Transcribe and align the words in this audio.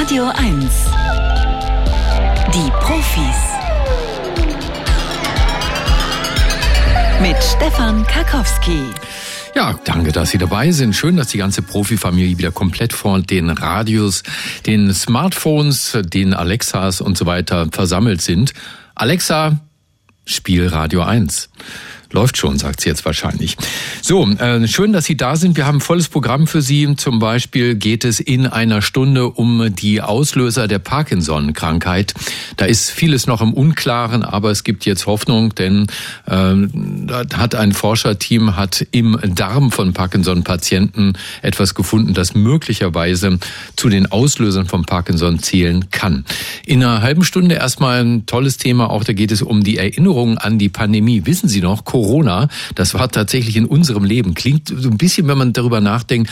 Radio 0.00 0.24
1. 0.34 0.64
Die 2.54 2.70
Profis. 2.80 3.36
Mit 7.20 7.36
Stefan 7.42 8.06
Karkowski. 8.06 8.80
Ja, 9.54 9.78
danke, 9.84 10.10
dass 10.12 10.30
Sie 10.30 10.38
dabei 10.38 10.72
sind. 10.72 10.96
Schön, 10.96 11.18
dass 11.18 11.28
die 11.28 11.36
ganze 11.36 11.60
Profifamilie 11.60 12.38
wieder 12.38 12.50
komplett 12.50 12.94
vor 12.94 13.20
den 13.20 13.50
Radios, 13.50 14.22
den 14.64 14.94
Smartphones, 14.94 15.98
den 16.02 16.32
Alexas 16.32 17.02
und 17.02 17.18
so 17.18 17.26
weiter 17.26 17.68
versammelt 17.70 18.22
sind. 18.22 18.54
Alexa, 18.94 19.60
Spiel 20.24 20.68
Radio 20.68 21.02
1. 21.02 21.50
Läuft 22.12 22.36
schon, 22.36 22.58
sagt 22.58 22.80
sie 22.80 22.88
jetzt 22.88 23.04
wahrscheinlich. 23.04 23.56
So, 24.02 24.28
äh, 24.28 24.66
schön, 24.66 24.92
dass 24.92 25.04
Sie 25.04 25.16
da 25.16 25.36
sind. 25.36 25.56
Wir 25.56 25.66
haben 25.66 25.76
ein 25.76 25.80
volles 25.80 26.08
Programm 26.08 26.48
für 26.48 26.60
Sie. 26.60 26.96
Zum 26.96 27.20
Beispiel 27.20 27.76
geht 27.76 28.04
es 28.04 28.18
in 28.18 28.48
einer 28.48 28.82
Stunde 28.82 29.28
um 29.28 29.72
die 29.74 30.00
Auslöser 30.00 30.66
der 30.66 30.80
Parkinson-Krankheit. 30.80 32.14
Da 32.56 32.64
ist 32.64 32.90
vieles 32.90 33.28
noch 33.28 33.40
im 33.40 33.52
Unklaren, 33.54 34.24
aber 34.24 34.50
es 34.50 34.64
gibt 34.64 34.86
jetzt 34.86 35.06
Hoffnung, 35.06 35.54
denn 35.54 35.86
äh, 36.26 36.56
hat 37.32 37.54
ein 37.54 37.72
Forscherteam 37.72 38.56
hat 38.56 38.84
im 38.90 39.16
Darm 39.36 39.70
von 39.70 39.92
Parkinson-Patienten 39.92 41.12
etwas 41.42 41.76
gefunden, 41.76 42.12
das 42.12 42.34
möglicherweise 42.34 43.38
zu 43.76 43.88
den 43.88 44.10
Auslösern 44.10 44.66
von 44.66 44.84
Parkinson 44.84 45.38
zählen 45.38 45.90
kann. 45.90 46.24
In 46.66 46.82
einer 46.82 47.02
halben 47.02 47.22
Stunde 47.22 47.54
erstmal 47.54 48.00
ein 48.02 48.26
tolles 48.26 48.56
Thema. 48.56 48.90
Auch 48.90 49.04
da 49.04 49.12
geht 49.12 49.30
es 49.30 49.42
um 49.42 49.62
die 49.62 49.76
Erinnerung 49.76 50.38
an 50.38 50.58
die 50.58 50.68
Pandemie. 50.68 51.22
Wissen 51.24 51.48
Sie 51.48 51.60
noch? 51.60 51.84
Das 52.74 52.94
war 52.94 53.10
tatsächlich 53.10 53.56
in 53.56 53.66
unserem 53.66 54.04
Leben. 54.04 54.34
Klingt 54.34 54.68
so 54.68 54.88
ein 54.88 54.98
bisschen, 54.98 55.28
wenn 55.28 55.38
man 55.38 55.52
darüber 55.52 55.80
nachdenkt, 55.80 56.30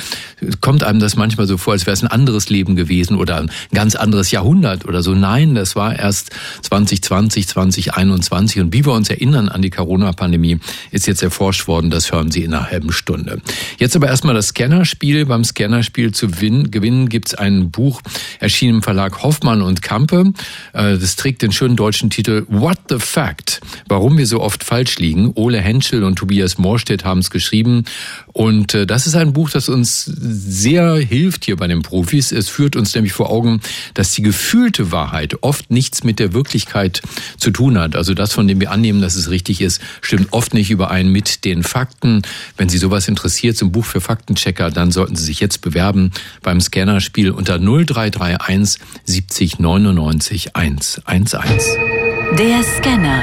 kommt 0.61 0.85
einem 0.85 1.01
das 1.01 1.17
manchmal 1.17 1.47
so 1.47 1.57
vor, 1.57 1.73
als 1.73 1.87
wäre 1.87 1.95
es 1.95 2.03
ein 2.03 2.09
anderes 2.09 2.49
Leben 2.49 2.77
gewesen 2.77 3.17
oder 3.17 3.39
ein 3.39 3.51
ganz 3.73 3.95
anderes 3.95 4.31
Jahrhundert 4.31 4.87
oder 4.87 5.03
so. 5.03 5.15
Nein, 5.15 5.55
das 5.55 5.77
war 5.77 5.99
erst 5.99 6.31
2020, 6.63 7.49
2021. 7.49 8.61
Und 8.61 8.73
wie 8.73 8.85
wir 8.85 8.93
uns 8.93 9.11
erinnern 9.11 9.49
an 9.49 9.63
die 9.63 9.71
Corona-Pandemie, 9.71 10.59
ist 10.91 11.07
jetzt 11.07 11.23
erforscht 11.23 11.69
worden. 11.69 11.91
Das 11.91 12.13
hören 12.13 12.31
Sie 12.31 12.45
in 12.45 12.55
einer 12.55 12.71
halben 12.71 12.93
Stunde. 12.93 13.41
Jetzt 13.79 13.97
aber 13.97 14.09
erstmal 14.09 14.35
das 14.35 14.49
Scannerspiel. 14.49 15.27
Beim 15.27 15.45
Scannerspiel 15.45 16.13
zu 16.13 16.29
gewinnen 16.29 17.09
gibt 17.09 17.29
es 17.29 17.35
ein 17.35 17.71
Buch, 17.71 18.01
erschienen 18.41 18.77
im 18.77 18.83
Verlag 18.83 19.23
Hoffmann 19.23 19.63
und 19.63 19.83
Kampe. 19.83 20.33
Äh, 20.73 20.99
das 20.99 21.17
trägt 21.17 21.43
den 21.43 21.53
schönen 21.53 21.77
deutschen 21.77 22.11
Titel 22.11 22.47
What 22.49 22.79
the 22.89 22.99
Fact? 22.99 23.61
Warum 23.89 24.19
wir 24.19 24.27
so 24.27 24.41
oft 24.41 24.65
falsch 24.65 24.99
liegen. 24.99 25.33
Ole 25.35 25.58
Ole 25.59 25.65
Henschel 25.65 26.05
und 26.05 26.17
Tobias 26.17 26.57
Morstedt 26.59 27.05
haben 27.05 27.19
es 27.19 27.31
geschrieben. 27.31 27.85
Und 28.33 28.75
äh, 28.75 28.87
das 28.87 29.07
ist 29.07 29.17
ein 29.17 29.33
Buch, 29.33 29.51
das 29.51 29.69
uns 29.69 30.05
sehr 30.05 30.95
hilft 30.97 31.45
hier 31.47 31.57
bei 31.57 31.67
den 31.67 31.83
Profis. 31.83 32.31
Es 32.31 32.49
führt 32.49 32.77
uns 32.77 32.95
nämlich 32.95 33.13
vor 33.13 33.31
Augen, 33.31 33.61
dass 33.95 34.13
die 34.13 34.23
gefühlte 34.23 34.93
Wahrheit 34.93 35.43
oft 35.43 35.71
nichts 35.71 36.05
mit 36.05 36.21
der 36.21 36.33
Wirklichkeit 36.33 37.03
zu 37.39 37.51
tun 37.51 37.77
hat. 37.79 37.97
Also 37.97 38.15
das, 38.15 38.33
von 38.33 38.47
dem 38.47 38.61
wir 38.61 38.71
annehmen, 38.71 39.01
dass 39.01 39.17
es 39.17 39.31
richtig 39.31 39.61
ist, 39.61 39.81
stimmt 40.01 40.29
oft 40.33 40.55
nicht 40.55 40.71
überein 40.71 41.09
mit 41.09 41.45
den 41.45 41.65
Fakten. 41.65 42.23
Wenn 42.57 42.69
Sie 42.69 42.79
sowas 42.79 43.09
interessiert, 43.09 43.61
ein 43.61 43.73
Buch 43.73 43.85
für 43.85 44.01
Faktenchecker, 44.01 44.71
dann 44.71 44.93
sollten 44.93 45.17
Sie 45.17 45.25
sich 45.25 45.41
jetzt 45.41 45.61
bewerben 45.61 46.13
beim 46.43 46.61
Scannerspiel 46.61 47.31
unter 47.31 47.59
0331 47.59 48.81
70 49.05 49.59
99 49.59 50.55
111. 50.55 51.98
Der 52.37 52.63
Scanner. 52.65 53.23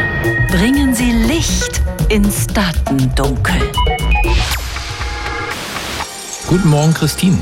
Bringen 0.49 0.95
Sie 0.95 1.11
Licht 1.11 1.81
ins 2.09 2.47
Datendunkel. 2.47 3.61
Guten 6.47 6.69
Morgen, 6.69 6.93
Christine. 6.93 7.37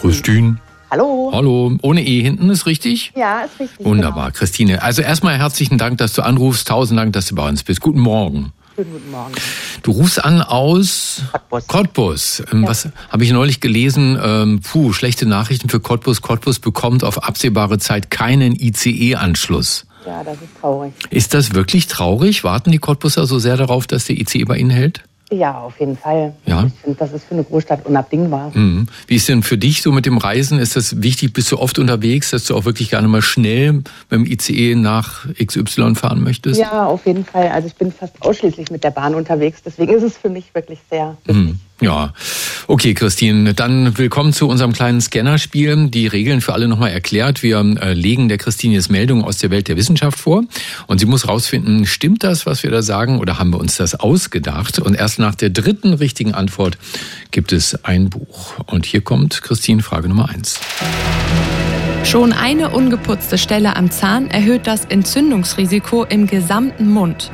Christine. 0.00 0.56
Hallo. 0.90 1.30
Hallo. 1.32 1.72
Ohne 1.82 2.04
E 2.04 2.20
hinten 2.20 2.50
ist 2.50 2.66
richtig? 2.66 3.12
Ja, 3.14 3.42
ist 3.42 3.60
richtig. 3.60 3.86
Wunderbar, 3.86 4.26
genau. 4.26 4.38
Christine. 4.38 4.82
Also 4.82 5.02
erstmal 5.02 5.38
herzlichen 5.38 5.78
Dank, 5.78 5.98
dass 5.98 6.14
du 6.14 6.22
anrufst. 6.22 6.66
Tausend 6.66 6.98
Dank, 6.98 7.12
dass 7.12 7.28
du 7.28 7.36
bei 7.36 7.48
uns 7.48 7.62
bist. 7.62 7.80
Guten 7.80 8.00
Morgen. 8.00 8.52
Schönen 8.80 8.92
guten 8.94 9.10
Morgen. 9.10 9.34
Du 9.82 9.90
rufst 9.90 10.24
an 10.24 10.40
aus 10.40 11.20
Cottbus. 11.32 11.66
Cottbus. 11.66 12.42
Ähm, 12.50 12.62
Ja. 12.62 12.70
Was 12.70 12.88
habe 13.10 13.24
ich 13.24 13.30
neulich 13.30 13.60
gelesen? 13.60 14.18
Ähm, 14.22 14.62
puh, 14.62 14.94
schlechte 14.94 15.26
Nachrichten 15.26 15.68
für 15.68 15.80
Cottbus. 15.80 16.22
Cottbus 16.22 16.60
bekommt 16.60 17.04
auf 17.04 17.22
absehbare 17.22 17.76
Zeit 17.78 18.10
keinen 18.10 18.56
ICE-Anschluss. 18.58 19.84
Ja, 20.06 20.24
das 20.24 20.36
ist 20.36 20.58
traurig. 20.58 20.94
Ist 21.10 21.34
das 21.34 21.52
wirklich 21.54 21.88
traurig? 21.88 22.42
Warten 22.42 22.72
die 22.72 22.78
Cottbuser 22.78 23.26
so 23.26 23.38
sehr 23.38 23.58
darauf, 23.58 23.86
dass 23.86 24.06
der 24.06 24.18
ICE 24.18 24.44
bei 24.44 24.56
ihnen 24.56 24.70
hält? 24.70 25.02
Ja, 25.32 25.60
auf 25.60 25.78
jeden 25.78 25.96
Fall. 25.96 26.34
Ja. 26.46 26.66
Ich 26.66 26.72
finde, 26.82 26.98
das 26.98 27.12
ist 27.12 27.24
für 27.24 27.34
eine 27.34 27.44
Großstadt 27.44 27.86
unabdingbar. 27.86 28.50
Mhm. 28.52 28.88
Wie 29.06 29.14
ist 29.14 29.28
denn 29.28 29.42
für 29.42 29.56
dich 29.56 29.80
so 29.80 29.92
mit 29.92 30.04
dem 30.04 30.18
Reisen? 30.18 30.58
Ist 30.58 30.74
das 30.74 31.02
wichtig? 31.02 31.32
Bist 31.32 31.52
du 31.52 31.58
oft 31.58 31.78
unterwegs, 31.78 32.30
dass 32.30 32.46
du 32.46 32.56
auch 32.56 32.64
wirklich 32.64 32.90
gerne 32.90 33.06
mal 33.06 33.22
schnell 33.22 33.72
mit 33.72 33.84
dem 34.10 34.26
ICE 34.26 34.74
nach 34.74 35.26
XY 35.42 35.94
fahren 35.94 36.22
möchtest? 36.22 36.58
Ja, 36.58 36.86
auf 36.86 37.06
jeden 37.06 37.24
Fall. 37.24 37.48
Also 37.48 37.68
ich 37.68 37.76
bin 37.76 37.92
fast 37.92 38.20
ausschließlich 38.22 38.70
mit 38.70 38.82
der 38.82 38.90
Bahn 38.90 39.14
unterwegs. 39.14 39.62
Deswegen 39.64 39.92
ist 39.92 40.02
es 40.02 40.16
für 40.16 40.30
mich 40.30 40.52
wirklich 40.52 40.80
sehr 40.90 41.16
wichtig. 41.24 41.44
Mhm. 41.44 41.60
Ja, 41.80 42.12
okay, 42.66 42.92
Christine, 42.92 43.54
dann 43.54 43.96
willkommen 43.96 44.34
zu 44.34 44.46
unserem 44.46 44.74
kleinen 44.74 45.00
Scannerspiel. 45.00 45.88
Die 45.88 46.06
Regeln 46.06 46.42
für 46.42 46.52
alle 46.52 46.68
nochmal 46.68 46.90
erklärt. 46.90 47.42
Wir 47.42 47.58
äh, 47.80 47.94
legen 47.94 48.28
der 48.28 48.36
Christine 48.36 48.74
jetzt 48.74 48.90
Meldungen 48.90 49.24
aus 49.24 49.38
der 49.38 49.50
Welt 49.50 49.66
der 49.66 49.78
Wissenschaft 49.78 50.18
vor 50.18 50.44
und 50.88 50.98
sie 50.98 51.06
muss 51.06 51.26
rausfinden, 51.26 51.86
stimmt 51.86 52.22
das, 52.22 52.44
was 52.44 52.62
wir 52.64 52.70
da 52.70 52.82
sagen 52.82 53.18
oder 53.18 53.38
haben 53.38 53.50
wir 53.50 53.60
uns 53.60 53.76
das 53.76 53.94
ausgedacht? 53.94 54.78
Und 54.78 54.94
erst 54.94 55.18
nach 55.18 55.34
der 55.34 55.48
dritten 55.48 55.94
richtigen 55.94 56.34
Antwort 56.34 56.76
gibt 57.30 57.50
es 57.50 57.82
ein 57.82 58.10
Buch. 58.10 58.58
Und 58.66 58.84
hier 58.84 59.00
kommt 59.00 59.40
Christine 59.40 59.82
Frage 59.82 60.08
Nummer 60.08 60.28
eins. 60.28 60.60
Schon 62.04 62.32
eine 62.32 62.70
ungeputzte 62.70 63.38
Stelle 63.38 63.76
am 63.76 63.90
Zahn 63.90 64.30
erhöht 64.30 64.66
das 64.66 64.84
Entzündungsrisiko 64.86 66.04
im 66.04 66.26
gesamten 66.26 66.90
Mund. 66.90 67.30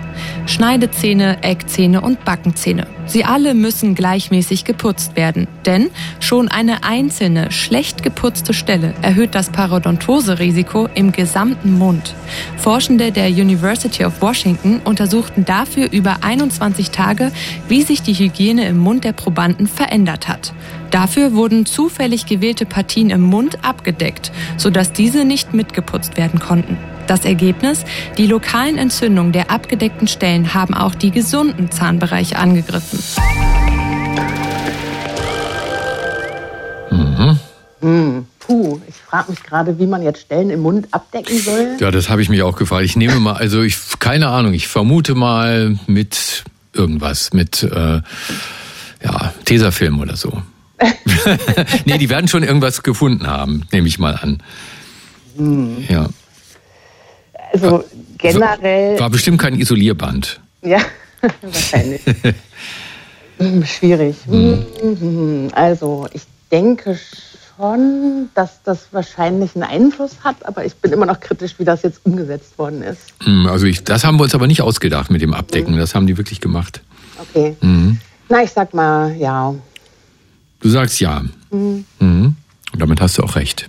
Schneidezähne, 0.47 1.43
Eckzähne 1.43 2.01
und 2.01 2.25
Backenzähne. 2.25 2.87
Sie 3.07 3.25
alle 3.25 3.55
müssen 3.55 3.95
gleichmäßig 3.95 4.65
geputzt 4.65 5.17
werden, 5.17 5.47
denn 5.65 5.91
schon 6.21 6.49
eine 6.49 6.83
einzelne 6.83 7.53
schlecht 7.53 8.03
geputzte 8.03 8.53
Stelle 8.53 8.95
erhöht 9.03 9.35
das 9.35 9.51
Parodontoserisiko 9.51 10.89
im 10.95 11.13
gesamten 11.13 11.79
Mund. 11.79 12.15
Forschende 12.57 13.13
der 13.13 13.29
University 13.29 14.05
of 14.05 14.21
Washington 14.21 14.81
untersuchten 14.85 15.45
dafür 15.45 15.91
über 15.93 16.19
21 16.23 16.91
Tage, 16.91 17.31
wie 17.69 17.83
sich 17.83 18.03
die 18.03 18.15
Hygiene 18.15 18.67
im 18.67 18.79
Mund 18.79 19.05
der 19.05 19.13
Probanden 19.13 19.69
verändert 19.69 20.29
hat. 20.29 20.53
Dafür 20.91 21.35
wurden 21.35 21.67
zufällig 21.67 22.27
gewählte 22.27 22.67
Partien 22.67 23.11
im 23.11 23.23
Mund 23.23 23.65
abgedeckt, 23.65 24.33
sodass 24.57 24.93
diese 24.93 25.25
nicht 25.25 25.55
mitgeputzt 25.55 26.17
werden 26.17 26.41
konnten. 26.41 26.79
Das 27.07 27.25
Ergebnis? 27.25 27.85
Die 28.19 28.27
lokalen 28.27 28.79
Entzündungen 28.79 29.33
der 29.33 29.51
abgedeckten 29.51 30.09
Stellen 30.09 30.55
haben 30.55 30.75
auch 30.75 30.95
die 30.95 31.11
gesunden 31.11 31.71
Zahnbereiche 31.71 32.37
angegriffen. 32.37 32.99
Hm. 37.81 38.27
Puh, 38.41 38.81
ich 38.89 38.97
frage 38.97 39.31
mich 39.31 39.43
gerade, 39.43 39.79
wie 39.79 39.87
man 39.87 40.03
jetzt 40.03 40.21
Stellen 40.21 40.51
im 40.51 40.61
Mund 40.61 40.89
abdecken 40.93 41.39
soll. 41.39 41.77
Ja, 41.79 41.91
das 41.91 42.09
habe 42.09 42.23
ich 42.23 42.29
mich 42.29 42.43
auch 42.43 42.57
gefragt. 42.57 42.85
Ich 42.85 42.97
nehme 42.97 43.21
mal, 43.21 43.35
also 43.35 43.63
ich, 43.63 43.77
keine 43.99 44.29
Ahnung, 44.29 44.55
ich 44.55 44.67
vermute 44.67 45.15
mal 45.15 45.79
mit 45.87 46.45
irgendwas, 46.73 47.33
mit 47.33 47.63
äh, 47.63 48.01
ja, 49.03 49.35
Tesafilm 49.45 50.01
oder 50.01 50.17
so. 50.17 50.43
Nee, 51.85 51.99
die 51.99 52.09
werden 52.11 52.29
schon 52.29 52.43
irgendwas 52.43 52.83
gefunden 52.83 53.27
haben, 53.27 53.67
nehme 53.73 53.89
ich 53.89 53.99
mal 53.99 54.15
an. 54.17 54.43
Ja. 55.89 56.09
Also 57.53 57.85
generell, 58.19 58.99
War 58.99 59.11
bestimmt 59.11 59.41
kein 59.41 59.59
Isolierband. 59.59 60.41
ja, 60.63 60.79
wahrscheinlich. 61.43 62.01
Hm, 63.39 63.65
Schwierig. 63.65 64.17
Hm, 64.27 65.49
Also 65.53 66.07
ich 66.13 66.23
denke 66.51 66.99
schon, 67.57 68.31
dass 68.35 68.63
das 68.63 68.89
wahrscheinlich 68.93 69.55
einen 69.55 69.65
Einfluss 69.65 70.13
hat, 70.25 70.37
aber 70.47 70.65
ich 70.65 70.75
bin 70.77 70.93
immer 70.93 71.07
noch 71.07 71.21
kritisch, 71.21 71.55
wie 71.59 71.65
das 71.65 71.83
jetzt 71.83 72.01
umgesetzt 72.05 72.59
worden 72.59 72.83
ist. 72.83 73.01
Hm, 73.25 73.47
Also 73.47 73.67
ich, 73.67 73.85
das 73.85 74.05
haben 74.05 74.19
wir 74.19 74.25
uns 74.25 74.35
aber 74.35 74.47
nicht 74.47 74.63
ausgedacht 74.63 75.11
mit 75.11 75.23
dem 75.23 75.35
Abdecken. 75.35 75.77
Das 75.77 75.95
haben 75.95 76.07
die 76.07 76.17
wirklich 76.19 76.41
gemacht. 76.41 76.81
Okay. 77.19 77.57
Mhm. 77.61 78.01
Na, 78.29 78.43
ich 78.43 78.51
sag 78.51 78.75
mal, 78.75 79.15
ja. 79.17 79.55
Du 80.61 80.69
sagst 80.69 81.01
ja. 81.01 81.23
Mhm. 81.51 81.85
Und 82.01 82.81
damit 82.81 83.01
hast 83.01 83.19
du 83.19 83.23
auch 83.23 83.37
recht. 83.37 83.69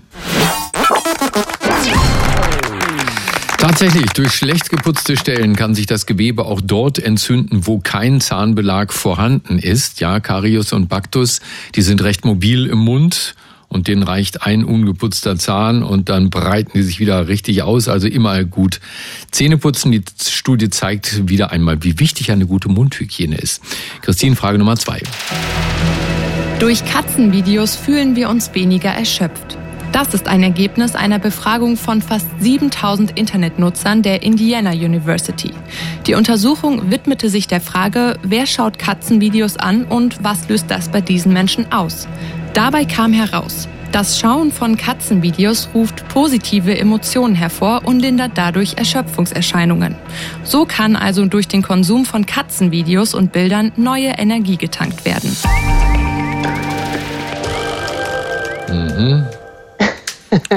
Tatsächlich, 3.57 4.05
durch 4.13 4.33
schlecht 4.33 4.69
geputzte 4.69 5.17
Stellen 5.17 5.55
kann 5.55 5.75
sich 5.75 5.87
das 5.87 6.05
Gewebe 6.05 6.45
auch 6.45 6.61
dort 6.61 6.99
entzünden, 6.99 7.65
wo 7.67 7.79
kein 7.79 8.21
Zahnbelag 8.21 8.93
vorhanden 8.93 9.59
ist. 9.59 9.99
Ja, 9.99 10.19
Karius 10.19 10.73
und 10.73 10.87
Baktus, 10.89 11.41
die 11.75 11.81
sind 11.81 12.01
recht 12.03 12.23
mobil 12.23 12.67
im 12.67 12.77
Mund 12.77 13.35
und 13.67 13.87
denen 13.87 14.03
reicht 14.03 14.43
ein 14.43 14.63
ungeputzter 14.63 15.37
Zahn 15.37 15.83
und 15.83 16.09
dann 16.09 16.29
breiten 16.29 16.71
die 16.75 16.83
sich 16.83 16.99
wieder 16.99 17.27
richtig 17.27 17.63
aus. 17.63 17.87
Also 17.87 18.07
immer 18.07 18.43
gut 18.43 18.79
Zähne 19.31 19.57
putzen. 19.57 19.91
Die 19.91 20.03
Studie 20.21 20.69
zeigt 20.69 21.27
wieder 21.27 21.51
einmal, 21.51 21.83
wie 21.83 21.99
wichtig 21.99 22.31
eine 22.31 22.45
gute 22.45 22.69
Mundhygiene 22.69 23.37
ist. 23.37 23.61
Christine, 24.01 24.35
Frage 24.35 24.57
Nummer 24.57 24.77
zwei. 24.77 25.01
Durch 26.59 26.83
Katzenvideos 26.85 27.75
fühlen 27.75 28.15
wir 28.15 28.29
uns 28.29 28.55
weniger 28.55 28.89
erschöpft. 28.89 29.59
Das 29.91 30.15
ist 30.15 30.27
ein 30.27 30.41
Ergebnis 30.41 30.95
einer 30.95 31.19
Befragung 31.19 31.77
von 31.77 32.01
fast 32.01 32.25
7000 32.39 33.11
Internetnutzern 33.17 34.01
der 34.01 34.23
Indiana 34.23 34.71
University. 34.71 35.51
Die 36.07 36.15
Untersuchung 36.15 36.89
widmete 36.89 37.29
sich 37.29 37.45
der 37.45 37.61
Frage, 37.61 38.17
wer 38.23 38.47
schaut 38.47 38.79
Katzenvideos 38.79 39.57
an 39.57 39.85
und 39.85 40.23
was 40.23 40.49
löst 40.49 40.71
das 40.71 40.89
bei 40.89 40.99
diesen 40.99 41.31
Menschen 41.31 41.71
aus. 41.71 42.07
Dabei 42.55 42.85
kam 42.85 43.13
heraus, 43.13 43.69
das 43.91 44.19
Schauen 44.19 44.51
von 44.51 44.77
Katzenvideos 44.77 45.69
ruft 45.73 46.07
positive 46.09 46.77
Emotionen 46.77 47.35
hervor 47.35 47.81
und 47.85 47.99
lindert 47.99 48.31
dadurch 48.35 48.77
Erschöpfungserscheinungen. 48.77 49.95
So 50.43 50.65
kann 50.65 50.95
also 50.95 51.25
durch 51.25 51.47
den 51.47 51.61
Konsum 51.61 52.05
von 52.05 52.25
Katzenvideos 52.25 53.13
und 53.13 53.31
Bildern 53.31 53.71
neue 53.75 54.09
Energie 54.09 54.57
getankt 54.57 55.05
werden. 55.05 55.35
Mhm. 58.69 59.25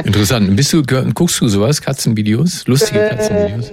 Interessant. 0.05 0.55
Bist 0.56 0.73
du, 0.73 0.82
guckst 1.15 1.41
du 1.41 1.49
sowas, 1.49 1.81
Katzenvideos? 1.81 2.67
Lustige 2.67 3.00
äh, 3.00 3.11
Katzenvideos? 3.11 3.73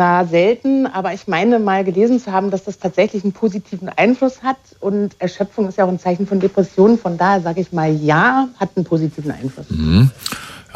na, 0.00 0.24
selten, 0.24 0.86
aber 0.86 1.12
ich 1.12 1.26
meine 1.26 1.58
mal 1.58 1.84
gelesen 1.84 2.20
zu 2.20 2.32
haben, 2.32 2.50
dass 2.50 2.64
das 2.64 2.78
tatsächlich 2.78 3.24
einen 3.24 3.32
positiven 3.32 3.88
Einfluss 3.88 4.42
hat 4.42 4.58
und 4.80 5.14
Erschöpfung 5.18 5.68
ist 5.68 5.78
ja 5.78 5.84
auch 5.84 5.88
ein 5.88 5.98
Zeichen 5.98 6.26
von 6.26 6.40
Depressionen. 6.40 6.98
Von 6.98 7.18
daher 7.18 7.40
sage 7.40 7.60
ich 7.60 7.72
mal, 7.72 7.94
ja, 7.94 8.48
hat 8.58 8.70
einen 8.76 8.84
positiven 8.84 9.30
Einfluss. 9.30 9.66
Mhm. 9.68 10.10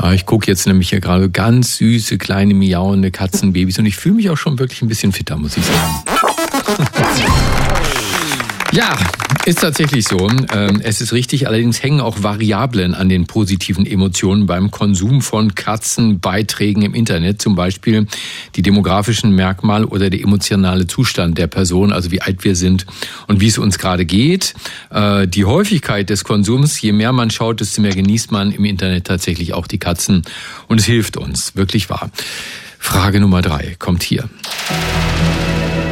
Ja, 0.01 0.13
ich 0.13 0.27
gucke 0.27 0.47
jetzt 0.47 0.67
nämlich 0.67 0.91
hier 0.91 1.01
gerade 1.01 1.31
ganz 1.31 1.77
süße, 1.77 2.19
kleine, 2.19 2.55
miauende 2.55 3.11
Katzenbabys 3.11 3.79
und 3.79 3.87
ich 3.87 3.97
fühle 3.97 4.17
mich 4.17 4.31
auch 4.31 4.37
schon 4.37 4.59
wirklich 4.59 4.83
ein 4.83 4.89
bisschen 4.89 5.13
fitter, 5.13 5.37
muss 5.37 5.57
ich 5.57 5.65
sagen. 5.65 6.05
Ja, 8.75 8.97
ist 9.47 9.61
tatsächlich 9.61 10.05
so. 10.09 10.29
Ähm, 10.29 10.81
es 10.82 11.00
ist 11.00 11.12
richtig, 11.12 11.47
allerdings 11.47 11.81
hängen 11.81 12.00
auch 12.00 12.25
Variablen 12.25 12.93
an 12.93 13.09
den 13.09 13.25
positiven 13.25 13.87
Emotionen 13.87 14.47
beim 14.47 14.73
Konsum 14.73 15.23
von 15.23 15.55
Katzenbeiträgen 15.55 16.82
im 16.82 16.93
Internet, 16.93 17.41
zum 17.41 17.55
Beispiel 17.55 18.09
die 18.56 18.62
demografischen 18.62 19.31
Merkmale 19.31 19.87
oder 19.87 20.11
der 20.11 20.21
emotionale 20.21 20.88
Zustand 20.88 21.38
der 21.38 21.47
Person, 21.47 21.93
also 21.93 22.11
wie 22.11 22.21
alt 22.21 22.43
wir 22.43 22.56
sind 22.56 22.85
und 23.29 23.41
wie 23.41 23.47
es 23.47 23.59
uns 23.59 23.79
gerade 23.79 24.05
geht. 24.06 24.55
Äh, 24.91 25.29
die 25.29 25.44
Häufigkeit 25.44 26.11
des 26.11 26.25
Konsums, 26.25 26.81
je 26.81 26.91
mehr 26.91 27.12
man 27.12 27.31
schaut, 27.31 27.61
desto 27.61 27.81
mehr 27.81 27.94
genießt 27.94 28.32
man 28.32 28.50
im 28.50 28.65
Internet 28.65 29.06
tatsächlich 29.06 29.55
auch 29.55 29.69
die 29.69 29.79
Katzen 29.79 30.23
und 30.67 30.81
es 30.81 30.87
hilft 30.87 31.17
uns, 31.17 31.55
wirklich 31.55 31.91
wahr. 31.91 32.11
Frage 32.81 33.20
Nummer 33.20 33.41
drei 33.41 33.77
kommt 33.79 34.03
hier. 34.03 34.29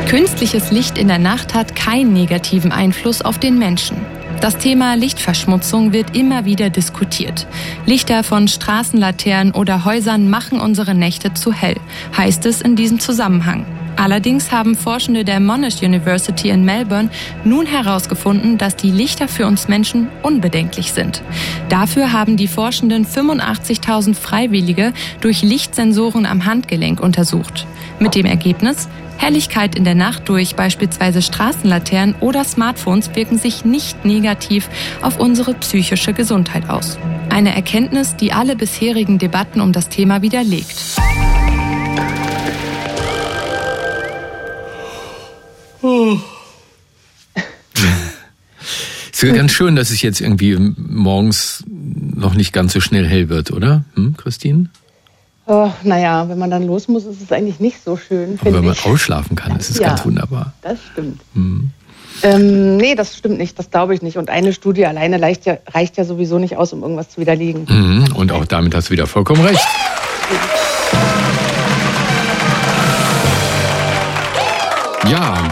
Künstliches 0.09 0.71
Licht 0.71 0.99
in 0.99 1.09
der 1.09 1.19
Nacht 1.19 1.55
hat 1.55 1.75
keinen 1.75 2.13
negativen 2.13 2.73
Einfluss 2.73 3.23
auf 3.23 3.39
den 3.39 3.59
Menschen. 3.59 3.97
Das 4.41 4.59
Thema 4.59 4.95
Lichtverschmutzung 4.95 5.93
wird 5.93 6.17
immer 6.17 6.45
wieder 6.45 6.69
diskutiert. 6.69 7.47
Lichter 7.87 8.25
von 8.25 8.49
Straßenlaternen 8.49 9.55
oder 9.55 9.85
Häusern 9.85 10.29
machen 10.29 10.61
unsere 10.61 10.95
Nächte 10.95 11.33
zu 11.33 11.53
hell, 11.53 11.77
heißt 12.17 12.45
es 12.47 12.61
in 12.61 12.77
diesem 12.77 12.99
Zusammenhang. 13.01 13.65
Allerdings 13.97 14.51
haben 14.51 14.75
Forschende 14.75 15.25
der 15.25 15.39
Monash 15.39 15.83
University 15.83 16.49
in 16.49 16.65
Melbourne 16.65 17.11
nun 17.45 17.67
herausgefunden, 17.67 18.59
dass 18.59 18.75
die 18.75 18.91
Lichter 18.91 19.29
für 19.29 19.47
uns 19.47 19.69
Menschen 19.69 20.09
unbedenklich 20.23 20.93
sind. 20.93 21.23
Dafür 21.69 22.13
haben 22.13 22.37
die 22.37 22.49
Forschenden 22.49 23.07
85.000 23.07 24.15
Freiwillige 24.15 24.93
durch 25.21 25.43
Lichtsensoren 25.43 26.27
am 26.27 26.47
Handgelenk 26.47 27.01
untersucht. 27.01 27.67
Mit 28.01 28.15
dem 28.15 28.27
Ergebnis, 28.27 28.89
Helligkeit 29.23 29.77
in 29.77 29.85
der 29.85 29.95
Nacht 29.95 30.29
durch 30.29 30.57
beispielsweise 30.57 31.23
Straßenlaternen 31.23 32.17
oder 32.19 32.43
Smartphones 32.43 33.15
wirken 33.15 33.39
sich 33.39 33.65
nicht 33.65 34.05
negativ 34.05 34.69
auf 35.01 35.21
unsere 35.21 35.55
psychische 35.55 36.13
Gesundheit 36.13 36.69
aus. 36.69 36.99
Eine 37.31 37.55
Erkenntnis, 37.55 38.17
die 38.17 38.33
alle 38.33 38.57
bisherigen 38.57 39.21
Debatten 39.21 39.61
um 39.61 39.73
das 39.73 39.89
Thema 39.89 40.23
widerlegt. 40.23 40.75
Oh. 45.83 46.19
Es 49.13 49.23
ist 49.23 49.35
ganz 49.37 49.53
schön, 49.53 49.77
dass 49.77 49.91
es 49.91 50.03
jetzt 50.03 50.21
irgendwie 50.21 50.57
morgens 50.77 51.63
noch 51.69 52.35
nicht 52.35 52.53
ganz 52.53 52.73
so 52.73 52.81
schnell 52.81 53.07
hell 53.07 53.29
wird, 53.29 53.53
oder, 53.53 53.85
hm, 53.95 54.17
Christine? 54.17 54.69
Oh, 55.47 55.71
naja, 55.83 56.29
wenn 56.29 56.39
man 56.39 56.51
dann 56.51 56.67
los 56.67 56.87
muss, 56.87 57.05
ist 57.05 57.21
es 57.21 57.33
eigentlich 57.33 57.59
nicht 57.59 57.83
so 57.83 57.97
schön. 57.97 58.39
Aber 58.41 58.53
wenn 58.53 58.65
man 58.65 58.75
ich. 58.75 58.87
ausschlafen 58.87 59.35
kann, 59.35 59.57
ist 59.57 59.71
es 59.71 59.79
ja, 59.79 59.89
ganz 59.89 60.05
wunderbar. 60.05 60.53
Das 60.63 60.79
stimmt. 60.93 61.21
Mhm. 61.35 61.71
Ähm, 62.23 62.77
nee, 62.77 62.95
das 62.95 63.17
stimmt 63.17 63.39
nicht, 63.39 63.59
das 63.59 63.71
glaube 63.71 63.95
ich 63.95 64.03
nicht. 64.03 64.19
Und 64.19 64.31
eine 64.31 64.53
Studie 64.53 64.87
alleine 64.87 65.21
reicht 65.21 65.47
ja, 65.47 65.59
reicht 65.69 65.97
ja 65.97 66.05
sowieso 66.05 66.39
nicht 66.39 66.57
aus, 66.57 66.73
um 66.73 66.83
irgendwas 66.83 67.11
zu 67.11 67.21
widerlegen. 67.21 67.67
Mhm. 67.69 68.15
Und 68.15 68.31
auch 68.31 68.45
damit 68.45 68.75
hast 68.75 68.89
du 68.89 68.93
wieder 68.93 69.07
vollkommen 69.07 69.45
recht. 69.45 69.67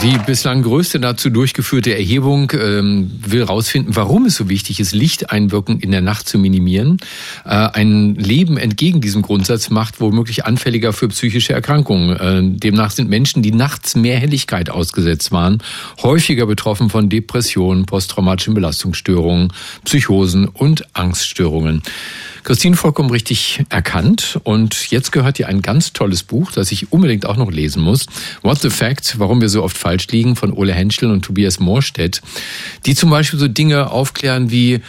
Die 0.03 0.17
bislang 0.25 0.63
größte 0.63 0.99
dazu 0.99 1.29
durchgeführte 1.29 1.95
Erhebung 1.95 2.51
ähm, 2.55 3.11
will 3.23 3.41
herausfinden, 3.41 3.97
warum 3.97 4.25
es 4.25 4.37
so 4.37 4.49
wichtig 4.49 4.81
ist, 4.81 4.93
Lichteinwirkung 4.93 5.81
in 5.81 5.91
der 5.91 6.01
Nacht 6.01 6.27
zu 6.27 6.39
minimieren. 6.39 6.97
Äh, 7.45 7.51
ein 7.51 8.15
Leben 8.15 8.57
entgegen 8.57 9.03
diesem 9.03 9.21
Grundsatz 9.21 9.69
macht 9.69 10.01
womöglich 10.01 10.47
anfälliger 10.47 10.95
für 10.95 11.09
psychische 11.09 11.53
Erkrankungen. 11.53 12.17
Äh, 12.17 12.59
demnach 12.59 12.93
sind 12.93 13.11
Menschen, 13.11 13.43
die 13.43 13.53
nachts 13.53 13.95
mehr 13.95 14.19
Helligkeit 14.19 14.71
ausgesetzt 14.71 15.33
waren, 15.33 15.63
häufiger 16.03 16.47
betroffen 16.47 16.89
von 16.89 17.11
Depressionen, 17.11 17.85
posttraumatischen 17.85 18.55
Belastungsstörungen, 18.55 19.53
Psychosen 19.85 20.49
und 20.49 20.97
Angststörungen. 20.97 21.83
Christine 22.45 22.77
vollkommen 22.77 23.11
richtig 23.11 23.65
erkannt. 23.69 24.41
Und 24.45 24.91
jetzt 24.91 25.13
gehört 25.13 25.39
dir 25.39 25.49
ein 25.49 25.63
ganz 25.63 25.93
tolles 25.93 26.23
Buch, 26.23 26.53
das 26.53 26.73
ich 26.73 26.93
unbedingt 26.93 27.27
auch 27.27 27.37
noch 27.37 27.51
lesen 27.51 27.83
muss. 27.83 28.07
What 28.43 28.61
the 28.61 28.71
Fact, 28.71 29.19
warum 29.19 29.41
wir 29.41 29.49
so 29.49 29.63
oft 29.63 29.77
falsch 29.77 30.09
liegen, 30.09 30.37
von 30.37 30.53
Ole 30.53 30.73
Henschel 30.73 31.11
und 31.11 31.23
Tobias 31.25 31.61
Moorstedt, 31.61 32.23
die 32.87 32.95
zum 32.95 33.11
Beispiel 33.11 33.39
so 33.39 33.49
Dinge 33.49 33.91
aufklären 33.91 34.51
wie, 34.51 34.81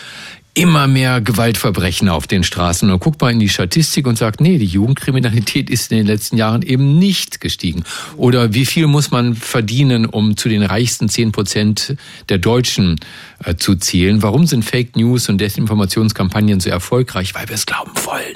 immer 0.53 0.87
mehr 0.87 1.21
Gewaltverbrechen 1.21 2.09
auf 2.09 2.27
den 2.27 2.43
Straßen. 2.43 2.87
Und 2.87 2.91
dann 2.91 2.99
guckt 2.99 3.21
man 3.21 3.33
in 3.33 3.39
die 3.39 3.49
Statistik 3.49 4.05
und 4.05 4.17
sagt, 4.17 4.41
nee, 4.41 4.57
die 4.57 4.65
Jugendkriminalität 4.65 5.69
ist 5.69 5.91
in 5.91 5.99
den 5.99 6.07
letzten 6.07 6.35
Jahren 6.35 6.61
eben 6.61 6.99
nicht 6.99 7.39
gestiegen. 7.39 7.83
Oder 8.17 8.53
wie 8.53 8.65
viel 8.65 8.87
muss 8.87 9.11
man 9.11 9.35
verdienen, 9.35 10.05
um 10.05 10.35
zu 10.35 10.49
den 10.49 10.63
reichsten 10.63 11.07
zehn 11.07 11.31
Prozent 11.31 11.95
der 12.27 12.37
Deutschen 12.37 12.99
äh, 13.43 13.55
zu 13.55 13.75
zählen? 13.75 14.21
Warum 14.21 14.45
sind 14.45 14.65
Fake 14.65 14.97
News 14.97 15.29
und 15.29 15.39
Desinformationskampagnen 15.39 16.59
so 16.59 16.69
erfolgreich? 16.69 17.33
Weil 17.33 17.47
wir 17.47 17.55
es 17.55 17.65
glauben 17.65 17.91
wollen. 18.03 18.35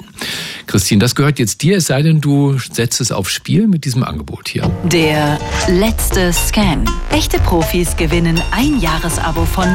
Christine, 0.66 1.00
das 1.00 1.14
gehört 1.14 1.38
jetzt 1.38 1.62
dir, 1.62 1.76
es 1.76 1.86
sei 1.86 2.02
denn, 2.02 2.20
du 2.20 2.58
setzt 2.58 3.00
es 3.00 3.12
aufs 3.12 3.32
Spiel 3.32 3.68
mit 3.68 3.84
diesem 3.84 4.02
Angebot 4.02 4.48
hier. 4.48 4.70
Der 4.84 5.38
letzte 5.68 6.32
Scan. 6.32 6.84
Echte 7.10 7.38
Profis 7.40 7.96
gewinnen 7.96 8.40
ein 8.50 8.80
Jahresabo 8.80 9.44
von 9.44 9.66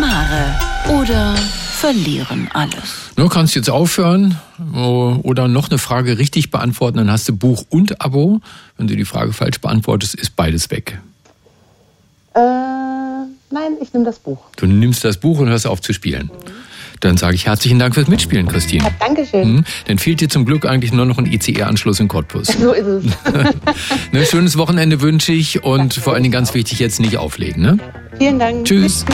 Mare 0.00 0.58
oder 0.88 1.34
verlieren 1.80 2.48
alles. 2.52 3.10
Du 3.16 3.28
kannst 3.28 3.54
jetzt 3.54 3.70
aufhören 3.70 4.36
oder 5.22 5.48
noch 5.48 5.70
eine 5.70 5.78
Frage 5.78 6.18
richtig 6.18 6.50
beantworten, 6.50 6.98
dann 6.98 7.10
hast 7.10 7.26
du 7.28 7.34
Buch 7.34 7.64
und 7.70 8.02
Abo. 8.02 8.40
Wenn 8.76 8.86
du 8.86 8.96
die 8.96 9.06
Frage 9.06 9.32
falsch 9.32 9.60
beantwortest, 9.60 10.14
ist 10.14 10.36
beides 10.36 10.70
weg. 10.70 11.00
Äh, 12.34 12.38
nein, 12.38 13.72
ich 13.80 13.94
nehme 13.94 14.04
das 14.04 14.18
Buch. 14.18 14.38
Du 14.56 14.66
nimmst 14.66 15.04
das 15.04 15.16
Buch 15.16 15.38
und 15.38 15.48
hörst 15.48 15.66
auf 15.66 15.80
zu 15.80 15.94
spielen. 15.94 16.30
Dann 17.00 17.16
sage 17.16 17.34
ich 17.34 17.46
herzlichen 17.46 17.78
Dank 17.78 17.94
fürs 17.94 18.08
Mitspielen, 18.08 18.46
Christine. 18.46 18.84
Ja, 18.84 18.90
Dankeschön. 19.00 19.52
Mhm. 19.54 19.64
Dann 19.86 19.98
fehlt 19.98 20.20
dir 20.20 20.28
zum 20.28 20.44
Glück 20.44 20.66
eigentlich 20.66 20.92
nur 20.92 21.06
noch 21.06 21.16
ein 21.16 21.24
ICE-Anschluss 21.24 21.98
in 21.98 22.08
Cottbus. 22.08 22.48
So 22.60 22.72
ist 22.72 22.86
es. 22.86 23.04
ne, 24.12 24.26
schönes 24.26 24.58
Wochenende 24.58 25.00
wünsche 25.00 25.32
ich 25.32 25.64
und 25.64 25.96
ja, 25.96 26.02
vor 26.02 26.12
allen 26.12 26.24
Dingen 26.24 26.32
ganz 26.32 26.52
wichtig, 26.52 26.78
jetzt 26.78 27.00
nicht 27.00 27.16
auflegen. 27.16 27.62
Ne? 27.62 27.78
Vielen 28.18 28.38
Dank. 28.38 28.66
Tschüss. 28.66 29.06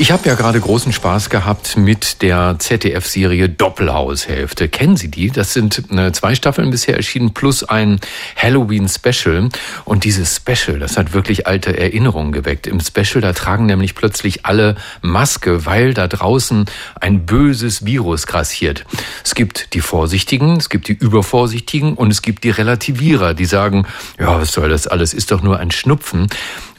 Ich 0.00 0.12
habe 0.12 0.28
ja 0.28 0.36
gerade 0.36 0.60
großen 0.60 0.92
Spaß 0.92 1.28
gehabt 1.28 1.76
mit 1.76 2.22
der 2.22 2.54
ZDF-Serie 2.56 3.48
Doppelhaushälfte. 3.48 4.68
Kennen 4.68 4.96
Sie 4.96 5.10
die? 5.10 5.28
Das 5.28 5.52
sind 5.52 5.90
äh, 5.90 6.12
zwei 6.12 6.36
Staffeln 6.36 6.70
bisher 6.70 6.94
erschienen 6.94 7.34
plus 7.34 7.64
ein 7.64 7.98
Halloween-Special. 8.36 9.48
Und 9.84 10.04
dieses 10.04 10.36
Special, 10.36 10.78
das 10.78 10.96
hat 10.96 11.14
wirklich 11.14 11.48
alte 11.48 11.76
Erinnerungen 11.76 12.30
geweckt. 12.30 12.68
Im 12.68 12.78
Special, 12.78 13.20
da 13.20 13.32
tragen 13.32 13.66
nämlich 13.66 13.96
plötzlich 13.96 14.46
alle 14.46 14.76
Maske, 15.02 15.66
weil 15.66 15.94
da 15.94 16.06
draußen 16.06 16.66
ein 17.00 17.26
böses 17.26 17.84
Virus 17.84 18.28
grassiert. 18.28 18.84
Es 19.24 19.34
gibt 19.34 19.74
die 19.74 19.80
Vorsichtigen, 19.80 20.58
es 20.58 20.68
gibt 20.68 20.86
die 20.86 20.92
Übervorsichtigen 20.92 21.94
und 21.94 22.12
es 22.12 22.22
gibt 22.22 22.44
die 22.44 22.50
Relativierer, 22.50 23.34
die 23.34 23.46
sagen, 23.46 23.84
ja, 24.16 24.40
was 24.40 24.52
soll 24.52 24.68
das 24.68 24.86
alles, 24.86 25.12
ist 25.12 25.32
doch 25.32 25.42
nur 25.42 25.58
ein 25.58 25.72
Schnupfen. 25.72 26.28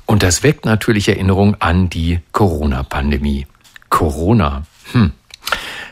Und 0.09 0.23
das 0.23 0.41
weckt 0.41 0.65
natürlich 0.65 1.07
Erinnerung 1.07 1.55
an 1.59 1.87
die 1.87 2.19
Corona-Pandemie. 2.31 3.45
Corona, 3.89 4.63
hm, 4.91 5.11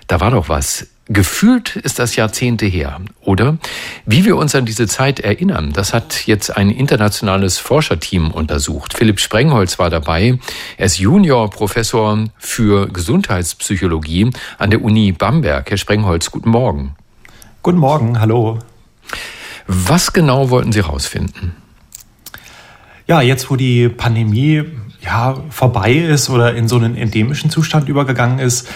da 0.08 0.20
war 0.20 0.32
doch 0.32 0.50
was. 0.50 0.88
Gefühlt 1.06 1.76
ist 1.76 2.00
das 2.00 2.16
Jahrzehnte 2.16 2.66
her, 2.66 3.00
oder? 3.22 3.60
Wie 4.08 4.26
wir 4.26 4.36
uns 4.38 4.56
an 4.56 4.66
diese 4.66 4.88
Zeit 4.88 5.20
erinnern, 5.20 5.72
das 5.72 5.94
hat 5.94 6.26
jetzt 6.26 6.58
ein 6.58 6.72
internationales 6.72 7.60
Forscherteam 7.60 8.32
untersucht. 8.32 8.98
Philipp 8.98 9.20
Sprengholz 9.20 9.78
war 9.78 9.92
dabei. 9.92 10.40
Er 10.78 10.88
ist 10.88 10.98
Juniorprofessor 10.98 12.24
für 12.40 12.88
Gesundheitspsychologie 12.88 14.32
an 14.58 14.72
der 14.72 14.82
Uni 14.82 15.12
Bamberg. 15.12 15.70
Herr 15.70 15.78
Sprengholz, 15.78 16.32
guten 16.32 16.50
Morgen. 16.50 16.96
Guten 17.62 17.78
Morgen, 17.78 18.20
hallo. 18.20 18.58
Was 19.68 20.12
genau 20.12 20.50
wollten 20.50 20.72
Sie 20.72 20.82
herausfinden? 20.82 21.56
Ja, 23.08 23.22
jetzt 23.22 23.50
wo 23.50 23.56
die 23.56 23.88
Pandemie 23.88 24.66
ja, 25.02 25.38
vorbei 25.50 25.94
ist 25.94 26.30
oder 26.30 26.56
in 26.56 26.68
so 26.68 26.76
einen 26.76 26.96
endemischen 26.98 27.50
Zustand 27.50 27.88
übergegangen 27.88 28.40
ist, 28.40 28.68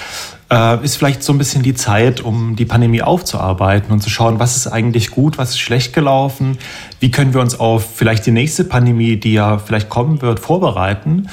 äh, 0.50 0.84
ist 0.84 0.96
vielleicht 0.96 1.24
so 1.24 1.34
ein 1.34 1.38
bisschen 1.38 1.64
die 1.64 1.74
Zeit, 1.74 2.22
um 2.22 2.56
die 2.56 2.66
Pandemie 2.66 3.02
aufzuarbeiten 3.02 3.92
und 3.92 4.02
zu 4.02 4.10
schauen, 4.10 4.40
was 4.40 4.56
ist 4.56 4.68
eigentlich 4.68 5.12
gut, 5.12 5.38
was 5.38 5.52
ist 5.52 5.60
schlecht 5.60 5.94
gelaufen, 5.94 6.58
wie 7.00 7.12
können 7.12 7.34
wir 7.34 7.42
uns 7.42 7.60
auf 7.60 7.96
vielleicht 7.96 8.26
die 8.26 8.32
nächste 8.32 8.64
Pandemie, 8.64 9.18
die 9.18 9.34
ja 9.34 9.58
vielleicht 9.58 9.90
kommen 9.90 10.22
wird, 10.22 10.40
vorbereiten. 10.40 11.28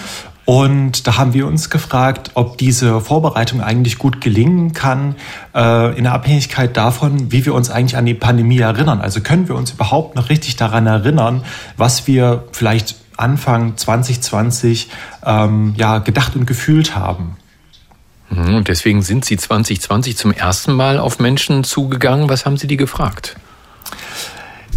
Und 0.49 1.07
da 1.07 1.19
haben 1.19 1.35
wir 1.35 1.47
uns 1.47 1.69
gefragt, 1.69 2.31
ob 2.33 2.57
diese 2.57 3.02
Vorbereitung 3.02 3.61
eigentlich 3.61 3.99
gut 3.99 4.23
gelingen 4.23 4.73
kann, 4.73 5.14
äh, 5.55 5.95
in 5.95 6.05
der 6.05 6.14
Abhängigkeit 6.14 6.75
davon, 6.75 7.31
wie 7.31 7.45
wir 7.45 7.52
uns 7.52 7.69
eigentlich 7.69 7.99
an 7.99 8.07
die 8.07 8.14
Pandemie 8.14 8.59
erinnern. 8.59 9.02
Also 9.02 9.21
können 9.21 9.47
wir 9.47 9.55
uns 9.55 9.73
überhaupt 9.73 10.17
noch 10.17 10.31
richtig 10.31 10.57
daran 10.57 10.87
erinnern, 10.87 11.45
was 11.76 12.07
wir 12.07 12.45
vielleicht 12.52 12.97
Anfang 13.19 13.76
2020 13.76 14.88
ähm, 15.26 15.75
ja, 15.76 15.99
gedacht 15.99 16.35
und 16.35 16.47
gefühlt 16.47 16.97
haben. 16.97 17.37
Mhm, 18.31 18.55
und 18.55 18.69
deswegen 18.69 19.02
sind 19.02 19.26
Sie 19.26 19.37
2020 19.37 20.17
zum 20.17 20.33
ersten 20.33 20.73
Mal 20.73 20.99
auf 20.99 21.19
Menschen 21.19 21.62
zugegangen. 21.62 22.31
Was 22.31 22.47
haben 22.47 22.57
Sie 22.57 22.69
die 22.69 22.78
gefragt? 22.78 23.37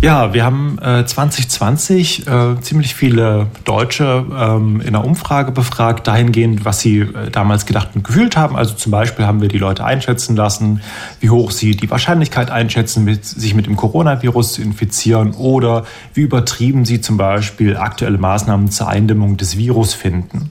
Ja, 0.01 0.33
wir 0.33 0.43
haben 0.43 0.79
äh, 0.81 1.05
2020 1.05 2.25
äh, 2.25 2.59
ziemlich 2.59 2.95
viele 2.95 3.45
Deutsche 3.65 4.25
ähm, 4.35 4.81
in 4.81 4.87
einer 4.87 5.05
Umfrage 5.05 5.51
befragt, 5.51 6.07
dahingehend, 6.07 6.65
was 6.65 6.79
sie 6.79 7.01
äh, 7.01 7.29
damals 7.31 7.67
gedacht 7.67 7.89
und 7.93 8.03
gefühlt 8.03 8.35
haben. 8.35 8.55
Also 8.55 8.73
zum 8.73 8.91
Beispiel 8.91 9.27
haben 9.27 9.41
wir 9.41 9.47
die 9.47 9.59
Leute 9.59 9.85
einschätzen 9.85 10.35
lassen, 10.35 10.81
wie 11.19 11.29
hoch 11.29 11.51
sie 11.51 11.75
die 11.75 11.91
Wahrscheinlichkeit 11.91 12.49
einschätzen, 12.49 13.03
mit, 13.03 13.25
sich 13.25 13.53
mit 13.53 13.67
dem 13.67 13.75
Coronavirus 13.75 14.53
zu 14.53 14.63
infizieren 14.63 15.33
oder 15.33 15.85
wie 16.15 16.21
übertrieben 16.21 16.83
sie 16.83 16.99
zum 16.99 17.17
Beispiel 17.17 17.77
aktuelle 17.77 18.17
Maßnahmen 18.17 18.71
zur 18.71 18.87
Eindämmung 18.87 19.37
des 19.37 19.55
Virus 19.55 19.93
finden. 19.93 20.49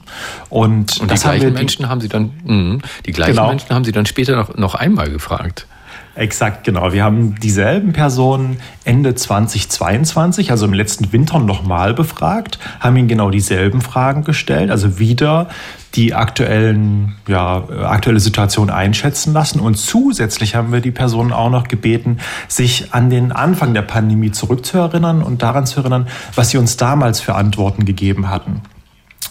Und, 0.49 1.01
und 1.01 1.11
die 1.11 1.15
gleichen 1.15 1.47
die, 1.47 1.51
Menschen 1.51 1.89
haben 1.89 1.99
sie 1.99 2.07
dann, 2.07 2.31
mh, 2.45 2.79
die 3.05 3.11
gleichen 3.11 3.35
genau. 3.35 3.49
Menschen 3.49 3.69
haben 3.75 3.83
sie 3.83 3.91
dann 3.91 4.05
später 4.05 4.37
noch, 4.37 4.55
noch 4.55 4.75
einmal 4.75 5.09
gefragt. 5.09 5.67
Exakt, 6.13 6.65
genau. 6.65 6.91
Wir 6.91 7.05
haben 7.05 7.35
dieselben 7.35 7.93
Personen 7.93 8.57
Ende 8.83 9.15
2022, 9.15 10.51
also 10.51 10.65
im 10.65 10.73
letzten 10.73 11.13
Winter 11.13 11.39
nochmal 11.39 11.93
befragt, 11.93 12.59
haben 12.81 12.97
ihnen 12.97 13.07
genau 13.07 13.29
dieselben 13.29 13.79
Fragen 13.79 14.25
gestellt, 14.25 14.71
also 14.71 14.99
wieder 14.99 15.47
die 15.95 16.13
aktuellen, 16.13 17.15
ja, 17.27 17.63
aktuelle 17.85 18.19
Situation 18.19 18.69
einschätzen 18.69 19.31
lassen. 19.31 19.61
Und 19.61 19.75
zusätzlich 19.75 20.53
haben 20.55 20.73
wir 20.73 20.81
die 20.81 20.91
Personen 20.91 21.31
auch 21.31 21.49
noch 21.49 21.69
gebeten, 21.69 22.17
sich 22.49 22.93
an 22.93 23.09
den 23.09 23.31
Anfang 23.31 23.73
der 23.73 23.81
Pandemie 23.81 24.31
zurückzuerinnern 24.31 25.23
und 25.23 25.41
daran 25.41 25.65
zu 25.65 25.79
erinnern, 25.79 26.07
was 26.35 26.49
sie 26.49 26.57
uns 26.57 26.75
damals 26.75 27.21
für 27.21 27.35
Antworten 27.35 27.85
gegeben 27.85 28.29
hatten. 28.29 28.61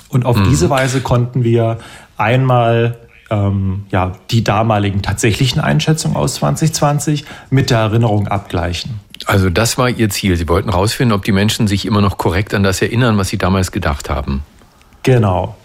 Und 0.08 0.24
auf 0.24 0.36
mhm. 0.38 0.44
diese 0.44 0.70
Weise 0.70 1.02
konnten 1.02 1.44
wir 1.44 1.78
einmal 2.16 2.96
ähm, 3.30 3.84
ja, 3.90 4.12
die 4.30 4.44
damaligen 4.44 5.02
tatsächlichen 5.02 5.60
Einschätzungen 5.60 6.16
aus 6.16 6.34
2020 6.36 7.24
mit 7.50 7.70
der 7.70 7.78
Erinnerung 7.78 8.28
abgleichen. 8.28 9.00
Also 9.26 9.50
das 9.50 9.78
war 9.78 9.88
Ihr 9.88 10.10
Ziel. 10.10 10.36
Sie 10.36 10.48
wollten 10.48 10.70
herausfinden, 10.70 11.12
ob 11.12 11.24
die 11.24 11.32
Menschen 11.32 11.68
sich 11.68 11.86
immer 11.86 12.00
noch 12.00 12.18
korrekt 12.18 12.54
an 12.54 12.62
das 12.62 12.82
erinnern, 12.82 13.18
was 13.18 13.28
sie 13.28 13.38
damals 13.38 13.70
gedacht 13.70 14.10
haben. 14.10 14.42
Genau. 15.02 15.56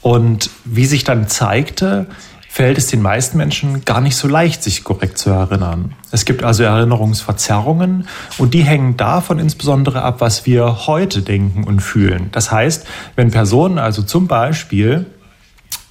Und 0.00 0.50
wie 0.64 0.84
sich 0.84 1.04
dann 1.04 1.28
zeigte, 1.28 2.06
fällt 2.54 2.78
es 2.78 2.86
den 2.86 3.02
meisten 3.02 3.36
Menschen 3.36 3.84
gar 3.84 4.00
nicht 4.00 4.16
so 4.16 4.28
leicht, 4.28 4.62
sich 4.62 4.84
korrekt 4.84 5.18
zu 5.18 5.30
erinnern. 5.30 5.94
Es 6.12 6.24
gibt 6.24 6.44
also 6.44 6.62
Erinnerungsverzerrungen 6.62 8.06
und 8.38 8.54
die 8.54 8.62
hängen 8.62 8.96
davon 8.96 9.40
insbesondere 9.40 10.02
ab, 10.02 10.20
was 10.20 10.46
wir 10.46 10.86
heute 10.86 11.22
denken 11.22 11.64
und 11.64 11.80
fühlen. 11.80 12.28
Das 12.30 12.52
heißt, 12.52 12.86
wenn 13.16 13.32
Personen 13.32 13.78
also 13.78 14.02
zum 14.02 14.28
Beispiel 14.28 15.06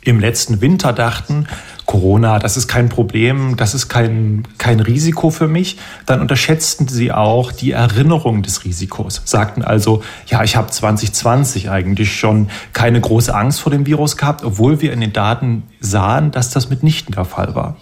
im 0.06 0.20
letzten 0.20 0.62
Winter 0.62 0.94
dachten, 0.94 1.48
Corona, 1.86 2.40
das 2.40 2.58
ist 2.58 2.68
kein 2.68 2.90
Problem, 2.90 3.58
das 3.58 3.74
ist 3.74 3.90
kein, 3.90 4.44
kein 4.58 4.80
Risiko 4.80 5.30
für 5.30 5.48
mich, 5.48 5.78
dann 6.06 6.22
unterschätzten 6.22 6.88
sie 6.88 7.12
auch 7.12 7.52
die 7.52 7.72
Erinnerung 7.72 8.42
des 8.42 8.64
Risikos, 8.64 9.22
sagten 9.26 9.64
also, 9.64 10.02
ja, 10.28 10.44
ich 10.44 10.56
habe 10.56 10.70
2020 10.70 11.70
eigentlich 11.70 12.16
schon 12.18 12.50
keine 12.72 13.02
große 13.02 13.34
Angst 13.34 13.60
vor 13.60 13.72
dem 13.72 13.86
Virus 13.86 14.18
gehabt, 14.18 14.44
obwohl 14.44 14.82
wir 14.82 14.94
in 14.94 15.02
den 15.02 15.14
Daten 15.14 15.64
sahen, 15.80 16.32
dass 16.32 16.50
das 16.50 16.70
mitnichten 16.70 17.14
der 17.14 17.26
Fall 17.26 17.54
war. 17.54 17.76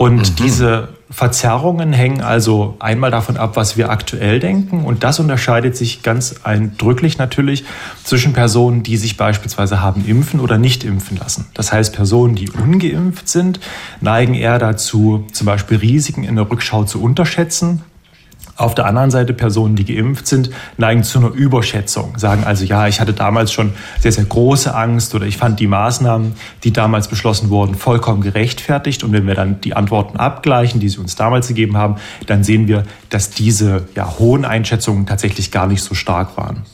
Und 0.00 0.30
mhm. 0.30 0.36
diese 0.36 0.88
Verzerrungen 1.10 1.92
hängen 1.92 2.22
also 2.22 2.74
einmal 2.78 3.10
davon 3.10 3.36
ab, 3.36 3.56
was 3.56 3.76
wir 3.76 3.90
aktuell 3.90 4.40
denken. 4.40 4.84
Und 4.84 5.04
das 5.04 5.20
unterscheidet 5.20 5.76
sich 5.76 6.02
ganz 6.02 6.36
eindrücklich 6.42 7.18
natürlich 7.18 7.64
zwischen 8.02 8.32
Personen, 8.32 8.82
die 8.82 8.96
sich 8.96 9.18
beispielsweise 9.18 9.82
haben 9.82 10.06
impfen 10.06 10.40
oder 10.40 10.56
nicht 10.56 10.84
impfen 10.84 11.18
lassen. 11.18 11.48
Das 11.52 11.70
heißt, 11.70 11.94
Personen, 11.94 12.34
die 12.34 12.48
ungeimpft 12.48 13.28
sind, 13.28 13.60
neigen 14.00 14.32
eher 14.32 14.58
dazu, 14.58 15.26
zum 15.32 15.46
Beispiel 15.46 15.76
Risiken 15.76 16.24
in 16.24 16.36
der 16.36 16.50
Rückschau 16.50 16.84
zu 16.84 17.02
unterschätzen 17.02 17.82
auf 18.60 18.74
der 18.74 18.86
anderen 18.86 19.10
Seite 19.10 19.32
Personen, 19.32 19.74
die 19.74 19.84
geimpft 19.84 20.26
sind, 20.26 20.50
neigen 20.76 21.02
zu 21.02 21.18
einer 21.18 21.30
Überschätzung, 21.30 22.18
sagen 22.18 22.44
also, 22.44 22.64
ja, 22.64 22.86
ich 22.86 23.00
hatte 23.00 23.12
damals 23.12 23.52
schon 23.52 23.72
sehr, 23.98 24.12
sehr 24.12 24.24
große 24.24 24.74
Angst 24.74 25.14
oder 25.14 25.26
ich 25.26 25.36
fand 25.36 25.58
die 25.60 25.66
Maßnahmen, 25.66 26.34
die 26.62 26.72
damals 26.72 27.08
beschlossen 27.08 27.50
wurden, 27.50 27.74
vollkommen 27.74 28.20
gerechtfertigt. 28.20 29.02
Und 29.02 29.12
wenn 29.12 29.26
wir 29.26 29.34
dann 29.34 29.60
die 29.60 29.74
Antworten 29.74 30.18
abgleichen, 30.18 30.80
die 30.80 30.88
sie 30.88 30.98
uns 30.98 31.16
damals 31.16 31.48
gegeben 31.48 31.76
haben, 31.76 31.96
dann 32.26 32.44
sehen 32.44 32.68
wir, 32.68 32.84
dass 33.08 33.30
diese 33.30 33.88
ja, 33.94 34.18
hohen 34.18 34.44
Einschätzungen 34.44 35.06
tatsächlich 35.06 35.50
gar 35.50 35.66
nicht 35.66 35.82
so 35.82 35.94
stark 35.94 36.36
waren. 36.36 36.64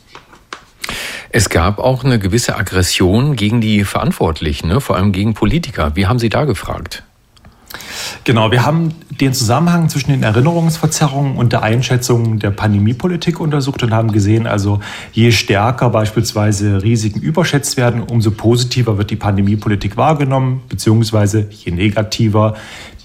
Es 1.31 1.51
gab 1.51 1.79
auch 1.79 2.05
eine 2.05 2.19
gewisse 2.19 2.57
Aggression 2.57 3.37
gegen 3.37 3.61
die 3.61 3.85
Verantwortlichen, 3.85 4.69
ne? 4.69 4.81
vor 4.81 4.97
allem 4.97 5.13
gegen 5.13 5.35
Politiker. 5.35 5.95
Wie 5.95 6.07
haben 6.07 6.19
Sie 6.19 6.29
da 6.29 6.45
gefragt? 6.45 7.06
Genau, 8.25 8.51
wir 8.51 8.65
haben 8.65 8.93
den 9.21 9.33
Zusammenhang 9.33 9.89
zwischen 9.89 10.11
den 10.11 10.23
Erinnerungsverzerrungen 10.23 11.37
und 11.37 11.53
der 11.53 11.63
Einschätzung 11.63 12.39
der 12.39 12.51
Pandemiepolitik 12.51 13.41
untersucht 13.41 13.83
und 13.83 13.93
haben 13.93 14.13
gesehen, 14.13 14.47
also 14.47 14.81
je 15.13 15.31
stärker 15.31 15.91
beispielsweise 15.91 16.83
Risiken 16.83 17.21
überschätzt 17.21 17.77
werden, 17.77 18.03
umso 18.03 18.31
positiver 18.31 18.99
wird 18.99 19.11
die 19.11 19.17
Pandemiepolitik 19.17 19.97
wahrgenommen, 19.97 20.63
beziehungsweise 20.69 21.49
je 21.51 21.73
negativer 21.73 22.55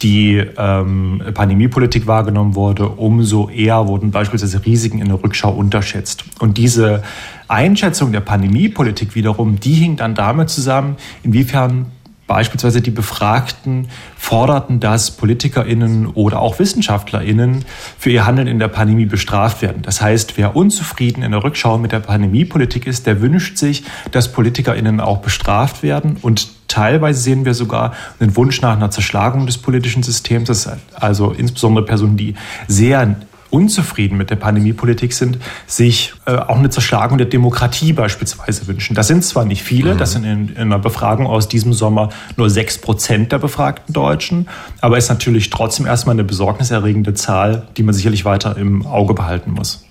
die 0.01 0.43
ähm, 0.57 1.21
Pandemiepolitik 1.33 2.07
wahrgenommen 2.07 2.55
wurde, 2.55 2.89
umso 2.89 3.49
eher 3.49 3.87
wurden 3.87 4.11
beispielsweise 4.11 4.65
Risiken 4.65 4.99
in 4.99 5.07
der 5.07 5.23
Rückschau 5.23 5.51
unterschätzt. 5.51 6.23
Und 6.39 6.57
diese 6.57 7.03
Einschätzung 7.47 8.11
der 8.11 8.21
Pandemiepolitik 8.21 9.13
wiederum, 9.13 9.59
die 9.59 9.73
hing 9.73 9.97
dann 9.97 10.15
damit 10.15 10.49
zusammen, 10.49 10.95
inwiefern 11.23 11.87
Beispielsweise 12.31 12.79
die 12.79 12.91
Befragten 12.91 13.89
forderten, 14.15 14.79
dass 14.79 15.11
PolitikerInnen 15.11 16.07
oder 16.07 16.39
auch 16.39 16.59
WissenschaftlerInnen 16.59 17.65
für 17.99 18.09
ihr 18.09 18.25
Handeln 18.25 18.47
in 18.47 18.57
der 18.57 18.69
Pandemie 18.69 19.05
bestraft 19.05 19.61
werden. 19.61 19.81
Das 19.81 20.01
heißt, 20.01 20.37
wer 20.37 20.55
unzufrieden 20.55 21.23
in 21.23 21.31
der 21.31 21.43
Rückschau 21.43 21.77
mit 21.77 21.91
der 21.91 21.99
Pandemiepolitik 21.99 22.87
ist, 22.87 23.05
der 23.05 23.19
wünscht 23.19 23.57
sich, 23.57 23.83
dass 24.11 24.31
PolitikerInnen 24.31 25.01
auch 25.01 25.17
bestraft 25.17 25.83
werden. 25.83 26.15
Und 26.21 26.69
teilweise 26.69 27.19
sehen 27.19 27.43
wir 27.43 27.53
sogar 27.53 27.91
einen 28.21 28.33
Wunsch 28.37 28.61
nach 28.61 28.77
einer 28.77 28.91
Zerschlagung 28.91 29.45
des 29.45 29.57
politischen 29.57 30.01
Systems, 30.01 30.47
dass 30.47 30.69
also 30.93 31.31
insbesondere 31.31 31.83
Personen, 31.83 32.15
die 32.15 32.35
sehr 32.69 33.17
unzufrieden 33.51 34.17
mit 34.17 34.29
der 34.29 34.37
Pandemiepolitik 34.37 35.13
sind, 35.13 35.37
sich 35.67 36.13
äh, 36.25 36.35
auch 36.35 36.57
eine 36.57 36.69
Zerschlagung 36.69 37.17
der 37.17 37.27
Demokratie 37.27 37.93
beispielsweise 37.93 38.67
wünschen. 38.67 38.95
Das 38.95 39.07
sind 39.07 39.23
zwar 39.23 39.45
nicht 39.45 39.61
viele, 39.61 39.93
mhm. 39.93 39.97
das 39.99 40.13
sind 40.13 40.23
in, 40.23 40.49
in, 40.49 40.57
einer 40.57 40.79
Befragung 40.79 41.27
aus 41.27 41.47
diesem 41.47 41.73
Sommer 41.73 42.09
nur 42.37 42.49
sechs 42.49 42.79
Prozent 42.79 43.31
der 43.31 43.37
befragten 43.37 43.93
Deutschen, 43.93 44.47
aber 44.79 44.97
ist 44.97 45.09
natürlich 45.09 45.49
trotzdem 45.49 45.85
erstmal 45.85 46.15
eine 46.15 46.23
besorgniserregende 46.23 47.13
Zahl, 47.13 47.67
die 47.77 47.83
man 47.83 47.93
sicherlich 47.93 48.25
weiter 48.25 48.57
im 48.57 48.85
Auge 48.85 49.13
behalten 49.13 49.51
muss. 49.51 49.85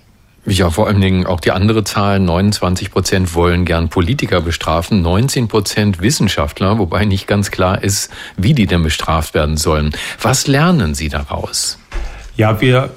Ja, 0.45 0.71
vor 0.71 0.87
allen 0.87 1.01
Dingen 1.01 1.27
auch 1.27 1.39
die 1.39 1.51
andere 1.51 1.83
Zahl, 1.83 2.19
29 2.19 2.89
Prozent 2.89 3.35
wollen 3.35 3.63
gern 3.63 3.89
Politiker 3.89 4.41
bestrafen, 4.41 5.03
19 5.03 5.47
Prozent 5.47 6.01
Wissenschaftler, 6.01 6.79
wobei 6.79 7.05
nicht 7.05 7.27
ganz 7.27 7.51
klar 7.51 7.83
ist, 7.83 8.09
wie 8.37 8.55
die 8.55 8.65
denn 8.65 8.81
bestraft 8.81 9.35
werden 9.35 9.55
sollen. 9.55 9.91
Was 10.19 10.47
lernen 10.47 10.95
Sie 10.95 11.09
daraus? 11.09 11.77
Ja, 12.37 12.59
wir 12.59 12.89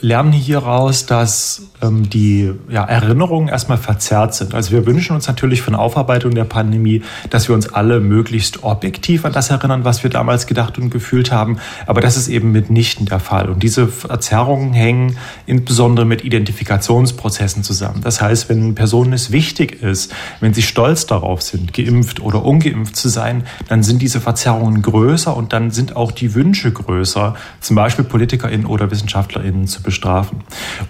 lernen 0.00 0.32
hieraus, 0.32 1.06
dass 1.06 1.69
die 1.82 2.52
ja, 2.68 2.84
Erinnerungen 2.84 3.48
erstmal 3.48 3.78
verzerrt 3.78 4.34
sind. 4.34 4.54
Also 4.54 4.72
wir 4.72 4.86
wünschen 4.86 5.14
uns 5.14 5.26
natürlich 5.26 5.62
von 5.62 5.74
Aufarbeitung 5.74 6.34
der 6.34 6.44
Pandemie, 6.44 7.02
dass 7.30 7.48
wir 7.48 7.54
uns 7.54 7.72
alle 7.72 8.00
möglichst 8.00 8.62
objektiv 8.62 9.24
an 9.24 9.32
das 9.32 9.50
erinnern, 9.50 9.84
was 9.84 10.02
wir 10.02 10.10
damals 10.10 10.46
gedacht 10.46 10.78
und 10.78 10.90
gefühlt 10.90 11.32
haben. 11.32 11.58
Aber 11.86 12.00
das 12.00 12.16
ist 12.16 12.28
eben 12.28 12.52
mitnichten 12.52 13.06
der 13.06 13.20
Fall. 13.20 13.48
Und 13.48 13.62
diese 13.62 13.88
Verzerrungen 13.88 14.74
hängen 14.74 15.16
insbesondere 15.46 16.04
mit 16.04 16.22
Identifikationsprozessen 16.22 17.62
zusammen. 17.62 18.02
Das 18.02 18.20
heißt, 18.20 18.48
wenn 18.48 18.74
Personen 18.74 19.14
es 19.14 19.32
wichtig 19.32 19.82
ist, 19.82 20.12
wenn 20.40 20.52
sie 20.52 20.62
stolz 20.62 21.06
darauf 21.06 21.40
sind, 21.40 21.72
geimpft 21.72 22.20
oder 22.20 22.44
ungeimpft 22.44 22.96
zu 22.96 23.08
sein, 23.08 23.44
dann 23.68 23.82
sind 23.82 24.02
diese 24.02 24.20
Verzerrungen 24.20 24.82
größer 24.82 25.34
und 25.34 25.52
dann 25.54 25.70
sind 25.70 25.96
auch 25.96 26.12
die 26.12 26.34
Wünsche 26.34 26.70
größer, 26.70 27.34
zum 27.60 27.76
Beispiel 27.76 28.04
PolitikerInnen 28.04 28.66
oder 28.66 28.90
WissenschaftlerInnen 28.90 29.66
zu 29.66 29.82
bestrafen. 29.82 30.40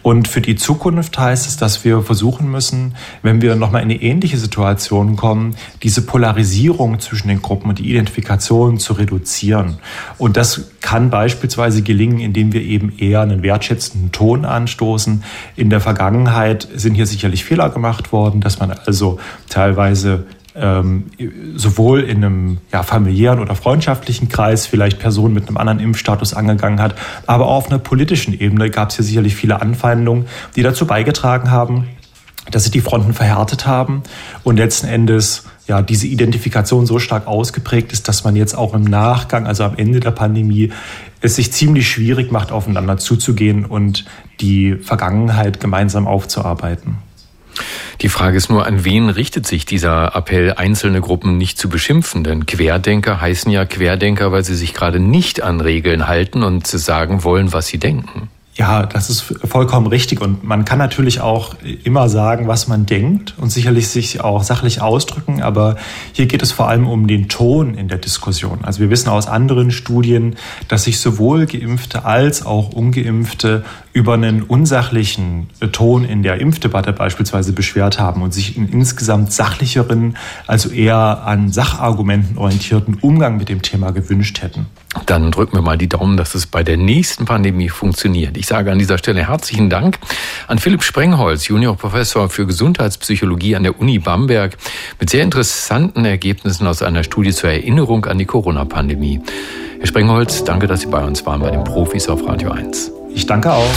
Und 0.02 0.26
für 0.26 0.40
die 0.40 0.56
Zukunft 0.56 0.79
heißt 0.84 1.46
es, 1.46 1.56
dass 1.56 1.84
wir 1.84 2.02
versuchen 2.02 2.50
müssen, 2.50 2.94
wenn 3.22 3.42
wir 3.42 3.54
nochmal 3.56 3.82
in 3.82 3.90
eine 3.90 4.02
ähnliche 4.02 4.38
Situation 4.38 5.16
kommen, 5.16 5.54
diese 5.82 6.02
Polarisierung 6.02 6.98
zwischen 7.00 7.28
den 7.28 7.42
Gruppen 7.42 7.68
und 7.68 7.78
die 7.78 7.90
Identifikation 7.90 8.78
zu 8.78 8.94
reduzieren. 8.94 9.78
Und 10.18 10.36
das 10.36 10.70
kann 10.80 11.10
beispielsweise 11.10 11.82
gelingen, 11.82 12.20
indem 12.20 12.52
wir 12.52 12.62
eben 12.62 12.92
eher 12.98 13.20
einen 13.20 13.42
wertschätzenden 13.42 14.12
Ton 14.12 14.44
anstoßen. 14.44 15.22
In 15.56 15.70
der 15.70 15.80
Vergangenheit 15.80 16.66
sind 16.74 16.94
hier 16.94 17.06
sicherlich 17.06 17.44
Fehler 17.44 17.70
gemacht 17.70 18.12
worden, 18.12 18.40
dass 18.40 18.58
man 18.58 18.70
also 18.70 19.18
teilweise 19.48 20.26
ähm, 20.54 21.06
sowohl 21.54 22.00
in 22.00 22.24
einem 22.24 22.58
ja, 22.72 22.82
familiären 22.82 23.38
oder 23.38 23.54
freundschaftlichen 23.54 24.28
Kreis 24.28 24.66
vielleicht 24.66 24.98
Personen 24.98 25.34
mit 25.34 25.46
einem 25.48 25.56
anderen 25.56 25.80
Impfstatus 25.80 26.34
angegangen 26.34 26.80
hat, 26.80 26.94
aber 27.26 27.46
auch 27.46 27.56
auf 27.56 27.66
einer 27.68 27.78
politischen 27.78 28.38
Ebene 28.38 28.70
gab 28.70 28.90
es 28.90 28.96
hier 28.96 29.04
sicherlich 29.04 29.36
viele 29.36 29.60
Anfeindungen, 29.60 30.26
die 30.56 30.62
dazu 30.62 30.86
beigetragen 30.86 31.50
haben, 31.50 31.88
dass 32.50 32.64
sich 32.64 32.72
die 32.72 32.80
Fronten 32.80 33.12
verhärtet 33.12 33.66
haben 33.66 34.02
und 34.42 34.56
letzten 34.56 34.88
Endes 34.88 35.44
ja 35.68 35.82
diese 35.82 36.06
Identifikation 36.06 36.84
so 36.84 36.98
stark 36.98 37.26
ausgeprägt 37.26 37.92
ist, 37.92 38.08
dass 38.08 38.24
man 38.24 38.34
jetzt 38.34 38.54
auch 38.54 38.74
im 38.74 38.82
Nachgang, 38.82 39.46
also 39.46 39.64
am 39.64 39.76
Ende 39.76 40.00
der 40.00 40.10
Pandemie, 40.10 40.72
es 41.20 41.36
sich 41.36 41.52
ziemlich 41.52 41.88
schwierig 41.88 42.32
macht, 42.32 42.50
aufeinander 42.50 42.96
zuzugehen 42.96 43.64
und 43.64 44.04
die 44.40 44.76
Vergangenheit 44.76 45.60
gemeinsam 45.60 46.06
aufzuarbeiten. 46.06 46.98
Die 48.00 48.08
Frage 48.08 48.36
ist 48.36 48.48
nur, 48.48 48.66
an 48.66 48.84
wen 48.84 49.10
richtet 49.10 49.46
sich 49.46 49.66
dieser 49.66 50.14
Appell, 50.14 50.54
einzelne 50.54 51.00
Gruppen 51.00 51.36
nicht 51.36 51.58
zu 51.58 51.68
beschimpfen? 51.68 52.24
Denn 52.24 52.46
Querdenker 52.46 53.20
heißen 53.20 53.50
ja 53.50 53.64
Querdenker, 53.64 54.32
weil 54.32 54.44
sie 54.44 54.56
sich 54.56 54.74
gerade 54.74 55.00
nicht 55.00 55.42
an 55.42 55.60
Regeln 55.60 56.08
halten 56.08 56.42
und 56.42 56.66
sagen 56.66 57.24
wollen, 57.24 57.52
was 57.52 57.66
sie 57.66 57.78
denken. 57.78 58.28
Ja, 58.60 58.84
das 58.84 59.08
ist 59.08 59.22
vollkommen 59.22 59.86
richtig. 59.86 60.20
Und 60.20 60.44
man 60.44 60.66
kann 60.66 60.76
natürlich 60.76 61.22
auch 61.22 61.54
immer 61.82 62.10
sagen, 62.10 62.46
was 62.46 62.68
man 62.68 62.84
denkt 62.84 63.32
und 63.38 63.48
sicherlich 63.48 63.88
sich 63.88 64.20
auch 64.20 64.42
sachlich 64.42 64.82
ausdrücken. 64.82 65.40
Aber 65.40 65.76
hier 66.12 66.26
geht 66.26 66.42
es 66.42 66.52
vor 66.52 66.68
allem 66.68 66.86
um 66.86 67.06
den 67.06 67.30
Ton 67.30 67.72
in 67.72 67.88
der 67.88 67.96
Diskussion. 67.96 68.58
Also 68.62 68.80
wir 68.80 68.90
wissen 68.90 69.08
aus 69.08 69.28
anderen 69.28 69.70
Studien, 69.70 70.36
dass 70.68 70.84
sich 70.84 71.00
sowohl 71.00 71.46
Geimpfte 71.46 72.04
als 72.04 72.44
auch 72.44 72.74
Ungeimpfte 72.74 73.64
über 73.94 74.12
einen 74.12 74.42
unsachlichen 74.42 75.48
Ton 75.72 76.04
in 76.04 76.22
der 76.22 76.38
Impfdebatte 76.38 76.92
beispielsweise 76.92 77.54
beschwert 77.54 77.98
haben 77.98 78.20
und 78.20 78.34
sich 78.34 78.58
einen 78.58 78.68
insgesamt 78.68 79.32
sachlicheren, 79.32 80.18
also 80.46 80.68
eher 80.68 81.22
an 81.24 81.50
Sachargumenten 81.50 82.36
orientierten 82.36 82.98
Umgang 83.00 83.38
mit 83.38 83.48
dem 83.48 83.62
Thema 83.62 83.90
gewünscht 83.90 84.42
hätten. 84.42 84.66
Dann 85.06 85.30
drücken 85.30 85.56
wir 85.56 85.62
mal 85.62 85.78
die 85.78 85.88
Daumen, 85.88 86.16
dass 86.16 86.34
es 86.34 86.46
bei 86.46 86.64
der 86.64 86.76
nächsten 86.76 87.24
Pandemie 87.24 87.68
funktioniert. 87.68 88.36
Ich 88.36 88.46
sage 88.46 88.72
an 88.72 88.78
dieser 88.78 88.98
Stelle 88.98 89.26
herzlichen 89.28 89.70
Dank 89.70 89.98
an 90.48 90.58
Philipp 90.58 90.82
Sprengholz, 90.82 91.46
Juniorprofessor 91.46 92.28
für 92.28 92.46
Gesundheitspsychologie 92.46 93.54
an 93.54 93.62
der 93.62 93.78
Uni 93.78 94.00
Bamberg, 94.00 94.56
mit 94.98 95.10
sehr 95.10 95.22
interessanten 95.22 96.04
Ergebnissen 96.04 96.66
aus 96.66 96.82
einer 96.82 97.04
Studie 97.04 97.32
zur 97.32 97.50
Erinnerung 97.50 98.06
an 98.06 98.18
die 98.18 98.26
Corona-Pandemie. 98.26 99.20
Herr 99.78 99.86
Sprengholz, 99.86 100.42
danke, 100.42 100.66
dass 100.66 100.80
Sie 100.80 100.88
bei 100.88 101.04
uns 101.04 101.24
waren 101.24 101.40
bei 101.40 101.50
den 101.50 101.62
Profis 101.62 102.08
auf 102.08 102.26
Radio 102.26 102.50
1. 102.50 102.90
Ich 103.14 103.26
danke 103.26 103.52
auch. 103.52 103.70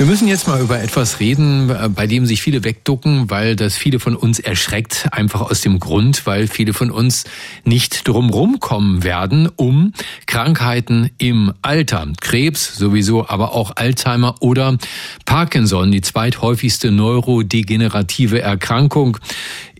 Wir 0.00 0.06
müssen 0.06 0.28
jetzt 0.28 0.48
mal 0.48 0.62
über 0.62 0.80
etwas 0.80 1.20
reden, 1.20 1.68
äh, 1.68 1.90
bei 1.90 2.06
dem 2.06 2.24
sich 2.24 2.40
viele 2.40 2.64
wegducken, 2.64 3.28
weil 3.28 3.54
das 3.54 3.76
viele 3.76 4.00
von 4.00 4.16
uns 4.16 4.38
erschreckt, 4.38 5.08
einfach 5.12 5.42
aus 5.42 5.60
dem 5.60 5.78
Grund, 5.78 6.24
weil 6.24 6.46
viele 6.46 6.72
von 6.72 6.90
uns 6.90 7.24
nicht 7.64 8.08
drumrum 8.08 8.60
kommen 8.60 9.04
werden 9.04 9.50
um 9.56 9.92
Krankheiten 10.24 11.10
im 11.18 11.52
Alter. 11.60 12.08
Krebs 12.18 12.78
sowieso, 12.78 13.28
aber 13.28 13.52
auch 13.52 13.76
Alzheimer 13.76 14.36
oder 14.40 14.78
Parkinson, 15.26 15.92
die 15.92 16.00
zweithäufigste 16.00 16.90
neurodegenerative 16.90 18.40
Erkrankung 18.40 19.18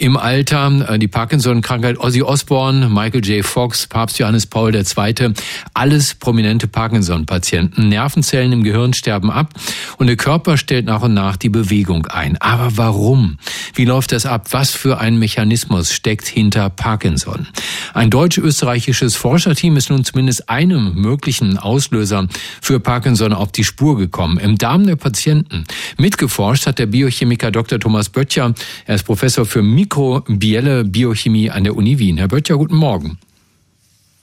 im 0.00 0.16
Alter. 0.16 0.94
Äh, 0.94 0.98
die 0.98 1.08
Parkinson-Krankheit, 1.08 1.98
Ozzy 1.98 2.22
Osbourne, 2.22 2.88
Michael 2.88 3.24
J. 3.24 3.44
Fox, 3.44 3.86
Papst 3.86 4.18
Johannes 4.18 4.46
Paul 4.46 4.74
II., 4.74 5.34
alles 5.74 6.14
prominente 6.14 6.66
Parkinson-Patienten. 6.66 7.88
Nervenzellen 7.88 8.52
im 8.52 8.64
Gehirn 8.64 8.94
sterben 8.94 9.30
ab 9.30 9.52
und 9.98 10.06
der 10.06 10.16
Körper 10.16 10.56
stellt 10.56 10.86
nach 10.86 11.02
und 11.02 11.14
nach 11.14 11.36
die 11.36 11.50
Bewegung 11.50 12.06
ein. 12.06 12.36
Aber 12.40 12.76
warum? 12.76 13.38
Wie 13.74 13.84
läuft 13.84 14.12
das 14.12 14.26
ab? 14.26 14.48
Was 14.50 14.70
für 14.70 14.98
ein 14.98 15.18
Mechanismus 15.18 15.92
steckt 15.92 16.26
hinter 16.26 16.70
Parkinson? 16.70 17.46
Ein 17.92 18.10
deutsch-österreichisches 18.10 19.16
Forscherteam 19.16 19.76
ist 19.76 19.90
nun 19.90 20.04
zumindest 20.04 20.48
einem 20.48 20.94
möglichen 20.94 21.58
Auslöser 21.58 22.26
für 22.62 22.80
Parkinson 22.80 23.32
auf 23.32 23.52
die 23.52 23.64
Spur 23.64 23.98
gekommen. 23.98 24.38
Im 24.38 24.56
Darm 24.56 24.86
der 24.86 24.96
Patienten. 24.96 25.64
Mitgeforscht 25.98 26.66
hat 26.66 26.78
der 26.78 26.86
Biochemiker 26.86 27.50
Dr. 27.50 27.78
Thomas 27.78 28.08
Böttcher. 28.08 28.54
Er 28.86 28.94
ist 28.94 29.04
Professor 29.04 29.44
für 29.44 29.62
mikrobielle 29.90 30.84
Biochemie 30.84 31.50
an 31.50 31.64
der 31.64 31.76
Uni 31.76 31.98
Wien. 31.98 32.16
Herr 32.16 32.28
Böttcher, 32.28 32.56
guten 32.56 32.76
Morgen. 32.76 33.18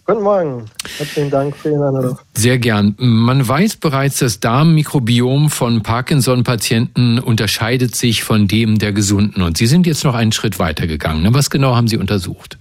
Guten 0.06 0.24
Morgen. 0.24 0.66
Herzlichen 0.98 1.30
Dank 1.30 1.58
für 1.58 1.72
Ihren 1.72 1.84
Anruf. 1.84 2.24
Sehr 2.34 2.58
gern. 2.58 2.96
Man 2.98 3.46
weiß 3.46 3.76
bereits, 3.76 4.20
das 4.20 4.40
Darmmikrobiom 4.40 5.50
von 5.50 5.84
Parkinson-Patienten 5.84 7.20
unterscheidet 7.20 7.96
sich 7.96 8.24
von 8.24 8.48
dem 8.48 8.80
der 8.80 8.94
Gesunden. 8.94 9.42
Und 9.42 9.58
Sie 9.58 9.68
sind 9.68 9.86
jetzt 9.86 10.06
noch 10.06 10.16
einen 10.16 10.32
Schritt 10.32 10.60
weiter 10.60 10.88
gegangen. 10.88 11.34
Was 11.34 11.50
genau 11.50 11.76
haben 11.76 11.90
Sie 11.90 11.98
untersucht? 11.98 12.58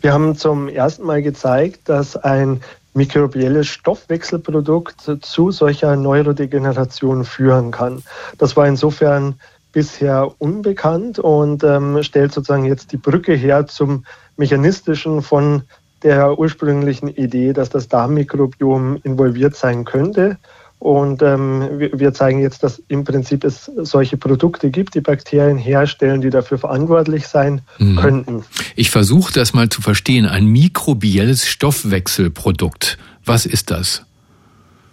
Wir 0.00 0.12
haben 0.12 0.36
zum 0.36 0.68
ersten 0.68 1.04
Mal 1.04 1.22
gezeigt, 1.22 1.88
dass 1.88 2.16
ein 2.16 2.60
mikrobielles 2.94 3.68
Stoffwechselprodukt 3.68 5.08
zu 5.20 5.52
solcher 5.52 5.94
Neurodegeneration 5.94 7.24
führen 7.24 7.70
kann. 7.70 8.02
Das 8.38 8.56
war 8.56 8.66
insofern 8.66 9.36
bisher 9.72 10.30
unbekannt 10.38 11.18
und 11.18 11.64
ähm, 11.64 12.02
stellt 12.02 12.32
sozusagen 12.32 12.64
jetzt 12.64 12.92
die 12.92 12.96
Brücke 12.96 13.34
her 13.34 13.66
zum 13.66 14.04
mechanistischen 14.36 15.22
von 15.22 15.62
der 16.02 16.38
ursprünglichen 16.38 17.08
Idee, 17.08 17.52
dass 17.52 17.68
das 17.68 17.88
Darmmikrobiom 17.88 19.00
involviert 19.02 19.54
sein 19.54 19.84
könnte. 19.84 20.38
Und 20.78 21.20
ähm, 21.20 21.90
wir 21.92 22.14
zeigen 22.14 22.40
jetzt, 22.40 22.62
dass 22.62 22.82
im 22.88 23.04
Prinzip 23.04 23.44
es 23.44 23.70
solche 23.76 24.16
Produkte 24.16 24.70
gibt, 24.70 24.94
die 24.94 25.02
Bakterien 25.02 25.58
herstellen, 25.58 26.22
die 26.22 26.30
dafür 26.30 26.56
verantwortlich 26.56 27.28
sein 27.28 27.60
mhm. 27.78 27.96
könnten. 27.96 28.44
Ich 28.76 28.90
versuche 28.90 29.30
das 29.30 29.52
mal 29.52 29.68
zu 29.68 29.82
verstehen. 29.82 30.24
Ein 30.24 30.46
mikrobielles 30.46 31.46
Stoffwechselprodukt. 31.46 32.96
Was 33.26 33.44
ist 33.44 33.70
das? 33.70 34.06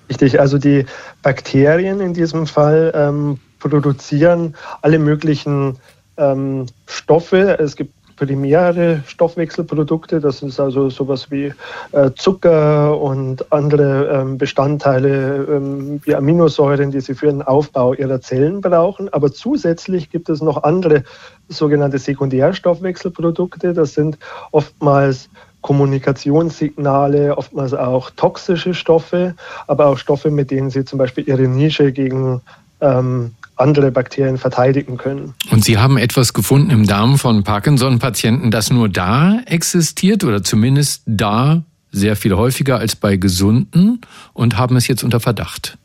Richtig, 0.10 0.42
also 0.42 0.58
die 0.58 0.86
Bakterien 1.22 2.02
in 2.02 2.14
diesem 2.14 2.48
Fall 2.48 2.92
ähm, 2.94 3.40
produzieren 3.60 4.56
alle 4.82 5.00
möglichen 5.00 5.78
ähm, 6.18 6.66
Stoffe. 6.86 7.58
Es 7.60 7.76
gibt 7.76 7.94
primäre 8.18 9.04
Stoffwechselprodukte. 9.06 10.20
Das 10.20 10.42
ist 10.42 10.60
also 10.60 10.90
sowas 10.90 11.32
wie 11.32 11.54
äh, 11.92 12.12
Zucker 12.16 13.00
und 13.00 13.52
andere 13.54 14.08
ähm, 14.08 14.38
Bestandteile 14.38 15.46
ähm, 15.50 16.02
wie 16.04 16.16
Aminosäuren, 16.16 16.92
die 16.92 17.00
sie 17.00 17.14
für 17.14 17.28
den 17.28 17.44
Aufbau 17.44 17.94
ihrer 17.94 18.20
Zellen 18.20 18.60
brauchen. 18.60 19.08
Aber 19.14 19.32
zusätzlich 19.32 20.10
gibt 20.10 20.30
es 20.30 20.42
noch 20.42 20.64
andere 20.64 21.04
sogenannte 21.48 22.00
Sekundärstoffwechselprodukte. 22.00 23.74
Das 23.74 23.94
sind 23.94 24.18
oftmals 24.52 25.30
Kommunikationssignale, 25.62 27.38
oftmals 27.38 27.74
auch 27.74 28.10
toxische 28.12 28.74
Stoffe, 28.74 29.36
aber 29.68 29.88
auch 29.88 29.98
Stoffe, 29.98 30.32
mit 30.32 30.52
denen 30.52 30.70
sie 30.70 30.86
zum 30.86 30.98
Beispiel 30.98 31.28
ihre 31.28 31.48
Nische 31.48 31.92
gegen 31.92 32.42
ähm, 32.82 33.36
andere 33.56 33.92
Bakterien 33.92 34.38
verteidigen 34.38 34.98
können. 34.98 35.34
Und 35.52 35.64
Sie 35.64 35.78
haben 35.78 35.98
etwas 35.98 36.34
gefunden 36.34 36.70
im 36.70 36.86
Darm 36.86 37.18
von 37.18 37.44
Parkinson-Patienten, 37.44 38.52
das 38.52 38.70
nur 38.70 38.88
da 38.90 39.40
existiert 39.46 40.24
oder 40.24 40.44
zumindest 40.44 41.02
da 41.06 41.64
sehr 41.92 42.16
viel 42.16 42.36
häufiger 42.36 42.78
als 42.78 42.96
bei 42.96 43.18
Gesunden 43.18 44.02
und 44.34 44.58
haben 44.58 44.76
es 44.76 44.88
jetzt 44.88 45.04
unter 45.04 45.20
Verdacht. 45.20 45.78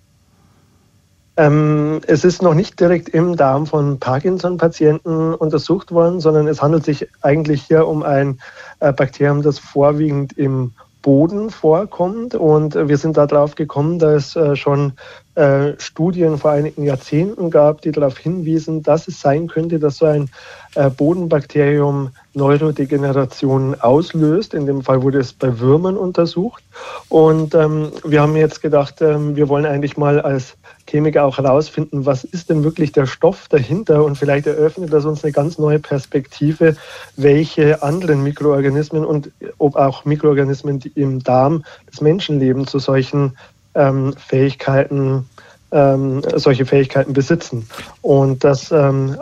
Ähm, 1.36 2.00
es 2.06 2.24
ist 2.24 2.42
noch 2.42 2.52
nicht 2.52 2.78
direkt 2.78 3.08
im 3.08 3.36
Darm 3.36 3.66
von 3.66 3.98
Parkinson-Patienten 3.98 5.32
untersucht 5.34 5.90
worden, 5.90 6.20
sondern 6.20 6.46
es 6.46 6.60
handelt 6.60 6.84
sich 6.84 7.08
eigentlich 7.22 7.62
hier 7.62 7.88
um 7.88 8.02
ein 8.02 8.38
äh, 8.80 8.92
Bakterium, 8.92 9.40
das 9.40 9.58
vorwiegend 9.58 10.36
im 10.36 10.72
Boden 11.00 11.50
vorkommt. 11.50 12.34
Und 12.34 12.74
wir 12.74 12.98
sind 12.98 13.16
darauf 13.16 13.54
gekommen, 13.54 13.98
dass 13.98 14.36
äh, 14.36 14.56
schon 14.56 14.92
äh, 15.34 15.72
Studien 15.78 16.38
vor 16.38 16.50
einigen 16.50 16.84
Jahrzehnten 16.84 17.50
gab, 17.50 17.80
die 17.82 17.92
darauf 17.92 18.18
hinwiesen, 18.18 18.82
dass 18.82 19.08
es 19.08 19.20
sein 19.20 19.46
könnte, 19.46 19.78
dass 19.78 19.98
so 19.98 20.06
ein 20.06 20.28
äh, 20.74 20.90
Bodenbakterium 20.90 22.10
Neurodegeneration 22.34 23.80
auslöst. 23.80 24.54
In 24.54 24.66
dem 24.66 24.82
Fall 24.82 25.02
wurde 25.02 25.20
es 25.20 25.32
bei 25.32 25.58
Würmern 25.58 25.96
untersucht. 25.96 26.62
Und 27.08 27.54
ähm, 27.54 27.92
wir 28.04 28.22
haben 28.22 28.36
jetzt 28.36 28.62
gedacht, 28.62 29.02
ähm, 29.02 29.36
wir 29.36 29.48
wollen 29.48 29.66
eigentlich 29.66 29.96
mal 29.96 30.20
als 30.20 30.56
Chemiker 30.88 31.24
auch 31.24 31.38
herausfinden, 31.38 32.06
was 32.06 32.24
ist 32.24 32.50
denn 32.50 32.64
wirklich 32.64 32.92
der 32.92 33.06
Stoff 33.06 33.48
dahinter 33.48 34.04
und 34.04 34.18
vielleicht 34.18 34.46
eröffnet 34.46 34.92
das 34.92 35.04
uns 35.04 35.22
eine 35.22 35.32
ganz 35.32 35.58
neue 35.58 35.78
Perspektive, 35.78 36.76
welche 37.16 37.82
anderen 37.82 38.22
Mikroorganismen 38.22 39.04
und 39.04 39.30
ob 39.58 39.76
auch 39.76 40.04
Mikroorganismen, 40.04 40.80
die 40.80 40.92
im 40.94 41.22
Darm 41.22 41.64
des 41.90 42.00
Menschen 42.00 42.40
leben, 42.40 42.66
zu 42.66 42.78
solchen 42.78 43.36
ähm, 43.74 44.14
Fähigkeiten 44.16 45.26
ähm, 45.72 46.22
solche 46.36 46.66
Fähigkeiten 46.66 47.12
besitzen. 47.12 47.66
Und 48.02 48.44
das, 48.44 48.70
ähm, 48.70 49.16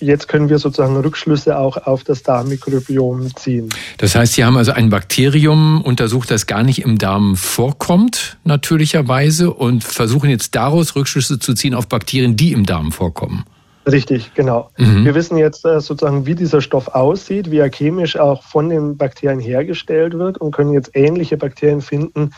jetzt 0.00 0.28
können 0.28 0.48
wir 0.48 0.58
sozusagen 0.58 0.96
Rückschlüsse 0.96 1.58
auch 1.58 1.78
auf 1.86 2.04
das 2.04 2.22
Darmmikrobiom 2.22 3.34
ziehen. 3.36 3.70
Das 3.98 4.14
heißt, 4.14 4.34
Sie 4.34 4.44
haben 4.44 4.56
also 4.56 4.72
ein 4.72 4.90
Bakterium 4.90 5.80
untersucht, 5.80 6.30
das 6.30 6.46
gar 6.46 6.62
nicht 6.62 6.82
im 6.82 6.98
Darm 6.98 7.36
vorkommt, 7.36 8.36
natürlicherweise, 8.44 9.50
und 9.50 9.82
versuchen 9.82 10.28
jetzt 10.28 10.54
daraus 10.54 10.94
Rückschlüsse 10.94 11.38
zu 11.38 11.54
ziehen 11.54 11.74
auf 11.74 11.88
Bakterien, 11.88 12.36
die 12.36 12.52
im 12.52 12.66
Darm 12.66 12.92
vorkommen. 12.92 13.44
Richtig, 13.86 14.32
genau. 14.34 14.70
Mhm. 14.78 15.04
Wir 15.04 15.14
wissen 15.14 15.36
jetzt 15.36 15.64
äh, 15.66 15.80
sozusagen, 15.80 16.24
wie 16.26 16.34
dieser 16.34 16.62
Stoff 16.62 16.88
aussieht, 16.88 17.50
wie 17.50 17.58
er 17.58 17.70
chemisch 17.70 18.16
auch 18.18 18.42
von 18.42 18.70
den 18.70 18.96
Bakterien 18.96 19.40
hergestellt 19.40 20.14
wird 20.14 20.38
und 20.38 20.52
können 20.52 20.72
jetzt 20.72 20.90
ähnliche 20.94 21.36
Bakterien 21.36 21.82
finden, 21.82 22.30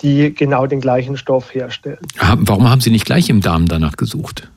die 0.00 0.34
genau 0.34 0.66
den 0.66 0.80
gleichen 0.80 1.16
Stoff 1.16 1.54
herstellen. 1.54 1.98
Warum 2.38 2.70
haben 2.70 2.80
Sie 2.80 2.90
nicht 2.90 3.04
gleich 3.04 3.28
im 3.28 3.42
Darm 3.42 3.68
danach 3.68 3.96
gesucht? 3.96 4.50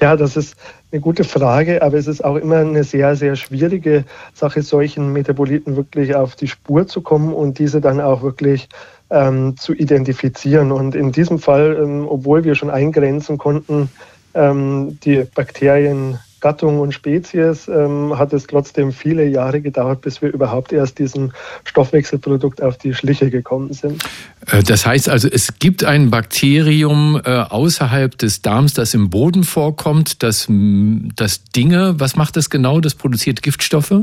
Ja, 0.00 0.16
das 0.16 0.36
ist 0.36 0.56
eine 0.90 1.00
gute 1.00 1.22
Frage, 1.22 1.82
aber 1.82 1.96
es 1.96 2.06
ist 2.06 2.24
auch 2.24 2.36
immer 2.36 2.56
eine 2.56 2.82
sehr, 2.82 3.14
sehr 3.14 3.36
schwierige 3.36 4.04
Sache, 4.34 4.62
solchen 4.62 5.12
Metaboliten 5.12 5.76
wirklich 5.76 6.14
auf 6.14 6.34
die 6.34 6.48
Spur 6.48 6.86
zu 6.86 7.02
kommen 7.02 7.32
und 7.32 7.58
diese 7.58 7.80
dann 7.80 8.00
auch 8.00 8.22
wirklich 8.22 8.68
ähm, 9.10 9.56
zu 9.56 9.74
identifizieren. 9.74 10.72
Und 10.72 10.94
in 10.94 11.12
diesem 11.12 11.38
Fall, 11.38 11.78
ähm, 11.80 12.06
obwohl 12.08 12.42
wir 12.42 12.54
schon 12.54 12.70
eingrenzen 12.70 13.38
konnten, 13.38 13.90
ähm, 14.34 14.98
die 15.04 15.24
Bakteriengattung 15.34 16.80
und 16.80 16.92
Spezies 16.92 17.68
ähm, 17.68 18.18
hat 18.18 18.32
es 18.32 18.46
trotzdem 18.46 18.92
viele 18.92 19.26
Jahre 19.26 19.60
gedauert, 19.60 20.00
bis 20.00 20.22
wir 20.22 20.32
überhaupt 20.32 20.72
erst 20.72 20.98
diesem 20.98 21.32
Stoffwechselprodukt 21.64 22.62
auf 22.62 22.78
die 22.78 22.94
Schliche 22.94 23.30
gekommen 23.30 23.72
sind. 23.72 24.02
Äh, 24.50 24.62
das 24.62 24.86
heißt 24.86 25.08
also, 25.08 25.28
es 25.28 25.58
gibt 25.58 25.84
ein 25.84 26.10
Bakterium 26.10 27.20
äh, 27.24 27.30
außerhalb 27.30 28.16
des 28.16 28.42
Darms, 28.42 28.74
das 28.74 28.94
im 28.94 29.10
Boden 29.10 29.44
vorkommt, 29.44 30.22
das, 30.22 30.48
das 30.48 31.44
Dinge, 31.44 31.94
was 31.98 32.16
macht 32.16 32.36
das 32.36 32.48
genau? 32.48 32.80
Das 32.80 32.94
produziert 32.94 33.42
Giftstoffe? 33.42 33.94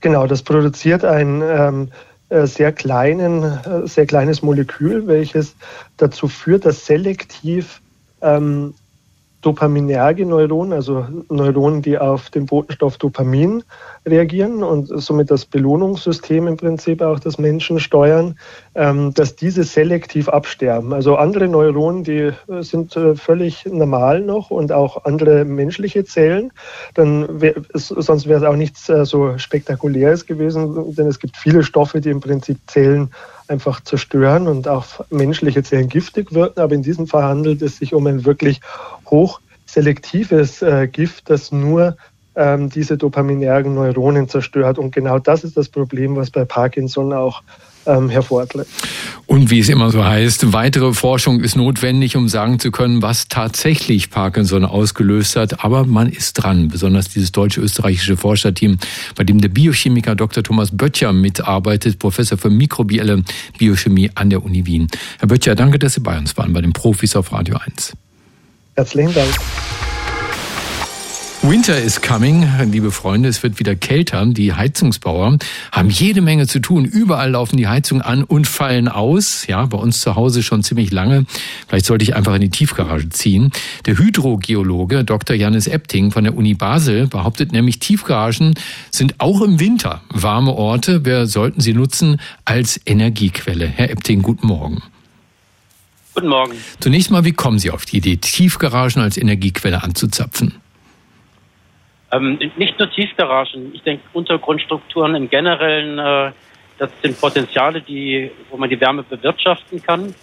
Genau, 0.00 0.26
das 0.26 0.42
produziert 0.42 1.04
ein 1.04 1.42
ähm, 1.42 1.88
äh, 2.28 2.46
sehr 2.46 2.72
kleinen, 2.72 3.58
sehr 3.84 4.06
kleines 4.06 4.42
Molekül, 4.42 5.06
welches 5.06 5.56
dazu 5.96 6.28
führt, 6.28 6.66
dass 6.66 6.86
selektiv 6.86 7.80
ähm, 8.24 8.74
dopaminerge 9.44 10.24
Neuronen, 10.26 10.72
also 10.72 11.06
Neuronen, 11.28 11.82
die 11.82 11.98
auf 11.98 12.30
den 12.30 12.46
Botenstoff 12.46 12.96
Dopamin 12.98 13.62
reagieren 14.06 14.62
und 14.62 14.88
somit 15.00 15.30
das 15.30 15.46
Belohnungssystem 15.46 16.46
im 16.46 16.56
Prinzip 16.56 17.00
auch 17.00 17.18
des 17.18 17.38
Menschen 17.38 17.80
steuern, 17.80 18.38
ähm, 18.74 19.14
dass 19.14 19.36
diese 19.36 19.64
selektiv 19.64 20.28
absterben. 20.28 20.92
Also 20.92 21.16
andere 21.16 21.48
Neuronen, 21.48 22.04
die 22.04 22.32
äh, 22.48 22.62
sind 22.62 22.96
äh, 22.96 23.14
völlig 23.14 23.64
normal 23.66 24.20
noch 24.20 24.50
und 24.50 24.72
auch 24.72 25.04
andere 25.04 25.44
menschliche 25.44 26.04
Zellen. 26.04 26.52
Dann 26.94 27.40
wär, 27.40 27.54
sonst 27.72 28.26
wäre 28.28 28.40
es 28.40 28.46
auch 28.46 28.56
nichts 28.56 28.88
äh, 28.88 29.06
so 29.06 29.38
Spektakuläres 29.38 30.26
gewesen, 30.26 30.94
denn 30.94 31.06
es 31.06 31.18
gibt 31.18 31.36
viele 31.36 31.62
Stoffe, 31.62 32.00
die 32.00 32.10
im 32.10 32.20
Prinzip 32.20 32.58
Zellen 32.66 33.10
einfach 33.48 33.80
zerstören 33.82 34.48
und 34.48 34.68
auch 34.68 34.86
menschliche 35.10 35.62
Zellen 35.62 35.88
giftig 35.88 36.32
wirken. 36.32 36.60
Aber 36.60 36.74
in 36.74 36.82
diesem 36.82 37.06
Fall 37.06 37.24
handelt 37.24 37.62
es 37.62 37.78
sich 37.78 37.94
um 37.94 38.06
ein 38.06 38.24
wirklich 38.24 38.60
hochselektives 39.08 40.62
äh, 40.62 40.88
Gift, 40.88 41.30
das 41.30 41.52
nur 41.52 41.96
ähm, 42.36 42.70
diese 42.70 42.96
dopaminergen 42.96 43.74
Neuronen 43.74 44.28
zerstört. 44.28 44.78
Und 44.78 44.94
genau 44.94 45.18
das 45.18 45.44
ist 45.44 45.56
das 45.56 45.68
Problem, 45.68 46.16
was 46.16 46.30
bei 46.30 46.44
Parkinson 46.44 47.12
auch 47.12 47.42
ähm, 47.86 48.08
hervortritt. 48.08 48.66
Und 49.26 49.50
wie 49.50 49.60
es 49.60 49.68
immer 49.68 49.90
so 49.90 50.04
heißt, 50.04 50.52
weitere 50.52 50.92
Forschung 50.92 51.40
ist 51.40 51.56
notwendig, 51.56 52.16
um 52.16 52.28
sagen 52.28 52.58
zu 52.58 52.70
können, 52.70 53.02
was 53.02 53.28
tatsächlich 53.28 54.10
Parkinson 54.10 54.64
ausgelöst 54.64 55.36
hat. 55.36 55.64
Aber 55.64 55.84
man 55.84 56.10
ist 56.10 56.34
dran, 56.34 56.68
besonders 56.68 57.08
dieses 57.08 57.32
deutsche-österreichische 57.32 58.16
Forscherteam, 58.16 58.78
bei 59.16 59.24
dem 59.24 59.40
der 59.40 59.48
Biochemiker 59.48 60.14
Dr. 60.14 60.42
Thomas 60.42 60.76
Böttcher 60.76 61.12
mitarbeitet, 61.12 61.98
Professor 61.98 62.36
für 62.36 62.50
mikrobielle 62.50 63.22
Biochemie 63.58 64.10
an 64.14 64.30
der 64.30 64.44
Uni 64.44 64.66
Wien. 64.66 64.88
Herr 65.18 65.28
Böttcher, 65.28 65.54
danke, 65.54 65.78
dass 65.78 65.94
Sie 65.94 66.00
bei 66.00 66.18
uns 66.18 66.36
waren, 66.36 66.52
bei 66.52 66.60
den 66.60 66.72
Profis 66.72 67.16
auf 67.16 67.32
Radio 67.32 67.56
1. 67.56 67.94
Herzlichen 68.76 69.14
Dank. 69.14 69.30
Winter 71.46 71.78
is 71.78 72.00
coming, 72.00 72.48
liebe 72.70 72.90
Freunde, 72.90 73.28
es 73.28 73.42
wird 73.42 73.58
wieder 73.58 73.76
kälter. 73.76 74.24
Die 74.24 74.54
Heizungsbauer 74.54 75.36
haben 75.72 75.90
jede 75.90 76.22
Menge 76.22 76.46
zu 76.46 76.58
tun. 76.58 76.86
Überall 76.86 77.32
laufen 77.32 77.58
die 77.58 77.68
Heizungen 77.68 78.02
an 78.02 78.24
und 78.24 78.46
fallen 78.46 78.88
aus. 78.88 79.46
Ja, 79.46 79.66
bei 79.66 79.76
uns 79.76 80.00
zu 80.00 80.16
Hause 80.16 80.42
schon 80.42 80.62
ziemlich 80.62 80.90
lange. 80.90 81.26
Vielleicht 81.68 81.84
sollte 81.84 82.02
ich 82.02 82.16
einfach 82.16 82.34
in 82.34 82.40
die 82.40 82.48
Tiefgarage 82.48 83.10
ziehen. 83.10 83.52
Der 83.84 83.98
Hydrogeologe 83.98 85.04
Dr. 85.04 85.36
Janis 85.36 85.66
Epting 85.66 86.12
von 86.12 86.24
der 86.24 86.34
Uni 86.34 86.54
Basel 86.54 87.08
behauptet 87.08 87.52
nämlich, 87.52 87.78
Tiefgaragen 87.78 88.54
sind 88.90 89.20
auch 89.20 89.42
im 89.42 89.60
Winter 89.60 90.00
warme 90.08 90.52
Orte. 90.54 91.04
Wir 91.04 91.26
sollten 91.26 91.60
sie 91.60 91.74
nutzen 91.74 92.22
als 92.46 92.80
Energiequelle. 92.86 93.66
Herr 93.66 93.90
Epting, 93.90 94.22
guten 94.22 94.46
Morgen. 94.46 94.82
Guten 96.14 96.28
Morgen. 96.28 96.54
Zunächst 96.80 97.10
mal, 97.10 97.26
wie 97.26 97.32
kommen 97.32 97.58
Sie 97.58 97.70
auf 97.70 97.84
die 97.84 97.98
Idee, 97.98 98.16
Tiefgaragen 98.16 99.02
als 99.02 99.18
Energiequelle 99.18 99.82
anzuzapfen? 99.82 100.54
Ähm, 102.14 102.38
nicht 102.56 102.78
nur 102.78 102.90
Tiefgaragen, 102.90 103.74
ich 103.74 103.82
denke 103.82 104.04
Untergrundstrukturen 104.12 105.14
im 105.14 105.28
Generellen, 105.28 105.98
äh, 105.98 106.32
das 106.78 106.90
sind 107.02 107.20
Potenziale, 107.20 107.80
die, 107.80 108.30
wo 108.50 108.56
man 108.56 108.68
die 108.68 108.80
Wärme 108.80 109.02
bewirtschaften 109.02 109.82
kann. 109.82 110.14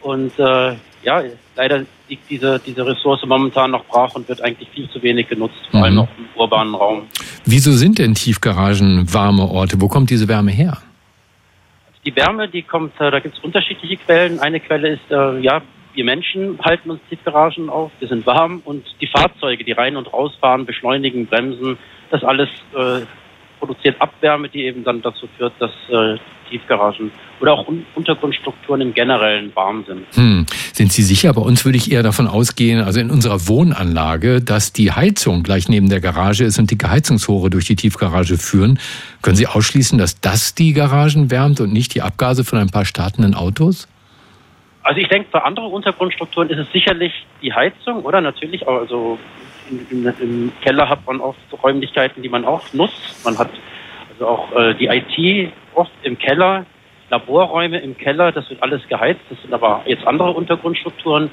Und 0.00 0.38
äh, 0.38 0.74
ja, 1.02 1.22
leider 1.56 1.84
liegt 2.08 2.30
diese, 2.30 2.60
diese 2.64 2.86
Ressource 2.86 3.24
momentan 3.26 3.70
noch 3.70 3.84
brach 3.84 4.14
und 4.14 4.28
wird 4.28 4.42
eigentlich 4.42 4.68
viel 4.70 4.88
zu 4.90 5.02
wenig 5.02 5.28
genutzt, 5.28 5.56
vor 5.70 5.84
allem 5.84 5.94
mhm. 5.94 6.00
auch 6.00 6.08
im 6.18 6.40
urbanen 6.40 6.74
Raum. 6.74 7.02
Wieso 7.44 7.72
sind 7.72 7.98
denn 7.98 8.14
Tiefgaragen 8.14 9.12
warme 9.12 9.44
Orte? 9.44 9.80
Wo 9.80 9.88
kommt 9.88 10.10
diese 10.10 10.28
Wärme 10.28 10.50
her? 10.50 10.78
Die 12.04 12.14
Wärme, 12.14 12.48
die 12.48 12.62
kommt, 12.62 12.98
äh, 13.00 13.10
da 13.10 13.20
gibt 13.20 13.36
es 13.36 13.44
unterschiedliche 13.44 13.96
Quellen. 13.96 14.38
Eine 14.38 14.60
Quelle 14.60 14.88
ist 14.90 15.10
äh, 15.10 15.38
ja 15.40 15.62
wir 15.94 16.04
Menschen 16.04 16.58
halten 16.62 16.90
uns 16.90 17.00
Tiefgaragen 17.08 17.68
auf, 17.68 17.90
wir 17.98 18.08
sind 18.08 18.26
warm 18.26 18.62
und 18.64 18.84
die 19.00 19.06
Fahrzeuge, 19.06 19.64
die 19.64 19.72
rein 19.72 19.96
und 19.96 20.12
rausfahren, 20.12 20.66
beschleunigen, 20.66 21.26
bremsen, 21.26 21.78
das 22.10 22.22
alles 22.22 22.48
äh, 22.74 23.00
produziert 23.58 24.00
Abwärme, 24.00 24.48
die 24.48 24.64
eben 24.64 24.84
dann 24.84 25.02
dazu 25.02 25.28
führt, 25.36 25.52
dass 25.58 25.72
äh, 25.90 26.18
Tiefgaragen 26.48 27.10
oder 27.40 27.52
auch 27.52 27.68
Un 27.68 27.84
Untergrundstrukturen 27.94 28.80
im 28.80 28.94
Generellen 28.94 29.54
warm 29.54 29.84
sind. 29.86 30.06
Hm. 30.14 30.46
Sind 30.72 30.92
Sie 30.92 31.02
sicher? 31.02 31.32
Bei 31.34 31.42
uns 31.42 31.64
würde 31.64 31.76
ich 31.76 31.90
eher 31.92 32.02
davon 32.02 32.26
ausgehen, 32.26 32.80
also 32.80 33.00
in 33.00 33.10
unserer 33.10 33.48
Wohnanlage, 33.48 34.40
dass 34.40 34.72
die 34.72 34.92
Heizung 34.92 35.42
gleich 35.42 35.68
neben 35.68 35.88
der 35.88 36.00
Garage 36.00 36.44
ist 36.44 36.58
und 36.58 36.70
dicke 36.70 36.88
Heizungsrohre 36.88 37.50
durch 37.50 37.66
die 37.66 37.76
Tiefgarage 37.76 38.38
führen. 38.38 38.78
Können 39.22 39.36
Sie 39.36 39.46
ausschließen, 39.46 39.98
dass 39.98 40.20
das 40.20 40.54
die 40.54 40.72
Garagen 40.72 41.30
wärmt 41.30 41.60
und 41.60 41.72
nicht 41.72 41.94
die 41.94 42.02
Abgase 42.02 42.44
von 42.44 42.58
ein 42.58 42.70
paar 42.70 42.84
startenden 42.84 43.34
Autos? 43.34 43.88
Also 44.82 45.00
ich 45.00 45.08
denke, 45.08 45.28
für 45.30 45.44
andere 45.44 45.66
Untergrundstrukturen 45.66 46.50
ist 46.50 46.58
es 46.58 46.72
sicherlich 46.72 47.12
die 47.42 47.52
Heizung, 47.52 48.04
oder? 48.04 48.20
Natürlich, 48.20 48.66
also 48.66 49.18
im, 49.70 50.06
im 50.20 50.52
Keller 50.62 50.88
hat 50.88 51.06
man 51.06 51.20
oft 51.20 51.38
Räumlichkeiten, 51.62 52.22
die 52.22 52.28
man 52.28 52.44
auch 52.44 52.72
nutzt. 52.72 53.24
Man 53.24 53.38
hat 53.38 53.50
also 54.10 54.26
auch 54.26 54.52
äh, 54.52 54.74
die 54.74 54.86
IT 54.86 55.52
oft 55.74 55.92
im 56.02 56.18
Keller, 56.18 56.64
Laborräume 57.10 57.78
im 57.78 57.96
Keller, 57.96 58.32
das 58.32 58.48
wird 58.50 58.62
alles 58.62 58.86
geheizt. 58.88 59.20
Das 59.30 59.40
sind 59.40 59.52
aber 59.52 59.82
jetzt 59.86 60.06
andere 60.06 60.30
Untergrundstrukturen. 60.30 61.30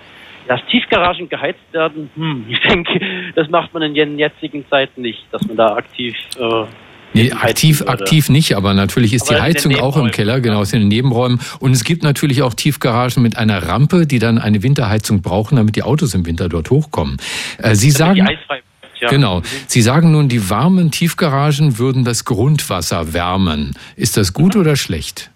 Dass 0.47 0.63
Tiefgaragen 0.67 1.27
geheizt 1.27 1.63
werden, 1.71 2.12
hm, 2.15 2.45
ich 2.49 2.60
denke, 2.62 2.99
das 3.36 3.49
macht 3.49 3.73
man 3.73 3.84
in 3.84 3.93
den 3.95 4.19
jetzigen 4.19 4.67
Zeiten 4.69 5.01
nicht, 5.01 5.25
dass 5.31 5.45
man 5.47 5.58
da 5.58 5.75
aktiv 5.75 6.15
äh, 6.38 6.65
Nee, 7.15 7.32
aktiv, 7.32 7.82
aktiv 7.88 8.30
nicht, 8.30 8.56
aber 8.56 8.73
natürlich 8.73 9.13
ist 9.13 9.30
aber 9.30 9.36
die 9.36 9.41
Heizung 9.41 9.75
auch 9.78 9.95
im 9.95 10.12
Keller, 10.12 10.41
genau, 10.41 10.62
ist 10.62 10.73
in 10.73 10.82
den 10.82 10.89
Nebenräumen. 10.89 11.39
Und 11.60 11.71
es 11.71 11.86
gibt 11.86 12.04
natürlich 12.04 12.41
auch 12.41 12.54
Tiefgaragen 12.54 13.23
mit 13.23 13.38
einer 13.38 13.67
Rampe, 13.67 14.06
die 14.06 14.19
dann 14.19 14.38
eine 14.38 14.63
Winterheizung 14.63 15.21
brauchen, 15.21 15.56
damit 15.56 15.78
die 15.78 15.84
Autos 15.84 16.13
im 16.13 16.25
Winter 16.25 16.49
dort 16.49 16.69
hochkommen. 16.69 17.17
Äh, 17.58 17.75
Sie 17.75 17.91
sagen, 17.91 18.28
ja. 18.99 19.10
genau, 19.10 19.41
Sie 19.67 19.82
sagen 19.82 20.12
nun, 20.12 20.28
die 20.28 20.49
warmen 20.49 20.91
Tiefgaragen 20.91 21.80
würden 21.80 22.04
das 22.04 22.25
Grundwasser 22.25 23.13
wärmen. 23.13 23.78
Ist 23.95 24.17
das 24.17 24.34
gut 24.34 24.58
oder 24.58 24.75
schlecht? 24.75 25.32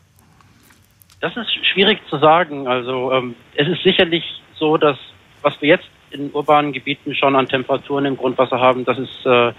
Das 1.22 1.36
ist 1.38 1.50
schwierig 1.74 2.00
zu 2.10 2.18
sagen. 2.18 2.68
Also 2.68 3.14
ähm, 3.14 3.36
es 3.56 3.68
ist 3.70 3.84
sicherlich 3.84 4.24
so, 4.58 4.76
dass 4.76 4.98
was 5.42 5.54
wir 5.62 5.70
jetzt 5.70 5.88
in 6.12 6.32
urbanen 6.32 6.74
Gebieten 6.74 7.16
schon 7.16 7.36
an 7.36 7.48
Temperaturen 7.48 8.06
im 8.06 8.18
Grundwasser 8.18 8.60
haben, 8.60 8.84
das 8.84 8.98
ist 8.98 9.26
äh, 9.26 9.54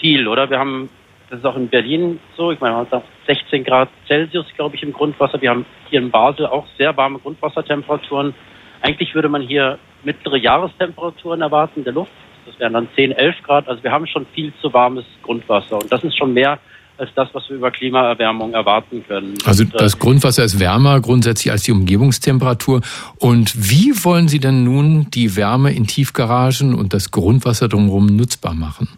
viel, 0.00 0.28
oder? 0.28 0.50
Wir 0.50 0.58
haben, 0.58 0.88
das 1.28 1.40
ist 1.40 1.44
auch 1.44 1.56
in 1.56 1.68
Berlin 1.68 2.18
so, 2.36 2.50
ich 2.50 2.60
meine, 2.60 2.74
man 2.74 2.90
hat 2.90 3.02
16 3.26 3.64
Grad 3.64 3.88
Celsius, 4.06 4.46
glaube 4.56 4.76
ich, 4.76 4.82
im 4.82 4.92
Grundwasser. 4.92 5.40
Wir 5.40 5.50
haben 5.50 5.66
hier 5.88 6.00
in 6.00 6.10
Basel 6.10 6.46
auch 6.46 6.66
sehr 6.78 6.96
warme 6.96 7.18
Grundwassertemperaturen. 7.18 8.34
Eigentlich 8.82 9.14
würde 9.14 9.28
man 9.28 9.42
hier 9.42 9.78
mittlere 10.02 10.36
Jahrestemperaturen 10.36 11.42
erwarten 11.42 11.84
der 11.84 11.92
Luft. 11.92 12.12
Das 12.46 12.58
wären 12.58 12.72
dann 12.72 12.88
10, 12.96 13.12
11 13.12 13.36
Grad. 13.42 13.68
Also 13.68 13.82
wir 13.82 13.92
haben 13.92 14.06
schon 14.06 14.26
viel 14.34 14.52
zu 14.60 14.72
warmes 14.72 15.04
Grundwasser. 15.22 15.76
Und 15.76 15.92
das 15.92 16.02
ist 16.02 16.16
schon 16.16 16.32
mehr 16.32 16.58
als 17.00 17.10
das, 17.14 17.28
was 17.32 17.48
wir 17.48 17.56
über 17.56 17.70
Klimaerwärmung 17.70 18.52
erwarten 18.52 19.04
können. 19.06 19.38
Also 19.44 19.64
das 19.64 19.98
Grundwasser 19.98 20.44
ist 20.44 20.60
wärmer 20.60 21.00
grundsätzlich 21.00 21.50
als 21.50 21.62
die 21.62 21.72
Umgebungstemperatur. 21.72 22.82
Und 23.18 23.70
wie 23.70 23.92
wollen 24.04 24.28
Sie 24.28 24.38
denn 24.38 24.64
nun 24.64 25.10
die 25.10 25.34
Wärme 25.34 25.72
in 25.72 25.86
Tiefgaragen 25.86 26.74
und 26.74 26.92
das 26.92 27.10
Grundwasser 27.10 27.68
drumherum 27.68 28.06
nutzbar 28.06 28.54
machen? 28.54 28.88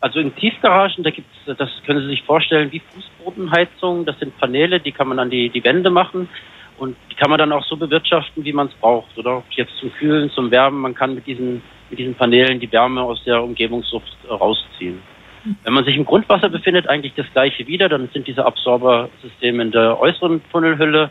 Also 0.00 0.18
in 0.18 0.34
Tiefgaragen, 0.34 1.04
da 1.04 1.10
gibt's, 1.10 1.36
das 1.44 1.70
können 1.84 2.00
Sie 2.00 2.08
sich 2.08 2.22
vorstellen, 2.22 2.72
wie 2.72 2.80
Fußbodenheizung. 2.80 4.06
Das 4.06 4.18
sind 4.18 4.36
Paneele, 4.38 4.80
die 4.80 4.92
kann 4.92 5.08
man 5.08 5.18
an 5.18 5.30
die, 5.30 5.50
die 5.50 5.62
Wände 5.62 5.90
machen. 5.90 6.28
Und 6.78 6.96
die 7.10 7.14
kann 7.14 7.28
man 7.28 7.38
dann 7.38 7.52
auch 7.52 7.64
so 7.66 7.76
bewirtschaften, 7.76 8.42
wie 8.42 8.54
man 8.54 8.68
es 8.68 8.72
braucht. 8.74 9.16
Oder 9.18 9.42
jetzt 9.50 9.76
zum 9.76 9.92
Kühlen, 9.92 10.30
zum 10.30 10.50
Wärmen. 10.50 10.80
Man 10.80 10.94
kann 10.94 11.14
mit 11.14 11.26
diesen, 11.26 11.62
mit 11.90 11.98
diesen 11.98 12.14
Paneelen 12.14 12.58
die 12.58 12.72
Wärme 12.72 13.02
aus 13.02 13.22
der 13.24 13.42
Umgebungsluft 13.42 14.16
rausziehen. 14.28 15.02
Wenn 15.64 15.74
man 15.74 15.84
sich 15.84 15.96
im 15.96 16.06
Grundwasser 16.06 16.48
befindet, 16.48 16.88
eigentlich 16.88 17.14
das 17.14 17.26
gleiche 17.32 17.66
wieder, 17.66 17.88
dann 17.88 18.08
sind 18.12 18.26
diese 18.26 18.44
Absorbersysteme 18.44 19.62
in 19.62 19.70
der 19.70 20.00
äußeren 20.00 20.42
Tunnelhülle 20.50 21.10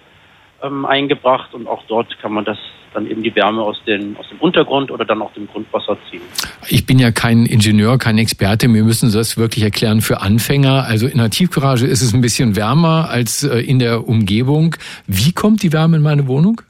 ähm, 0.63 0.85
eingebracht 0.85 1.53
und 1.53 1.67
auch 1.67 1.83
dort 1.87 2.17
kann 2.19 2.33
man 2.33 2.45
das 2.45 2.57
dann 2.93 3.09
eben 3.09 3.21
die 3.23 3.35
Wärme 3.35 3.61
aus, 3.61 3.81
den, 3.85 4.17
aus 4.17 4.27
dem 4.29 4.39
Untergrund 4.39 4.91
oder 4.91 5.05
dann 5.05 5.21
auch 5.21 5.31
dem 5.33 5.47
Grundwasser 5.47 5.97
ziehen. 6.09 6.21
Ich 6.69 6.85
bin 6.85 6.99
ja 6.99 7.11
kein 7.11 7.45
Ingenieur, 7.45 7.97
kein 7.97 8.17
Experte. 8.17 8.67
Wir 8.67 8.83
müssen 8.83 9.11
das 9.11 9.37
wirklich 9.37 9.63
erklären 9.63 10.01
für 10.01 10.21
Anfänger. 10.21 10.85
Also 10.85 11.07
in 11.07 11.17
der 11.17 11.29
Tiefgarage 11.29 11.85
ist 11.85 12.01
es 12.01 12.13
ein 12.13 12.21
bisschen 12.21 12.55
wärmer 12.55 13.09
als 13.09 13.43
äh, 13.43 13.59
in 13.59 13.79
der 13.79 14.07
Umgebung. 14.07 14.75
Wie 15.07 15.33
kommt 15.33 15.63
die 15.63 15.71
Wärme 15.71 15.97
in 15.97 16.03
meine 16.03 16.27
Wohnung? 16.27 16.61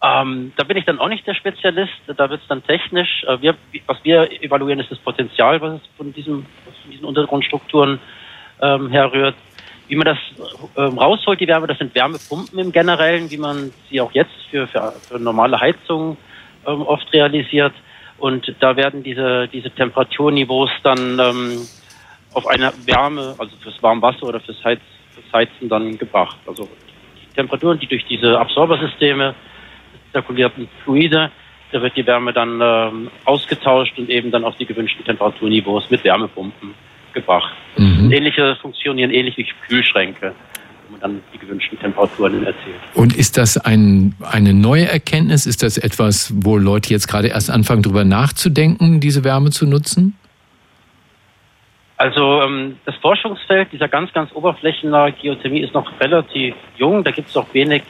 Ähm, 0.00 0.52
da 0.56 0.62
bin 0.62 0.76
ich 0.76 0.84
dann 0.84 1.00
auch 1.00 1.08
nicht 1.08 1.26
der 1.26 1.34
Spezialist. 1.34 1.92
Da 2.06 2.30
wird 2.30 2.40
es 2.40 2.48
dann 2.48 2.62
technisch. 2.62 3.24
Äh, 3.26 3.40
wir, 3.40 3.56
was 3.86 3.98
wir 4.04 4.30
evaluieren, 4.42 4.80
ist 4.80 4.90
das 4.90 4.98
Potenzial, 4.98 5.60
was 5.60 5.80
es 5.80 5.88
von, 5.96 6.12
diesem, 6.12 6.46
von 6.64 6.90
diesen 6.92 7.04
Untergrundstrukturen 7.04 7.98
ähm, 8.60 8.90
herrührt. 8.90 9.34
Wie 9.88 9.96
man 9.96 10.04
das 10.04 10.18
ähm, 10.76 10.98
rausholt, 10.98 11.40
die 11.40 11.48
Wärme, 11.48 11.66
das 11.66 11.78
sind 11.78 11.94
Wärmepumpen 11.94 12.58
im 12.58 12.72
Generellen, 12.72 13.30
wie 13.30 13.38
man 13.38 13.72
sie 13.90 14.00
auch 14.00 14.12
jetzt 14.12 14.34
für, 14.50 14.66
für, 14.66 14.92
für 15.00 15.18
normale 15.18 15.58
Heizungen 15.58 16.18
ähm, 16.66 16.82
oft 16.82 17.10
realisiert. 17.12 17.72
Und 18.18 18.54
da 18.60 18.76
werden 18.76 19.02
diese, 19.02 19.48
diese 19.48 19.70
Temperaturniveaus 19.70 20.70
dann 20.82 21.18
ähm, 21.18 21.68
auf 22.34 22.46
eine 22.46 22.72
Wärme, 22.84 23.34
also 23.38 23.56
fürs 23.62 23.82
Warmwasser 23.82 24.24
oder 24.24 24.40
fürs, 24.40 24.62
Heiz, 24.62 24.80
fürs 25.14 25.32
Heizen 25.32 25.68
dann 25.68 25.96
gebracht. 25.96 26.36
Also 26.46 26.68
die 27.16 27.34
Temperaturen, 27.34 27.78
die 27.78 27.86
durch 27.86 28.04
diese 28.06 28.38
Absorbersysteme 28.38 29.34
zirkulierten 30.12 30.68
Fluide. 30.84 31.30
Da 31.70 31.82
wird 31.82 31.96
die 31.96 32.06
Wärme 32.06 32.32
dann 32.32 32.60
ähm, 32.62 33.10
ausgetauscht 33.24 33.98
und 33.98 34.10
eben 34.10 34.30
dann 34.30 34.44
auf 34.44 34.56
die 34.56 34.66
gewünschten 34.66 35.04
Temperaturniveaus 35.04 35.88
mit 35.90 36.02
Wärmepumpen 36.04 36.74
gebracht. 37.12 37.54
Mhm. 37.76 38.10
Ähnliche 38.12 38.56
funktionieren 38.60 39.10
ähnlich 39.10 39.36
wie 39.36 39.46
Kühlschränke, 39.68 40.34
wo 40.86 40.92
man 40.92 41.00
dann 41.00 41.20
die 41.32 41.38
gewünschten 41.38 41.78
Temperaturen 41.78 42.44
erzielt. 42.44 42.76
Und 42.94 43.16
ist 43.16 43.36
das 43.36 43.56
ein, 43.58 44.14
eine 44.20 44.54
neue 44.54 44.88
Erkenntnis? 44.88 45.46
Ist 45.46 45.62
das 45.62 45.78
etwas, 45.78 46.32
wo 46.34 46.56
Leute 46.56 46.90
jetzt 46.90 47.08
gerade 47.08 47.28
erst 47.28 47.50
anfangen, 47.50 47.82
darüber 47.82 48.04
nachzudenken, 48.04 49.00
diese 49.00 49.24
Wärme 49.24 49.50
zu 49.50 49.66
nutzen? 49.66 50.16
Also 51.96 52.42
ähm, 52.42 52.76
das 52.84 52.94
Forschungsfeld 52.96 53.72
dieser 53.72 53.88
ganz, 53.88 54.12
ganz 54.12 54.30
oberflächennahe 54.32 55.12
Geothermie 55.12 55.60
ist 55.60 55.74
noch 55.74 55.90
relativ 56.00 56.54
jung. 56.76 57.02
Da 57.02 57.10
gibt 57.10 57.28
es 57.28 57.36
auch 57.36 57.52
wenig 57.52 57.82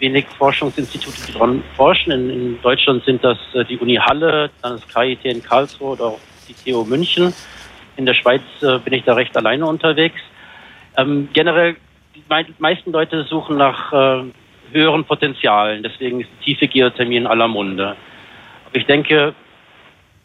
wenig 0.00 0.26
Forschungsinstitute, 0.38 1.26
die 1.26 1.32
daran 1.32 1.62
forschen. 1.76 2.10
In, 2.10 2.30
in, 2.30 2.62
Deutschland 2.62 3.04
sind 3.04 3.22
das 3.22 3.38
äh, 3.54 3.64
die 3.64 3.78
Uni 3.78 3.96
Halle, 3.96 4.50
dann 4.62 4.72
das 4.72 4.88
KIT 4.88 5.24
in 5.24 5.42
Karlsruhe 5.42 5.92
oder 5.92 6.04
auch 6.04 6.18
die 6.48 6.72
TU 6.72 6.84
München. 6.84 7.32
In 7.96 8.06
der 8.06 8.14
Schweiz 8.14 8.42
äh, 8.62 8.78
bin 8.78 8.92
ich 8.92 9.04
da 9.04 9.14
recht 9.14 9.36
alleine 9.36 9.66
unterwegs. 9.66 10.20
Ähm, 10.96 11.28
generell, 11.32 11.76
die 12.14 12.22
meisten 12.58 12.92
Leute 12.92 13.24
suchen 13.24 13.56
nach 13.56 13.92
äh, 13.92 14.24
höheren 14.72 15.04
Potenzialen. 15.04 15.82
Deswegen 15.82 16.20
ist 16.20 16.30
tiefe 16.44 16.68
Geothermie 16.68 17.16
in 17.16 17.26
aller 17.26 17.48
Munde. 17.48 17.96
Aber 18.66 18.76
ich 18.76 18.86
denke, 18.86 19.34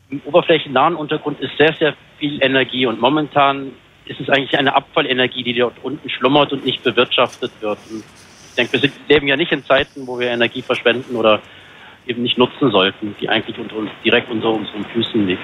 im 0.09 0.21
oberflächennahen 0.25 0.95
Untergrund 0.95 1.39
ist 1.39 1.57
sehr, 1.57 1.73
sehr 1.73 1.95
viel 2.19 2.41
Energie 2.41 2.85
und 2.85 3.01
momentan 3.01 3.71
ist 4.05 4.19
es 4.19 4.29
eigentlich 4.29 4.57
eine 4.57 4.75
Abfallenergie, 4.75 5.43
die 5.43 5.55
dort 5.55 5.77
unten 5.83 6.09
schlummert 6.09 6.53
und 6.53 6.63
nicht 6.63 6.83
bewirtschaftet 6.83 7.51
wird. 7.59 7.79
Und 7.89 8.03
ich 8.49 8.55
denke, 8.55 8.81
wir 8.81 8.91
leben 9.09 9.27
ja 9.27 9.35
nicht 9.35 9.51
in 9.51 9.63
Zeiten, 9.65 10.05
wo 10.05 10.19
wir 10.19 10.29
Energie 10.29 10.61
verschwenden 10.61 11.15
oder 11.15 11.41
eben 12.07 12.23
nicht 12.23 12.37
nutzen 12.37 12.71
sollten, 12.71 13.15
die 13.19 13.29
eigentlich 13.29 13.57
unter 13.57 13.77
uns, 13.77 13.89
direkt 14.03 14.29
unter 14.29 14.49
unseren 14.49 14.85
Füßen 14.85 15.27
liegt. 15.27 15.41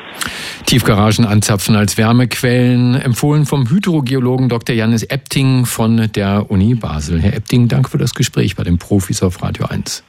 Tiefgaragen 0.66 1.26
anzapfen 1.26 1.76
als 1.76 1.98
Wärmequellen, 1.98 2.96
empfohlen 2.96 3.46
vom 3.46 3.70
Hydrogeologen 3.70 4.50
Dr. 4.50 4.76
Janis 4.76 5.04
Epting 5.04 5.66
von 5.66 6.12
der 6.14 6.50
Uni 6.50 6.76
Basel. 6.76 7.20
Herr 7.20 7.36
Epting, 7.36 7.68
danke 7.68 7.90
für 7.90 7.98
das 7.98 8.14
Gespräch 8.14 8.56
bei 8.56 8.64
den 8.64 8.78
Profis 8.78 9.24
auf 9.24 9.42
Radio 9.42 9.66
1. 9.66 10.04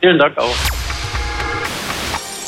Vielen 0.00 0.18
Dank 0.18 0.36
auch. 0.36 1.03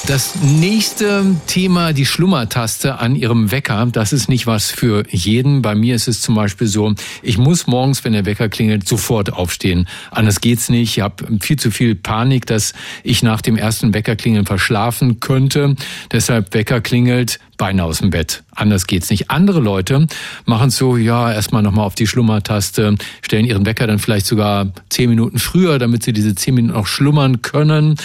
Das 0.07 0.37
nächste 0.37 1.35
Thema, 1.49 1.93
die 1.93 2.07
Schlummertaste 2.07 3.01
an 3.01 3.17
Ihrem 3.17 3.51
Wecker, 3.51 3.89
das 3.91 4.13
ist 4.13 4.29
nicht 4.29 4.47
was 4.47 4.71
für 4.71 5.03
jeden. 5.11 5.63
Bei 5.63 5.75
mir 5.75 5.97
ist 5.97 6.07
es 6.07 6.21
zum 6.21 6.37
Beispiel 6.37 6.69
so, 6.69 6.95
ich 7.23 7.39
muss 7.39 7.67
morgens, 7.67 8.05
wenn 8.05 8.13
der 8.13 8.25
Wecker 8.25 8.49
klingelt, 8.49 8.87
sofort 8.87 9.33
aufstehen. 9.33 9.89
Anders 10.13 10.41
geht's 10.41 10.69
nicht. 10.69 10.97
Ich 10.97 11.03
habe 11.03 11.27
viel 11.41 11.59
zu 11.59 11.73
viel 11.73 11.97
Panik, 11.97 12.47
dass 12.47 12.73
ich 13.03 13.25
nach 13.25 13.41
dem 13.41 13.57
ersten 13.57 13.95
Weckerklingeln 13.95 14.47
verschlafen 14.47 15.19
könnte. 15.19 15.75
Deshalb 16.13 16.55
Wecker 16.55 16.81
klingelt, 16.81 17.41
Beine 17.57 17.83
aus 17.83 17.99
dem 17.99 18.11
Bett. 18.11 18.45
Anders 18.53 18.87
geht's 18.87 19.11
nicht. 19.11 19.31
Andere 19.33 19.59
Leute 19.59 20.07
machen 20.45 20.71
so, 20.71 20.97
ja, 20.97 21.33
erstmal 21.33 21.63
nochmal 21.63 21.85
auf 21.85 21.97
die 21.97 22.07
Schlummertaste, 22.07 22.95
stellen 23.23 23.45
ihren 23.45 23.67
Wecker 23.67 23.89
dann 23.89 23.99
vielleicht 23.99 24.27
sogar 24.27 24.71
zehn 24.89 25.11
Minuten 25.11 25.41
früher, 25.41 25.81
damit 25.81 26.05
sie 26.05 26.13
diese 26.13 26.37
zehn 26.37 26.55
Minuten 26.55 26.77
auch 26.79 26.87
schlummern 26.87 27.43
können. 27.43 27.97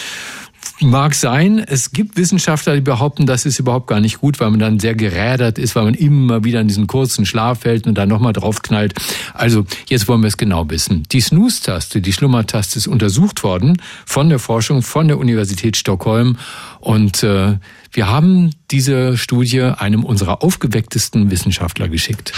Mag 0.84 1.13
sein. 1.13 1.60
Es 1.60 1.91
gibt 1.91 2.17
Wissenschaftler, 2.17 2.74
die 2.74 2.82
behaupten, 2.82 3.28
das 3.28 3.45
ist 3.45 3.60
überhaupt 3.60 3.86
gar 3.86 4.00
nicht 4.00 4.19
gut, 4.19 4.39
weil 4.39 4.50
man 4.50 4.60
dann 4.60 4.80
sehr 4.80 4.95
gerädert 4.95 5.60
ist, 5.60 5.76
weil 5.76 5.84
man 5.84 5.93
immer 5.93 6.43
wieder 6.43 6.60
in 6.60 6.67
diesen 6.67 6.88
kurzen 6.88 7.26
Schlaf 7.26 7.62
fällt 7.62 7.86
und 7.86 7.95
dann 7.97 8.10
nochmal 8.10 8.34
draufknallt. 8.34 8.95
Also 9.36 9.65
jetzt 9.88 10.08
wollen 10.08 10.21
wir 10.21 10.28
es 10.28 10.38
genau 10.38 10.67
wissen. 10.71 11.04
Die 11.12 11.21
Snooze-Taste, 11.21 12.02
die 12.02 12.13
Schlummertaste 12.13 12.80
ist 12.80 12.88
untersucht 12.88 13.43
worden 13.43 13.80
von 14.06 14.30
der 14.30 14.39
Forschung 14.39 14.82
von 14.82 15.08
der 15.08 15.19
Universität 15.19 15.78
Stockholm 15.78 16.38
und 16.80 17.21
äh, 17.21 17.58
wir 17.91 18.08
haben 18.08 18.52
diese 18.71 19.17
Studie 19.17 19.62
einem 19.62 20.04
unserer 20.04 20.41
aufgewecktesten 20.43 21.30
Wissenschaftler 21.30 21.89
geschickt. 21.89 22.34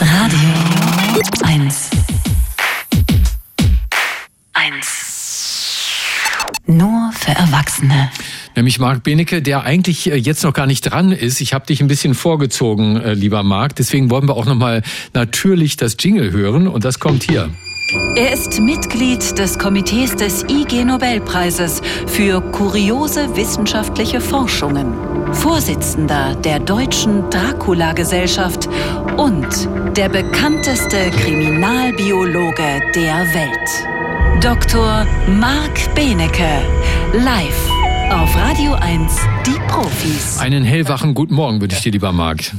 Radio 0.00 0.38
1 1.44 1.90
1 4.52 5.01
nur 6.76 7.12
für 7.12 7.32
Erwachsene. 7.32 8.10
Nämlich 8.56 8.78
Marc 8.78 9.02
Benecke, 9.02 9.42
der 9.42 9.64
eigentlich 9.64 10.10
äh, 10.10 10.16
jetzt 10.16 10.42
noch 10.44 10.52
gar 10.52 10.66
nicht 10.66 10.82
dran 10.82 11.12
ist. 11.12 11.40
Ich 11.40 11.54
habe 11.54 11.66
dich 11.66 11.80
ein 11.80 11.88
bisschen 11.88 12.14
vorgezogen, 12.14 12.96
äh, 12.96 13.14
lieber 13.14 13.42
Marc. 13.42 13.76
Deswegen 13.76 14.10
wollen 14.10 14.28
wir 14.28 14.36
auch 14.36 14.46
nochmal 14.46 14.82
natürlich 15.14 15.76
das 15.76 15.96
Jingle 15.98 16.32
hören. 16.32 16.68
Und 16.68 16.84
das 16.84 16.98
kommt 16.98 17.22
hier. 17.24 17.50
Er 18.16 18.32
ist 18.32 18.58
Mitglied 18.58 19.38
des 19.38 19.58
Komitees 19.58 20.16
des 20.16 20.44
IG 20.44 20.84
Nobelpreises 20.84 21.82
für 22.06 22.40
kuriose 22.40 23.36
wissenschaftliche 23.36 24.20
Forschungen, 24.20 24.94
Vorsitzender 25.34 26.34
der 26.36 26.58
Deutschen 26.58 27.28
Dracula-Gesellschaft 27.28 28.68
und 29.16 29.68
der 29.96 30.08
bekannteste 30.08 31.10
Kriminalbiologe 31.10 32.80
der 32.94 33.26
Welt. 33.34 33.91
Dr. 34.40 35.06
Marc 35.28 35.94
Benecke, 35.94 36.48
live 37.12 37.68
auf 38.10 38.34
Radio 38.36 38.72
1, 38.74 39.12
die 39.46 39.58
Profis. 39.68 40.38
Einen 40.40 40.64
hellwachen 40.64 41.14
guten 41.14 41.34
Morgen 41.34 41.60
wünsche 41.60 41.76
ich 41.76 41.82
dir, 41.82 41.92
lieber 41.92 42.10
Marc. 42.12 42.50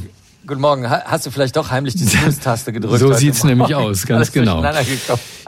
Guten 0.46 0.60
Morgen. 0.60 0.88
Hast 0.88 1.26
du 1.26 1.30
vielleicht 1.30 1.56
doch 1.56 1.70
heimlich 1.70 1.94
die 1.94 2.04
Snooze-Taste 2.06 2.72
gedrückt? 2.72 3.00
So 3.00 3.12
sieht's 3.12 3.44
nämlich 3.44 3.74
aus, 3.74 4.06
ganz 4.06 4.32
genau. 4.32 4.64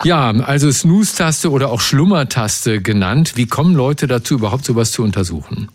Ja, 0.05 0.31
also 0.31 0.71
Snooze-Taste 0.71 1.51
oder 1.51 1.71
auch 1.71 1.81
Schlummertaste 1.81 2.83
genannt. 2.83 3.33
Wie 3.37 3.47
kommen 3.47 3.75
Leute 3.75 4.07
dazu, 4.07 4.35
überhaupt 4.35 4.65
sowas 4.65 4.93
zu 4.93 5.03
untersuchen? 5.03 5.69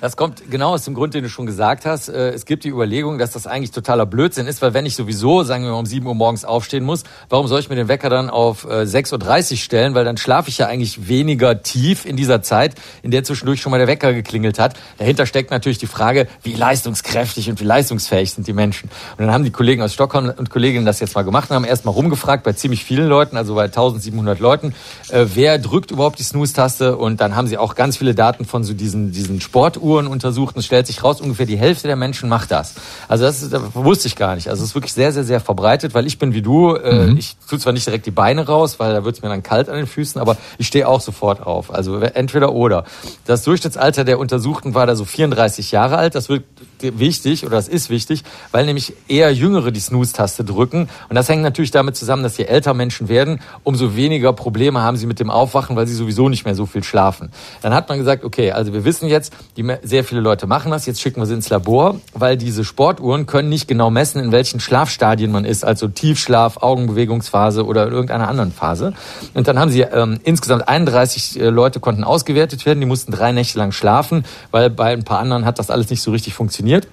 Das 0.00 0.16
kommt 0.16 0.50
genau 0.50 0.70
aus 0.70 0.84
dem 0.84 0.94
Grund, 0.94 1.12
den 1.12 1.22
du 1.22 1.28
schon 1.28 1.44
gesagt 1.44 1.84
hast. 1.84 2.08
Äh, 2.08 2.30
es 2.30 2.46
gibt 2.46 2.64
die 2.64 2.70
Überlegung, 2.70 3.18
dass 3.18 3.32
das 3.32 3.46
eigentlich 3.46 3.70
totaler 3.70 4.06
Blödsinn 4.06 4.46
ist, 4.46 4.62
weil 4.62 4.72
wenn 4.72 4.86
ich 4.86 4.96
sowieso, 4.96 5.42
sagen 5.42 5.64
wir 5.64 5.72
mal, 5.72 5.78
um 5.78 5.84
7 5.84 6.06
Uhr 6.06 6.14
morgens 6.14 6.46
aufstehen 6.46 6.84
muss, 6.84 7.04
warum 7.28 7.48
soll 7.48 7.60
ich 7.60 7.68
mir 7.68 7.76
den 7.76 7.88
Wecker 7.88 8.08
dann 8.08 8.30
auf 8.30 8.66
6.30 8.66 8.94
äh, 8.96 9.52
Uhr 9.52 9.58
stellen? 9.58 9.94
Weil 9.94 10.06
dann 10.06 10.16
schlafe 10.16 10.48
ich 10.48 10.56
ja 10.56 10.68
eigentlich 10.68 11.06
weniger 11.08 11.62
tief 11.62 12.06
in 12.06 12.16
dieser 12.16 12.40
Zeit, 12.40 12.76
in 13.02 13.10
der 13.10 13.24
zwischendurch 13.24 13.60
schon 13.60 13.72
mal 13.72 13.78
der 13.78 13.88
Wecker 13.88 14.14
geklingelt 14.14 14.58
hat. 14.58 14.74
Dahinter 14.96 15.26
steckt 15.26 15.50
natürlich 15.50 15.76
die 15.76 15.86
Frage, 15.86 16.28
wie 16.42 16.54
leistungskräftig 16.54 17.50
und 17.50 17.60
wie 17.60 17.64
leistungsfähig 17.64 18.32
sind 18.32 18.46
die 18.46 18.54
Menschen. 18.54 18.88
Und 19.18 19.26
dann 19.26 19.34
haben 19.34 19.44
die 19.44 19.50
Kollegen 19.50 19.82
aus 19.82 19.92
Stockholm 19.92 20.32
und 20.34 20.48
Kolleginnen 20.48 20.86
das 20.86 21.00
jetzt 21.00 21.14
mal 21.14 21.22
gemacht 21.22 21.50
und 21.50 21.56
haben 21.56 21.64
erst 21.64 21.84
mal 21.84 21.90
rumgefragt 21.90 22.42
bei 22.44 22.54
ziemlich 22.54 22.84
vielen 22.84 23.06
Leuten, 23.06 23.36
also 23.36 23.54
bei 23.54 23.64
1700 23.64 24.40
Leuten, 24.40 24.74
äh, 25.10 25.26
wer 25.34 25.58
drückt 25.58 25.90
überhaupt 25.90 26.18
die 26.18 26.22
Snooze-Taste? 26.22 26.96
Und 26.96 27.20
dann 27.20 27.36
haben 27.36 27.48
sie 27.48 27.58
auch 27.58 27.74
ganz 27.74 27.98
viele 27.98 28.14
Daten 28.14 28.46
von 28.46 28.64
so 28.64 28.72
diesen, 28.72 29.12
diesen 29.12 29.42
Sportuhren 29.42 29.89
untersucht. 29.98 30.56
Und 30.56 30.60
es 30.60 30.66
stellt 30.66 30.86
sich 30.86 31.02
raus, 31.02 31.20
ungefähr 31.20 31.46
die 31.46 31.58
Hälfte 31.58 31.86
der 31.86 31.96
Menschen 31.96 32.28
macht 32.28 32.50
das. 32.50 32.74
Also 33.08 33.24
das, 33.24 33.42
ist, 33.42 33.52
das 33.52 33.62
wusste 33.74 34.08
ich 34.08 34.16
gar 34.16 34.34
nicht. 34.34 34.48
Also 34.48 34.62
es 34.62 34.70
ist 34.70 34.74
wirklich 34.74 34.92
sehr, 34.92 35.12
sehr, 35.12 35.24
sehr 35.24 35.40
verbreitet, 35.40 35.94
weil 35.94 36.06
ich 36.06 36.18
bin 36.18 36.34
wie 36.34 36.42
du. 36.42 36.74
Äh, 36.74 37.06
mhm. 37.06 37.16
Ich 37.16 37.36
tue 37.48 37.58
zwar 37.58 37.72
nicht 37.72 37.86
direkt 37.86 38.06
die 38.06 38.10
Beine 38.10 38.46
raus, 38.46 38.78
weil 38.78 38.92
da 38.92 39.04
wird 39.04 39.16
es 39.16 39.22
mir 39.22 39.28
dann 39.28 39.42
kalt 39.42 39.68
an 39.68 39.76
den 39.76 39.86
Füßen, 39.86 40.20
aber 40.20 40.36
ich 40.58 40.66
stehe 40.66 40.86
auch 40.88 41.00
sofort 41.00 41.46
auf. 41.46 41.72
Also 41.72 41.98
entweder 41.98 42.52
oder. 42.52 42.84
Das 43.26 43.42
Durchschnittsalter 43.44 44.04
der 44.04 44.18
Untersuchten 44.18 44.74
war 44.74 44.86
da 44.86 44.96
so 44.96 45.04
34 45.04 45.72
Jahre 45.72 45.96
alt. 45.96 46.14
Das 46.14 46.28
wird 46.28 46.44
wichtig 46.80 47.44
oder 47.44 47.56
das 47.56 47.68
ist 47.68 47.90
wichtig, 47.90 48.24
weil 48.52 48.66
nämlich 48.66 48.94
eher 49.08 49.32
Jüngere 49.32 49.70
die 49.70 49.80
Snooze-Taste 49.80 50.44
drücken. 50.44 50.88
Und 51.08 51.14
das 51.16 51.28
hängt 51.28 51.42
natürlich 51.42 51.70
damit 51.70 51.96
zusammen, 51.96 52.22
dass 52.22 52.36
je 52.36 52.44
älter 52.44 52.74
Menschen 52.74 53.08
werden, 53.08 53.40
umso 53.64 53.96
weniger 53.96 54.32
Probleme 54.32 54.80
haben 54.80 54.96
sie 54.96 55.06
mit 55.06 55.20
dem 55.20 55.30
Aufwachen, 55.30 55.76
weil 55.76 55.86
sie 55.86 55.94
sowieso 55.94 56.28
nicht 56.28 56.44
mehr 56.44 56.54
so 56.54 56.66
viel 56.66 56.84
schlafen. 56.84 57.30
Dann 57.62 57.74
hat 57.74 57.88
man 57.88 57.98
gesagt, 57.98 58.24
okay, 58.24 58.52
also 58.52 58.72
wir 58.72 58.84
wissen 58.84 59.08
jetzt, 59.08 59.32
die, 59.56 59.62
sehr 59.82 60.04
viele 60.04 60.20
Leute 60.20 60.46
machen 60.46 60.70
das, 60.70 60.86
jetzt 60.86 61.00
schicken 61.00 61.20
wir 61.20 61.26
sie 61.26 61.34
ins 61.34 61.48
Labor, 61.48 62.00
weil 62.14 62.36
diese 62.36 62.64
Sportuhren 62.64 63.26
können 63.26 63.48
nicht 63.48 63.68
genau 63.68 63.90
messen, 63.90 64.22
in 64.22 64.32
welchen 64.32 64.60
Schlafstadien 64.60 65.32
man 65.32 65.44
ist, 65.44 65.64
also 65.64 65.88
Tiefschlaf, 65.88 66.58
Augenbewegungsphase 66.62 67.64
oder 67.64 67.86
in 67.86 67.92
irgendeiner 67.92 68.28
anderen 68.28 68.52
Phase. 68.52 68.92
Und 69.34 69.48
dann 69.48 69.58
haben 69.58 69.70
sie 69.70 69.82
ähm, 69.82 70.20
insgesamt 70.24 70.68
31 70.68 71.40
äh, 71.40 71.48
Leute 71.48 71.80
konnten 71.80 72.04
ausgewertet 72.04 72.66
werden, 72.66 72.80
die 72.80 72.86
mussten 72.86 73.12
drei 73.12 73.32
Nächte 73.32 73.58
lang 73.58 73.72
schlafen, 73.72 74.24
weil 74.50 74.70
bei 74.70 74.92
ein 74.92 75.04
paar 75.04 75.18
anderen 75.18 75.44
hat 75.44 75.58
das 75.58 75.70
alles 75.70 75.90
nicht 75.90 76.02
so 76.02 76.10
richtig 76.10 76.34
funktioniert. 76.34 76.86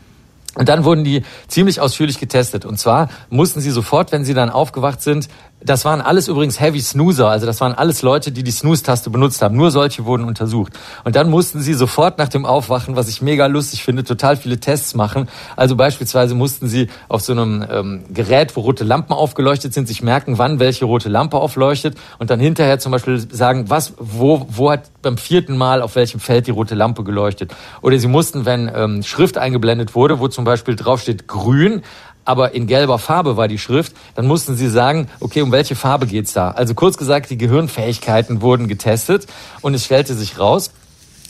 Und 0.57 0.69
dann 0.69 0.83
wurden 0.83 1.03
die 1.03 1.23
ziemlich 1.47 1.79
ausführlich 1.79 2.19
getestet. 2.19 2.65
Und 2.65 2.79
zwar 2.79 3.09
mussten 3.29 3.61
sie 3.61 3.69
sofort, 3.69 4.11
wenn 4.11 4.25
sie 4.25 4.33
dann 4.33 4.49
aufgewacht 4.49 5.03
sind, 5.03 5.29
das 5.59 5.85
waren 5.85 6.01
alles 6.01 6.27
übrigens 6.27 6.59
Heavy 6.59 6.79
Snoozer, 6.79 7.29
also 7.29 7.47
das 7.47 7.59
waren 7.61 7.73
alles 7.73 8.03
Leute, 8.03 8.31
die 8.31 8.43
die 8.43 8.51
Snooze-Taste 8.51 9.09
benutzt 9.09 9.41
haben. 9.41 9.57
Nur 9.57 9.71
solche 9.71 10.05
wurden 10.05 10.23
untersucht. 10.23 10.73
Und 11.03 11.15
dann 11.15 11.29
mussten 11.29 11.61
sie 11.61 11.73
sofort 11.73 12.19
nach 12.19 12.29
dem 12.29 12.45
Aufwachen, 12.45 12.95
was 12.95 13.09
ich 13.09 13.23
mega 13.23 13.47
lustig 13.47 13.83
finde, 13.83 14.03
total 14.03 14.37
viele 14.37 14.59
Tests 14.59 14.93
machen. 14.93 15.27
Also 15.55 15.75
beispielsweise 15.75 16.35
mussten 16.35 16.67
sie 16.67 16.89
auf 17.09 17.21
so 17.21 17.33
einem 17.33 17.65
ähm, 17.69 18.03
Gerät, 18.09 18.55
wo 18.55 18.61
rote 18.61 18.83
Lampen 18.83 19.13
aufgeleuchtet 19.13 19.73
sind, 19.73 19.87
sich 19.87 20.03
merken, 20.03 20.37
wann 20.37 20.59
welche 20.59 20.85
rote 20.85 21.09
Lampe 21.09 21.37
aufleuchtet 21.37 21.97
und 22.19 22.29
dann 22.29 22.39
hinterher 22.39 22.77
zum 22.77 22.91
Beispiel 22.91 23.19
sagen, 23.19 23.69
was, 23.69 23.93
wo, 23.97 24.45
wo 24.49 24.71
hat 24.71 24.91
beim 25.01 25.17
vierten 25.17 25.57
Mal 25.57 25.81
auf 25.81 25.95
welchem 25.95 26.19
Feld 26.19 26.45
die 26.45 26.51
rote 26.51 26.75
Lampe 26.75 27.03
geleuchtet. 27.03 27.55
Oder 27.81 27.97
sie 27.97 28.07
mussten, 28.07 28.45
wenn 28.45 28.71
ähm, 28.73 29.03
Schrift 29.03 29.37
eingeblendet 29.37 29.95
wurde, 29.95 30.19
wo 30.19 30.27
zum 30.27 30.45
Beispiel 30.45 30.75
draufsteht 30.75 31.27
grün, 31.27 31.81
aber 32.27 32.53
in 32.53 32.67
gelber 32.67 32.99
Farbe 32.99 33.37
war 33.37 33.47
die 33.47 33.57
Schrift, 33.57 33.93
dann 34.15 34.27
mussten 34.27 34.57
sie 34.57 34.69
sagen, 34.69 35.07
okay, 35.21 35.41
um 35.41 35.51
welche 35.51 35.75
Farbe 35.75 36.07
geht's 36.07 36.33
da? 36.33 36.51
Also 36.51 36.73
kurz 36.73 36.97
gesagt, 36.97 37.29
die 37.29 37.37
Gehirnfähigkeiten 37.37 38.41
wurden 38.41 38.67
getestet 38.67 39.27
und 39.61 39.73
es 39.73 39.85
stellte 39.85 40.13
sich 40.13 40.37
raus, 40.37 40.71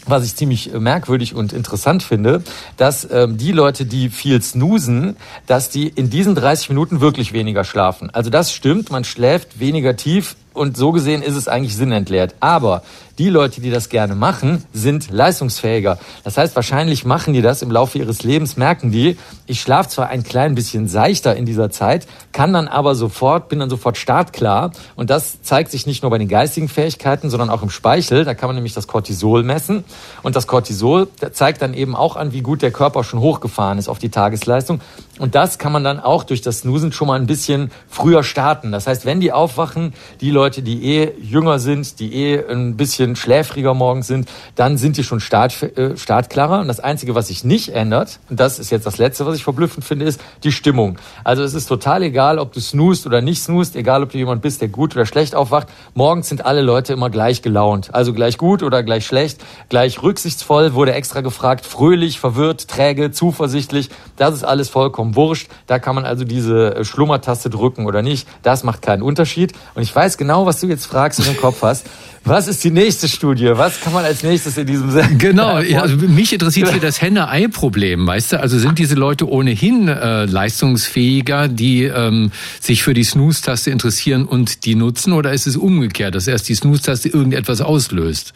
was 0.08 0.26
ich 0.26 0.36
ziemlich 0.36 0.74
äh, 0.74 0.80
merkwürdig 0.80 1.36
und 1.36 1.54
interessant 1.54 2.02
finde, 2.02 2.42
dass 2.78 3.08
ähm, 3.12 3.38
die 3.38 3.52
Leute, 3.52 3.86
die 3.86 4.10
viel 4.10 4.42
snoosen, 4.42 5.18
dass 5.46 5.70
die 5.70 5.88
in 5.88 6.10
diesen 6.10 6.34
30 6.34 6.70
Minuten 6.70 7.00
wirklich 7.00 7.34
weniger 7.34 7.64
schlafen. 7.64 8.10
Also 8.12 8.30
das 8.30 8.52
stimmt, 8.52 8.90
man 8.90 9.04
schläft 9.04 9.60
weniger 9.60 9.96
tief 9.96 10.36
und 10.54 10.78
so 10.78 10.92
gesehen 10.92 11.22
ist 11.22 11.36
es 11.36 11.48
eigentlich 11.48 11.76
sinnentleert. 11.76 12.36
Aber 12.40 12.82
die 13.18 13.30
Leute, 13.30 13.62
die 13.62 13.72
das 13.72 13.90
gerne 13.90 14.16
machen, 14.16 14.64
sind 14.74 15.10
leistungsfähiger. 15.10 15.98
Das 16.24 16.38
heißt, 16.38 16.56
wahrscheinlich 16.56 17.06
machen 17.06 17.34
die 17.34 17.42
das 17.42 17.62
im 17.62 17.72
Laufe 17.72 17.98
ihres 17.98 18.24
Lebens, 18.24 18.58
merken 18.58 18.92
die, 18.92 19.18
ich 19.48 19.62
schlafe 19.62 19.90
zwar 19.90 20.10
ein 20.10 20.24
klein 20.24 20.56
bisschen 20.56 20.88
seichter 20.88 21.36
in 21.36 21.46
dieser 21.46 21.70
Zeit, 21.72 22.08
kann 22.32 22.54
dann 22.54 22.68
aber 22.68 22.96
sofort, 22.96 23.50
bin 23.50 23.60
dann 23.60 23.70
sofort 23.70 23.98
startklar. 23.98 24.72
Und 24.96 25.10
das 25.10 25.42
zeigt 25.42 25.72
sich 25.72 25.88
nicht 25.88 26.04
nur 26.04 26.12
bei 26.12 26.18
den 26.18 26.28
geistigen 26.28 26.70
Fähigkeiten, 26.70 27.30
sondern 27.30 27.50
auch 27.50 27.64
im 27.64 27.70
Speichel. 27.70 28.26
Da 28.26 28.34
kann 28.34 28.50
man 28.50 28.56
nämlich 28.56 28.74
das 28.74 28.88
Cortisol 28.88 29.44
messen. 29.44 29.84
Und 30.22 30.36
das 30.36 30.46
Cortisol 30.46 31.08
zeigt 31.32 31.62
dann 31.62 31.74
eben 31.74 31.96
auch 31.96 32.16
an, 32.16 32.34
wie 32.34 32.42
gut 32.42 32.62
der 32.62 32.72
Körper 32.72 33.04
schon 33.04 33.20
hochgefahren 33.20 33.80
ist 33.80 33.90
auf 33.90 34.00
die 34.00 34.10
Tagesleistung. 34.10 34.82
Und 35.20 35.34
das 35.34 35.58
kann 35.58 35.72
man 35.72 35.84
dann 35.84 36.00
auch 36.00 36.24
durch 36.24 36.42
das 36.42 36.60
Snoosen 36.60 36.92
schon 36.92 37.08
mal 37.08 37.20
ein 37.20 37.26
bisschen 37.26 37.72
früher 37.88 38.24
starten. 38.24 38.72
Das 38.72 38.86
heißt, 38.86 39.06
wenn 39.06 39.20
die 39.20 39.32
aufwachen, 39.32 39.94
die 40.22 40.30
Leute, 40.30 40.62
die 40.62 40.84
eh 40.84 41.14
jünger 41.20 41.60
sind, 41.60 42.00
die 42.00 42.14
eh 42.14 42.44
ein 42.48 42.78
bisschen 42.78 43.07
schläfriger 43.16 43.74
morgens 43.74 44.08
sind, 44.08 44.30
dann 44.56 44.78
sind 44.78 44.98
die 44.98 45.04
schon 45.04 45.20
start, 45.20 45.64
äh, 45.64 45.96
startklarer. 45.96 46.60
Und 46.60 46.68
das 46.68 46.80
Einzige, 46.80 47.16
was 47.16 47.28
sich 47.28 47.44
nicht 47.44 47.70
ändert, 47.70 48.20
und 48.30 48.40
das 48.40 48.60
ist 48.60 48.70
jetzt 48.72 48.86
das 48.86 48.98
Letzte, 48.98 49.26
was 49.26 49.36
ich 49.36 49.44
verblüffend 49.44 49.86
finde, 49.86 50.06
ist 50.06 50.22
die 50.44 50.52
Stimmung. 50.52 50.98
Also 51.24 51.44
es 51.44 51.54
ist 51.54 51.68
total 51.68 52.04
egal, 52.04 52.40
ob 52.40 52.54
du 52.54 52.60
snoost 52.60 53.06
oder 53.06 53.22
nicht 53.22 53.42
snoost, 53.42 53.76
egal 53.76 54.04
ob 54.04 54.12
du 54.12 54.18
jemand 54.18 54.42
bist, 54.42 54.62
der 54.62 54.68
gut 54.68 54.96
oder 54.96 55.06
schlecht 55.06 55.36
aufwacht. 55.36 55.68
Morgens 55.94 56.30
sind 56.30 56.46
alle 56.46 56.62
Leute 56.62 56.94
immer 56.94 57.10
gleich 57.10 57.42
gelaunt. 57.42 57.94
Also 57.94 58.14
gleich 58.14 58.38
gut 58.38 58.62
oder 58.62 58.84
gleich 58.84 59.06
schlecht, 59.06 59.42
gleich 59.70 60.02
rücksichtsvoll, 60.04 60.74
wurde 60.74 60.94
extra 60.94 61.22
gefragt, 61.22 61.66
fröhlich, 61.66 62.20
verwirrt, 62.20 62.68
träge, 62.68 63.12
zuversichtlich. 63.12 63.90
Das 64.18 64.34
ist 64.34 64.44
alles 64.44 64.70
vollkommen 64.70 64.98
vollkommen 64.98 65.16
wurscht. 65.16 65.50
Da 65.68 65.80
kann 65.80 65.96
man 65.96 66.06
also 66.06 66.24
diese 66.24 66.76
äh, 66.76 66.86
Schlummertaste 66.86 67.50
drücken 67.50 67.86
oder 67.86 68.02
nicht. 68.02 68.28
Das 68.42 68.64
macht 68.64 68.82
keinen 68.82 69.02
Unterschied. 69.02 69.54
Und 69.76 69.84
ich 69.84 69.96
weiß 69.96 70.18
genau, 70.18 70.46
was 70.46 70.60
du 70.60 70.68
jetzt 70.68 70.86
fragst 70.86 71.20
und 71.20 71.28
im 71.28 71.38
Kopf 71.38 71.62
hast. 71.62 71.86
Was 72.28 72.50
ist 72.50 72.62
die 72.66 72.72
nächste 72.72 73.08
Studie? 73.08 73.52
Was 73.54 73.80
kann 73.80 73.94
man 73.94 74.04
als 74.04 74.22
nächstes 74.22 74.58
in 74.58 74.68
diesem 74.68 74.92
Sinn? 74.92 75.18
Genau, 75.18 75.60
ja, 75.60 75.82
also 75.82 75.96
mich 75.96 76.34
interessiert 76.34 76.70
hier 76.72 76.82
das 76.82 77.02
Henne-Ei-Problem, 77.02 78.06
weißt 78.06 78.34
du? 78.34 78.40
Also 78.42 78.60
sind 78.60 78.80
diese 78.80 78.96
Leute 78.96 79.30
ohnehin 79.30 79.88
äh, 79.88 80.26
leistungsfähiger, 80.26 81.48
die 81.48 81.86
ähm, 81.86 82.32
sich 82.60 82.84
für 82.84 82.94
die 82.94 83.06
Snooze-Taste 83.06 83.72
interessieren 83.72 84.26
und 84.26 84.66
die 84.66 84.76
nutzen, 84.76 85.14
oder 85.14 85.32
ist 85.32 85.48
es 85.48 85.56
umgekehrt, 85.56 86.16
dass 86.16 86.28
erst 86.28 86.50
die 86.50 86.56
Snooze-Taste 86.56 87.08
irgendetwas 87.08 87.62
auslöst? 87.62 88.34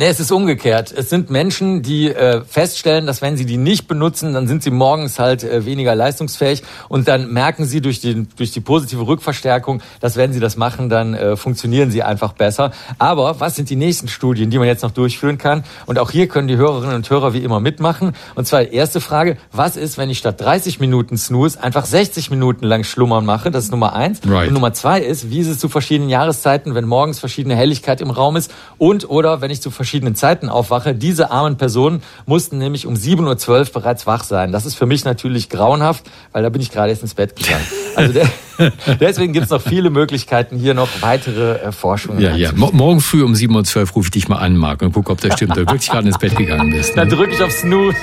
Nee, 0.00 0.06
es 0.06 0.20
ist 0.20 0.30
umgekehrt. 0.30 0.94
Es 0.96 1.10
sind 1.10 1.28
Menschen, 1.28 1.82
die 1.82 2.14
äh, 2.14 2.42
feststellen, 2.44 3.04
dass 3.04 3.20
wenn 3.20 3.36
sie 3.36 3.46
die 3.46 3.56
nicht 3.56 3.88
benutzen, 3.88 4.32
dann 4.32 4.46
sind 4.46 4.62
sie 4.62 4.70
morgens 4.70 5.18
halt 5.18 5.42
äh, 5.42 5.66
weniger 5.66 5.96
leistungsfähig 5.96 6.62
und 6.88 7.08
dann 7.08 7.32
merken 7.32 7.64
sie 7.64 7.80
durch 7.80 7.98
die, 7.98 8.28
durch 8.36 8.52
die 8.52 8.60
positive 8.60 9.04
Rückverstärkung, 9.04 9.82
dass 9.98 10.14
wenn 10.14 10.32
sie 10.32 10.38
das 10.38 10.56
machen, 10.56 10.88
dann 10.88 11.14
äh, 11.14 11.34
funktionieren 11.34 11.90
sie 11.90 12.04
einfach 12.04 12.32
besser. 12.32 12.70
Aber 13.00 13.40
was 13.40 13.56
sind 13.56 13.70
die 13.70 13.74
nächsten 13.74 14.06
Studien, 14.06 14.50
die 14.50 14.58
man 14.58 14.68
jetzt 14.68 14.84
noch 14.84 14.92
durchführen 14.92 15.36
kann? 15.36 15.64
Und 15.86 15.98
auch 15.98 16.12
hier 16.12 16.28
können 16.28 16.46
die 16.46 16.56
Hörerinnen 16.56 16.94
und 16.94 17.10
Hörer 17.10 17.32
wie 17.32 17.42
immer 17.42 17.58
mitmachen. 17.58 18.12
Und 18.36 18.46
zwar 18.46 18.68
erste 18.68 19.00
Frage, 19.00 19.36
was 19.50 19.76
ist, 19.76 19.98
wenn 19.98 20.10
ich 20.10 20.18
statt 20.18 20.40
30 20.40 20.78
Minuten 20.78 21.16
Snooze 21.18 21.60
einfach 21.60 21.86
60 21.86 22.30
Minuten 22.30 22.66
lang 22.66 22.84
Schlummern 22.84 23.26
mache? 23.26 23.50
Das 23.50 23.64
ist 23.64 23.72
Nummer 23.72 23.94
eins. 23.94 24.20
Right. 24.24 24.46
Und 24.46 24.54
Nummer 24.54 24.72
zwei 24.74 25.00
ist, 25.00 25.28
wie 25.32 25.40
ist 25.40 25.48
es 25.48 25.58
zu 25.58 25.68
verschiedenen 25.68 26.08
Jahreszeiten, 26.08 26.76
wenn 26.76 26.84
morgens 26.84 27.18
verschiedene 27.18 27.56
Helligkeit 27.56 28.00
im 28.00 28.10
Raum 28.10 28.36
ist 28.36 28.52
und 28.78 29.10
oder 29.10 29.40
wenn 29.40 29.50
ich 29.50 29.60
zu 29.60 29.72
verschiedenen 29.72 29.87
Zeiten 30.14 30.48
aufwache. 30.48 30.94
Diese 30.94 31.30
armen 31.30 31.56
Personen 31.56 32.02
mussten 32.26 32.58
nämlich 32.58 32.86
um 32.86 32.94
7.12 32.94 33.48
Uhr 33.58 33.64
bereits 33.72 34.06
wach 34.06 34.24
sein. 34.24 34.52
Das 34.52 34.66
ist 34.66 34.74
für 34.74 34.86
mich 34.86 35.04
natürlich 35.04 35.48
grauenhaft, 35.48 36.04
weil 36.32 36.42
da 36.42 36.48
bin 36.48 36.60
ich 36.60 36.70
gerade 36.70 36.90
erst 36.90 37.02
ins 37.02 37.14
Bett 37.14 37.36
gegangen. 37.36 37.64
Also 37.96 38.12
der, 38.12 38.28
deswegen 39.00 39.32
gibt 39.32 39.46
es 39.46 39.50
noch 39.50 39.62
viele 39.62 39.90
Möglichkeiten, 39.90 40.58
hier 40.58 40.74
noch 40.74 40.88
weitere 41.00 41.54
äh, 41.58 41.72
Forschungen 41.72 42.20
Ja, 42.20 42.34
ja. 42.34 42.52
Morgen 42.54 43.00
früh 43.00 43.22
um 43.22 43.32
7.12 43.32 43.76
Uhr 43.80 43.88
rufe 43.94 44.06
ich 44.06 44.10
dich 44.10 44.28
mal 44.28 44.36
an, 44.36 44.56
Marc, 44.56 44.82
und 44.82 44.92
gucke, 44.92 45.10
ob 45.10 45.20
das 45.20 45.34
stimmt, 45.34 45.52
ob 45.52 45.66
du 45.66 45.72
wirklich 45.72 45.90
gerade 45.90 46.06
ins 46.06 46.18
Bett 46.18 46.36
gegangen 46.36 46.70
bist. 46.70 46.96
Ne? 46.96 47.06
Dann 47.06 47.08
drücke 47.08 47.32
ich 47.34 47.42
auf 47.42 47.52
Snooze. 47.52 47.96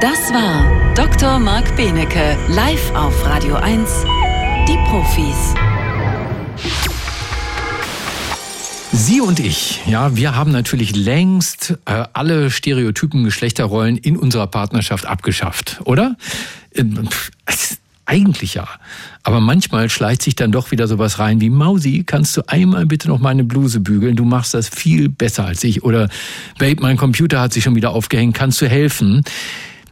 Das 0.00 0.32
war 0.32 0.94
Dr. 0.94 1.38
Marc 1.38 1.76
Benecke, 1.76 2.36
live 2.48 2.94
auf 2.94 3.24
Radio 3.24 3.54
1, 3.54 3.88
die 4.68 4.78
Profis. 4.88 5.54
Sie 8.94 9.22
und 9.22 9.40
ich, 9.40 9.80
ja, 9.86 10.16
wir 10.16 10.36
haben 10.36 10.52
natürlich 10.52 10.94
längst 10.94 11.78
äh, 11.86 12.04
alle 12.12 12.50
stereotypen 12.50 13.24
Geschlechterrollen 13.24 13.96
in 13.96 14.18
unserer 14.18 14.46
Partnerschaft 14.46 15.06
abgeschafft, 15.06 15.80
oder? 15.84 16.16
Ähm, 16.74 17.08
eigentlich 18.04 18.54
ja. 18.54 18.68
Aber 19.22 19.40
manchmal 19.40 19.88
schleicht 19.88 20.20
sich 20.20 20.36
dann 20.36 20.52
doch 20.52 20.72
wieder 20.72 20.88
sowas 20.88 21.18
rein 21.18 21.40
wie 21.40 21.48
Mausi, 21.48 22.04
kannst 22.04 22.36
du 22.36 22.42
einmal 22.48 22.84
bitte 22.84 23.08
noch 23.08 23.18
meine 23.18 23.44
Bluse 23.44 23.80
bügeln? 23.80 24.14
Du 24.14 24.26
machst 24.26 24.52
das 24.52 24.68
viel 24.68 25.08
besser 25.08 25.46
als 25.46 25.64
ich. 25.64 25.82
Oder 25.84 26.10
Babe, 26.58 26.82
mein 26.82 26.98
Computer 26.98 27.40
hat 27.40 27.54
sich 27.54 27.64
schon 27.64 27.74
wieder 27.74 27.92
aufgehängt, 27.92 28.34
kannst 28.34 28.60
du 28.60 28.68
helfen? 28.68 29.22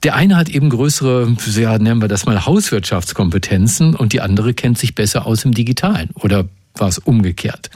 Der 0.03 0.15
eine 0.15 0.37
hat 0.37 0.51
eben 0.51 0.69
größere, 0.69 1.37
ja, 1.57 1.79
nennen 1.79 2.03
wir 2.03 2.09
das 2.09 2.27
mal 2.27 2.45
Hauswirtschaftskompetenzen 2.45 3.95
und 3.95 4.13
die 4.13 4.21
andere 4.21 4.53
kennt 4.53 4.77
sich 4.77 4.95
besser 4.95 5.27
aus 5.27 5.45
im 5.45 5.53
Digitalen 5.53 6.11
oder 6.15 6.47
war 6.77 6.89
es 6.89 6.99
umgekehrt. 6.99 7.71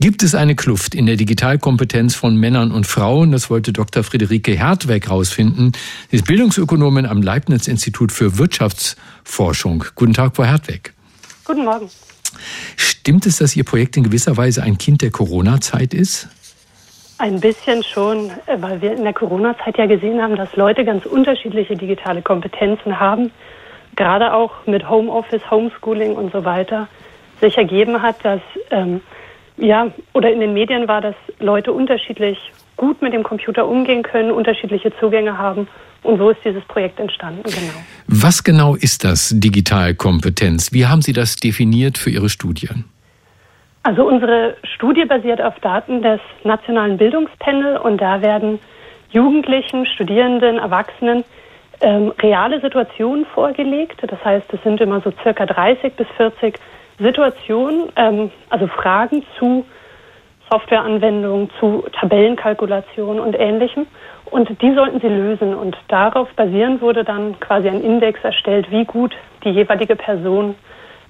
Gibt 0.00 0.22
es 0.22 0.34
eine 0.34 0.54
Kluft 0.54 0.94
in 0.94 1.06
der 1.06 1.16
Digitalkompetenz 1.16 2.14
von 2.14 2.36
Männern 2.36 2.70
und 2.70 2.86
Frauen? 2.86 3.32
Das 3.32 3.50
wollte 3.50 3.72
Dr. 3.72 4.02
Friederike 4.02 4.52
Hertweg 4.52 5.06
herausfinden. 5.06 5.72
Sie 6.10 6.16
ist 6.16 6.26
Bildungsökonomin 6.26 7.06
am 7.06 7.22
Leibniz-Institut 7.22 8.12
für 8.12 8.38
Wirtschaftsforschung. 8.38 9.84
Guten 9.94 10.12
Tag, 10.12 10.36
Frau 10.36 10.44
Hertweg. 10.44 10.92
Guten 11.44 11.64
Morgen. 11.64 11.88
Stimmt 12.76 13.26
es, 13.26 13.38
dass 13.38 13.56
Ihr 13.56 13.64
Projekt 13.64 13.96
in 13.96 14.02
gewisser 14.02 14.36
Weise 14.36 14.62
ein 14.62 14.78
Kind 14.78 15.02
der 15.02 15.10
Corona-Zeit 15.10 15.94
ist? 15.94 16.28
Ein 17.18 17.40
bisschen 17.40 17.82
schon, 17.82 18.30
weil 18.58 18.82
wir 18.82 18.94
in 18.94 19.04
der 19.04 19.14
Corona-Zeit 19.14 19.78
ja 19.78 19.86
gesehen 19.86 20.20
haben, 20.20 20.36
dass 20.36 20.54
Leute 20.56 20.84
ganz 20.84 21.06
unterschiedliche 21.06 21.74
digitale 21.74 22.20
Kompetenzen 22.20 23.00
haben. 23.00 23.30
Gerade 23.96 24.34
auch 24.34 24.66
mit 24.66 24.90
Homeoffice, 24.90 25.50
Homeschooling 25.50 26.14
und 26.14 26.30
so 26.32 26.44
weiter 26.44 26.88
sich 27.40 27.56
ergeben 27.56 28.02
hat, 28.02 28.24
dass 28.24 28.40
ähm, 28.70 29.00
ja, 29.56 29.90
oder 30.12 30.30
in 30.30 30.40
den 30.40 30.52
Medien 30.52 30.86
war, 30.88 31.00
dass 31.00 31.14
Leute 31.38 31.72
unterschiedlich 31.72 32.38
gut 32.76 33.00
mit 33.00 33.12
dem 33.14 33.22
Computer 33.22 33.66
umgehen 33.66 34.02
können, 34.02 34.30
unterschiedliche 34.30 34.92
Zugänge 35.00 35.38
haben. 35.38 35.66
Und 36.02 36.18
so 36.18 36.30
ist 36.30 36.40
dieses 36.44 36.62
Projekt 36.64 37.00
entstanden, 37.00 37.42
genau. 37.42 37.72
Was 38.06 38.44
genau 38.44 38.74
ist 38.76 39.02
das 39.02 39.32
Digitalkompetenz? 39.34 40.72
Wie 40.72 40.86
haben 40.86 41.02
Sie 41.02 41.12
das 41.12 41.36
definiert 41.36 41.98
für 41.98 42.10
Ihre 42.10 42.28
Studien? 42.28 42.84
Also 43.82 44.06
unsere 44.06 44.56
Studie 44.74 45.04
basiert 45.04 45.40
auf 45.40 45.58
Daten 45.60 46.02
des 46.02 46.20
Nationalen 46.44 46.98
Bildungspanel 46.98 47.78
und 47.78 48.00
da 48.00 48.20
werden 48.20 48.58
Jugendlichen, 49.10 49.86
Studierenden, 49.86 50.58
Erwachsenen 50.58 51.24
ähm, 51.80 52.12
reale 52.20 52.60
Situationen 52.60 53.26
vorgelegt. 53.26 54.00
Das 54.02 54.22
heißt, 54.24 54.52
es 54.52 54.62
sind 54.62 54.80
immer 54.80 55.00
so 55.00 55.12
circa 55.22 55.46
30 55.46 55.94
bis 55.94 56.06
40 56.16 56.58
Situationen, 56.98 57.92
ähm, 57.96 58.30
also 58.50 58.66
Fragen 58.66 59.24
zu 59.38 59.64
Softwareanwendungen, 60.50 61.50
zu 61.58 61.84
Tabellenkalkulationen 62.00 63.20
und 63.20 63.34
Ähnlichem. 63.34 63.86
Und 64.26 64.48
die 64.60 64.74
sollten 64.74 65.00
sie 65.00 65.08
lösen. 65.08 65.54
Und 65.54 65.76
darauf 65.88 66.28
basierend 66.34 66.80
wurde 66.80 67.04
dann 67.04 67.38
quasi 67.40 67.68
ein 67.68 67.82
Index 67.82 68.20
erstellt, 68.22 68.70
wie 68.70 68.84
gut 68.84 69.14
die 69.44 69.50
jeweilige 69.50 69.96
Person 69.96 70.54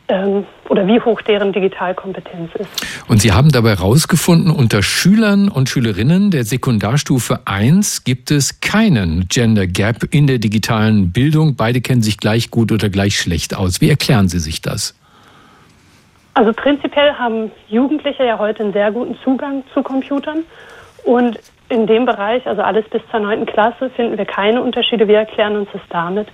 ähm, 0.09 0.45
oder 0.69 0.87
wie 0.87 1.01
hoch 1.01 1.21
deren 1.23 1.53
Digitalkompetenz 1.53 2.51
ist. 2.55 2.69
Und 3.09 3.21
Sie 3.23 3.33
haben 3.33 3.51
dabei 3.51 3.71
herausgefunden, 3.71 4.51
unter 4.51 4.83
Schülern 4.83 5.49
und 5.49 5.69
Schülerinnen 5.69 6.31
der 6.31 6.45
Sekundarstufe 6.45 7.41
1 7.45 8.05
gibt 8.05 8.31
es 8.31 8.61
keinen 8.61 9.27
Gender 9.29 9.67
Gap 9.67 10.05
in 10.11 10.27
der 10.27 10.39
digitalen 10.39 11.13
Bildung. 11.13 11.57
Beide 11.57 11.81
kennen 11.81 12.03
sich 12.03 12.19
gleich 12.19 12.51
gut 12.51 12.71
oder 12.73 12.89
gleich 12.89 13.19
schlecht 13.19 13.57
aus. 13.57 13.81
Wie 13.81 13.91
erklären 13.91 14.29
Sie 14.29 14.39
sich 14.39 14.61
das? 14.63 14.95
Also 16.37 16.53
prinzipiell 16.53 17.15
haben 17.15 17.51
Jugendliche 17.67 18.23
ja 18.23 18.39
heute 18.39 18.63
einen 18.63 18.75
sehr 18.75 18.93
guten 18.93 19.17
Zugang 19.25 19.65
zu 19.73 19.83
Computern 19.83 20.45
und 21.03 21.39
in 21.71 21.87
dem 21.87 22.05
Bereich, 22.05 22.47
also 22.47 22.61
alles 22.61 22.87
bis 22.91 23.01
zur 23.11 23.21
neunten 23.21 23.47
Klasse, 23.47 23.89
finden 23.89 24.19
wir 24.19 24.27
keine 24.27 24.61
Unterschiede. 24.61 25.09
Wir 25.09 25.21
erklären 25.21 25.57
uns 25.57 25.71
das 25.73 25.81
damit, 25.89 26.29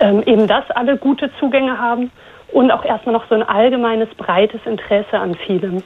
ähm, 0.00 0.24
eben 0.26 0.48
dass 0.48 0.68
alle 0.72 0.96
gute 0.96 1.30
Zugänge 1.38 1.78
haben 1.78 2.10
und 2.50 2.72
auch 2.72 2.84
erstmal 2.84 3.12
noch 3.12 3.28
so 3.28 3.36
ein 3.36 3.44
allgemeines 3.44 4.08
breites 4.16 4.60
Interesse 4.66 5.16
an 5.20 5.36
vielem. 5.36 5.84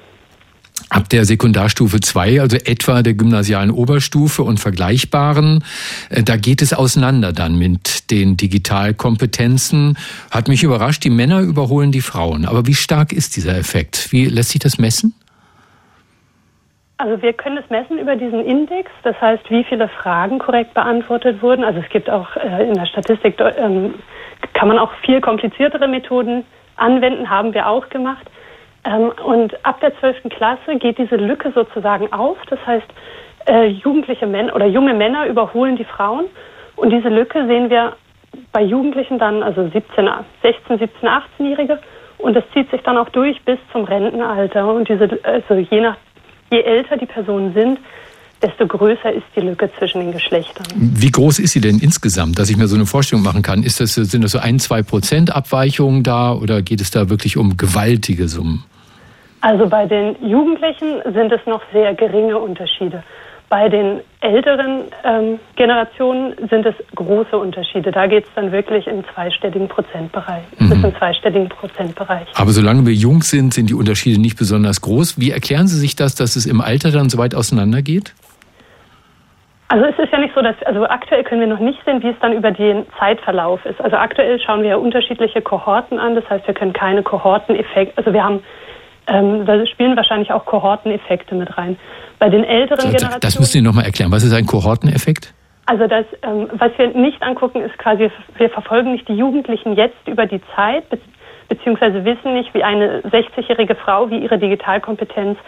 Ab 0.90 1.08
der 1.08 1.24
Sekundarstufe 1.24 2.00
2, 2.00 2.40
also 2.40 2.56
etwa 2.56 3.02
der 3.02 3.14
gymnasialen 3.14 3.70
Oberstufe 3.70 4.42
und 4.42 4.60
vergleichbaren, 4.60 5.64
äh, 6.10 6.22
da 6.22 6.36
geht 6.36 6.62
es 6.62 6.72
auseinander 6.72 7.32
dann 7.32 7.58
mit 7.58 8.10
den 8.10 8.36
Digitalkompetenzen. 8.36 9.96
Hat 10.30 10.48
mich 10.48 10.62
überrascht, 10.62 11.04
die 11.04 11.10
Männer 11.10 11.40
überholen 11.40 11.92
die 11.92 12.00
Frauen. 12.00 12.44
Aber 12.44 12.66
wie 12.66 12.74
stark 12.74 13.12
ist 13.12 13.36
dieser 13.36 13.56
Effekt? 13.56 14.12
Wie 14.12 14.26
lässt 14.26 14.50
sich 14.50 14.60
das 14.60 14.78
messen? 14.78 15.14
Also 17.02 17.20
wir 17.20 17.32
können 17.32 17.58
es 17.58 17.68
messen 17.68 17.98
über 17.98 18.14
diesen 18.14 18.44
Index, 18.44 18.88
das 19.02 19.20
heißt, 19.20 19.50
wie 19.50 19.64
viele 19.64 19.88
Fragen 19.88 20.38
korrekt 20.38 20.72
beantwortet 20.72 21.42
wurden. 21.42 21.64
Also 21.64 21.80
es 21.80 21.88
gibt 21.88 22.08
auch 22.08 22.36
äh, 22.36 22.68
in 22.68 22.74
der 22.74 22.86
Statistik, 22.86 23.40
ähm, 23.40 23.94
kann 24.52 24.68
man 24.68 24.78
auch 24.78 24.92
viel 25.04 25.20
kompliziertere 25.20 25.88
Methoden 25.88 26.44
anwenden, 26.76 27.28
haben 27.28 27.54
wir 27.54 27.66
auch 27.66 27.88
gemacht. 27.88 28.24
Ähm, 28.84 29.12
und 29.24 29.64
ab 29.64 29.80
der 29.80 29.98
12. 29.98 30.28
Klasse 30.30 30.76
geht 30.78 30.98
diese 30.98 31.16
Lücke 31.16 31.52
sozusagen 31.54 32.12
auf. 32.12 32.36
Das 32.48 32.58
heißt, 32.66 32.86
äh, 33.46 33.66
jugendliche 33.66 34.26
Männer 34.26 34.54
oder 34.54 34.66
junge 34.66 34.94
Männer 34.94 35.26
überholen 35.26 35.76
die 35.76 35.84
Frauen. 35.84 36.26
Und 36.76 36.90
diese 36.90 37.08
Lücke 37.08 37.46
sehen 37.46 37.70
wir 37.70 37.96
bei 38.50 38.62
Jugendlichen 38.62 39.18
dann, 39.18 39.42
also 39.42 39.68
17, 39.68 40.08
16, 40.42 40.78
17, 40.78 41.08
18-Jährige. 41.08 41.78
Und 42.18 42.34
das 42.34 42.44
zieht 42.52 42.70
sich 42.70 42.80
dann 42.82 42.96
auch 42.96 43.08
durch 43.10 43.40
bis 43.44 43.58
zum 43.72 43.84
Rentenalter. 43.84 44.72
Und 44.72 44.88
diese, 44.88 45.18
also 45.22 45.54
je 45.54 45.80
nach, 45.80 45.96
je 46.50 46.60
älter 46.60 46.96
die 46.96 47.06
Personen 47.06 47.52
sind, 47.52 47.78
desto 48.42 48.66
größer 48.66 49.12
ist 49.12 49.24
die 49.36 49.40
Lücke 49.40 49.70
zwischen 49.78 50.00
den 50.00 50.12
Geschlechtern. 50.12 50.66
Wie 50.74 51.10
groß 51.10 51.38
ist 51.38 51.52
sie 51.52 51.60
denn 51.60 51.78
insgesamt, 51.78 52.38
dass 52.38 52.50
ich 52.50 52.56
mir 52.56 52.66
so 52.66 52.74
eine 52.74 52.86
Vorstellung 52.86 53.22
machen 53.22 53.42
kann? 53.42 53.62
Ist 53.62 53.80
das, 53.80 53.94
sind 53.94 54.24
das 54.24 54.32
so 54.32 54.38
ein, 54.38 54.58
zwei 54.58 54.82
Prozent 54.82 55.34
Abweichungen 55.34 56.02
da 56.02 56.32
oder 56.34 56.62
geht 56.62 56.80
es 56.80 56.90
da 56.90 57.08
wirklich 57.08 57.36
um 57.36 57.56
gewaltige 57.56 58.28
Summen? 58.28 58.64
Also 59.42 59.68
bei 59.68 59.86
den 59.86 60.16
Jugendlichen 60.24 61.02
sind 61.12 61.32
es 61.32 61.44
noch 61.46 61.62
sehr 61.72 61.94
geringe 61.94 62.38
Unterschiede. 62.38 63.02
Bei 63.48 63.68
den 63.68 64.00
älteren 64.20 64.84
ähm, 65.04 65.40
Generationen 65.56 66.32
sind 66.48 66.64
es 66.64 66.74
große 66.94 67.36
Unterschiede. 67.36 67.90
Da 67.90 68.06
geht 68.06 68.24
es 68.24 68.30
dann 68.34 68.50
wirklich 68.52 68.86
im 68.86 69.04
zweistelligen 69.12 69.68
Prozentbereich. 69.68 70.44
Mhm. 70.58 70.70
Bis 70.70 70.84
im 70.84 70.96
zweistelligen 70.96 71.48
Prozentbereich. 71.48 72.28
Aber 72.36 72.50
solange 72.50 72.86
wir 72.86 72.94
jung 72.94 73.22
sind, 73.22 73.52
sind 73.52 73.68
die 73.68 73.74
Unterschiede 73.74 74.20
nicht 74.20 74.38
besonders 74.38 74.80
groß. 74.80 75.20
Wie 75.20 75.32
erklären 75.32 75.66
Sie 75.66 75.78
sich 75.78 75.96
das, 75.96 76.14
dass 76.14 76.36
es 76.36 76.46
im 76.46 76.60
Alter 76.60 76.92
dann 76.92 77.10
so 77.10 77.18
weit 77.18 77.34
auseinandergeht? 77.34 78.14
Also 79.68 79.86
es 79.86 79.98
ist 79.98 80.12
ja 80.12 80.18
nicht 80.18 80.34
so, 80.34 80.40
dass 80.40 80.54
also 80.62 80.86
aktuell 80.86 81.24
können 81.24 81.40
wir 81.40 81.48
noch 81.48 81.58
nicht 81.58 81.78
sehen, 81.84 82.02
wie 82.02 82.08
es 82.08 82.16
dann 82.20 82.32
über 82.32 82.52
den 82.52 82.86
Zeitverlauf 82.98 83.66
ist. 83.66 83.80
Also 83.80 83.96
aktuell 83.96 84.38
schauen 84.40 84.62
wir 84.62 84.70
ja 84.70 84.76
unterschiedliche 84.76 85.42
Kohorten 85.42 85.98
an. 85.98 86.14
Das 86.14 86.28
heißt, 86.30 86.46
wir 86.46 86.54
können 86.54 86.72
keine 86.72 87.02
Kohorteneffekte. 87.02 87.98
Also 87.98 88.12
wir 88.12 88.22
haben 88.22 88.40
ähm, 89.06 89.44
da 89.46 89.66
spielen 89.66 89.96
wahrscheinlich 89.96 90.32
auch 90.32 90.44
Kohorteneffekte 90.44 91.34
mit 91.34 91.56
rein. 91.58 91.76
Bei 92.18 92.28
den 92.28 92.44
älteren 92.44 92.86
Generationen. 92.90 93.20
Das 93.20 93.38
müssen 93.38 93.52
Sie 93.52 93.60
nochmal 93.62 93.84
erklären. 93.84 94.12
Was 94.12 94.22
ist 94.22 94.32
ein 94.32 94.46
Kohorteneffekt? 94.46 95.34
Also 95.66 95.86
das, 95.86 96.04
ähm, 96.22 96.48
was 96.52 96.70
wir 96.76 96.88
nicht 96.88 97.22
angucken, 97.22 97.62
ist 97.62 97.76
quasi, 97.78 98.10
wir 98.36 98.50
verfolgen 98.50 98.92
nicht 98.92 99.08
die 99.08 99.14
Jugendlichen 99.14 99.74
jetzt 99.74 100.06
über 100.06 100.26
die 100.26 100.40
Zeit, 100.54 100.88
be 100.90 100.98
beziehungsweise 101.48 102.02
wissen 102.06 102.32
nicht, 102.32 102.54
wie 102.54 102.64
eine 102.64 103.00
60-jährige 103.02 103.74
Frau, 103.74 104.08
wie 104.08 104.18
ihre 104.18 104.38
Digitalkompetenz 104.38 105.38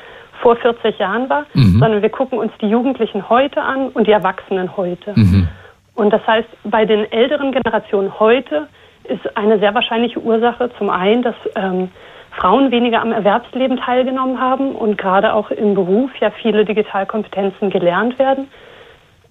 vor 0.42 0.56
40 0.56 0.98
Jahren 0.98 1.30
war, 1.30 1.46
mhm. 1.54 1.78
sondern 1.78 2.02
wir 2.02 2.10
gucken 2.10 2.38
uns 2.38 2.52
die 2.60 2.66
Jugendlichen 2.66 3.30
heute 3.30 3.62
an 3.62 3.88
und 3.88 4.06
die 4.06 4.10
Erwachsenen 4.10 4.76
heute. 4.76 5.14
Mhm. 5.14 5.48
Und 5.94 6.10
das 6.12 6.26
heißt, 6.26 6.48
bei 6.64 6.84
den 6.84 7.10
älteren 7.10 7.52
Generationen 7.52 8.20
heute 8.20 8.68
ist 9.04 9.36
eine 9.36 9.58
sehr 9.60 9.74
wahrscheinliche 9.74 10.20
Ursache 10.20 10.70
zum 10.76 10.90
einen, 10.90 11.22
dass 11.22 11.36
ähm, 11.54 11.90
Frauen 12.36 12.70
weniger 12.70 13.00
am 13.00 13.12
Erwerbsleben 13.12 13.78
teilgenommen 13.78 14.40
haben 14.40 14.74
und 14.74 14.98
gerade 14.98 15.32
auch 15.34 15.50
im 15.50 15.74
Beruf 15.74 16.10
ja 16.20 16.30
viele 16.30 16.64
Digitalkompetenzen 16.64 17.70
gelernt 17.70 18.18
werden 18.18 18.48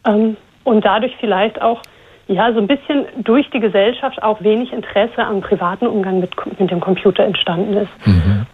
ähm, 0.06 0.38
und 0.64 0.86
dadurch 0.86 1.16
vielleicht 1.20 1.62
auch 1.62 1.82
ja 2.28 2.54
so 2.54 2.60
ein 2.60 2.68
bisschen 2.68 3.06
durch 3.18 3.50
die 3.50 3.60
Gesellschaft 3.60 4.24
auch 4.24 4.42
wenig 4.42 4.72
Interesse 4.72 5.24
am 5.24 5.42
privaten 5.42 5.88
Umgang 5.88 6.20
mit, 6.20 6.32
mit 6.60 6.72
dem 6.72 6.80
Computer 6.80 7.24
entstanden 7.24 7.74
ist. 7.74 8.08
Mhm. 8.08 8.46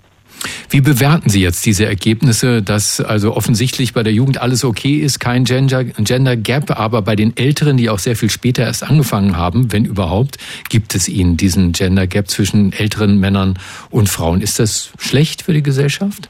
Wie 0.70 0.82
bewerten 0.82 1.30
Sie 1.30 1.42
jetzt 1.42 1.66
diese 1.66 1.86
Ergebnisse, 1.86 2.62
dass 2.62 3.02
also 3.02 3.36
offensichtlich 3.36 3.94
bei 3.94 4.04
der 4.04 4.14
Jugend 4.14 4.42
alles 4.42 4.64
okay 4.64 4.98
ist, 4.98 5.20
kein 5.20 5.44
Gender, 5.44 5.84
Gender 5.84 6.36
Gap, 6.36 6.80
aber 6.80 7.02
bei 7.02 7.16
den 7.16 7.36
Älteren, 7.36 7.78
die 7.78 7.90
auch 7.90 8.00
sehr 8.00 8.16
viel 8.16 8.30
später 8.30 8.64
erst 8.64 8.90
angefangen 8.90 9.38
haben, 9.38 9.72
wenn 9.72 9.86
überhaupt, 9.86 10.38
gibt 10.70 10.96
es 10.96 11.10
ihnen 11.10 11.38
diesen 11.38 11.72
Gender 11.72 12.08
Gap 12.08 12.28
zwischen 12.28 12.72
älteren 12.74 13.20
Männern 13.20 13.58
und 13.90 14.10
Frauen. 14.10 14.42
Ist 14.42 14.60
das 14.60 14.94
schlecht 15.00 15.42
für 15.42 15.54
die 15.54 15.64
Gesellschaft? 15.64 16.30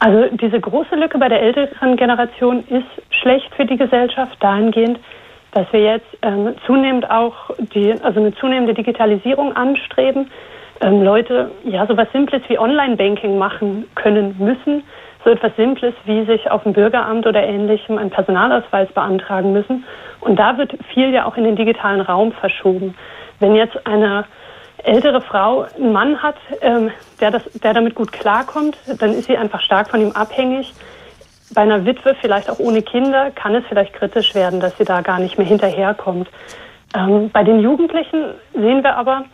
Also 0.00 0.34
diese 0.36 0.60
große 0.60 0.94
Lücke 0.94 1.18
bei 1.18 1.28
der 1.28 1.42
älteren 1.42 1.96
Generation 1.96 2.64
ist 2.68 2.86
schlecht 3.20 3.52
für 3.56 3.66
die 3.66 3.76
Gesellschaft 3.76 4.36
dahingehend, 4.40 4.98
dass 5.52 5.66
wir 5.72 5.80
jetzt 5.80 6.06
ähm, 6.22 6.54
zunehmend 6.66 7.10
auch 7.10 7.50
die, 7.74 7.92
also 8.02 8.20
eine 8.20 8.34
zunehmende 8.36 8.74
Digitalisierung 8.74 9.56
anstreben 9.56 10.30
ähm, 10.80 11.02
Leute 11.02 11.50
ja 11.64 11.86
so 11.86 11.96
was 11.96 12.10
Simples 12.12 12.42
wie 12.48 12.58
Online-Banking 12.58 13.38
machen 13.38 13.86
können 13.94 14.36
müssen, 14.38 14.84
so 15.24 15.30
etwas 15.30 15.54
Simples 15.56 15.94
wie 16.04 16.24
sich 16.24 16.50
auf 16.50 16.62
dem 16.62 16.72
Bürgeramt 16.72 17.26
oder 17.26 17.42
ähnlichem 17.42 17.98
einen 17.98 18.10
Personalausweis 18.10 18.88
beantragen 18.92 19.52
müssen. 19.52 19.84
Und 20.20 20.38
da 20.38 20.56
wird 20.58 20.72
viel 20.92 21.12
ja 21.12 21.26
auch 21.26 21.36
in 21.36 21.44
den 21.44 21.56
digitalen 21.56 22.00
Raum 22.00 22.32
verschoben. 22.32 22.94
Wenn 23.40 23.54
jetzt 23.54 23.86
eine 23.86 24.24
ältere 24.84 25.20
Frau 25.20 25.66
einen 25.76 25.92
Mann 25.92 26.22
hat, 26.22 26.36
ähm, 26.60 26.90
der, 27.20 27.30
das, 27.30 27.44
der 27.62 27.74
damit 27.74 27.94
gut 27.94 28.12
klarkommt, 28.12 28.76
dann 29.00 29.10
ist 29.10 29.24
sie 29.24 29.36
einfach 29.36 29.60
stark 29.60 29.90
von 29.90 30.00
ihm 30.00 30.12
abhängig. 30.12 30.72
Bei 31.54 31.62
einer 31.62 31.84
Witwe, 31.84 32.14
vielleicht 32.20 32.50
auch 32.50 32.58
ohne 32.58 32.82
Kinder, 32.82 33.30
kann 33.30 33.54
es 33.54 33.64
vielleicht 33.68 33.94
kritisch 33.94 34.34
werden, 34.34 34.60
dass 34.60 34.76
sie 34.76 34.84
da 34.84 35.00
gar 35.00 35.18
nicht 35.18 35.38
mehr 35.38 35.46
hinterherkommt. 35.46 36.28
Ähm, 36.96 37.30
bei 37.30 37.42
den 37.42 37.60
Jugendlichen 37.60 38.34
sehen 38.54 38.82
wir 38.82 38.96
aber, 38.96 39.24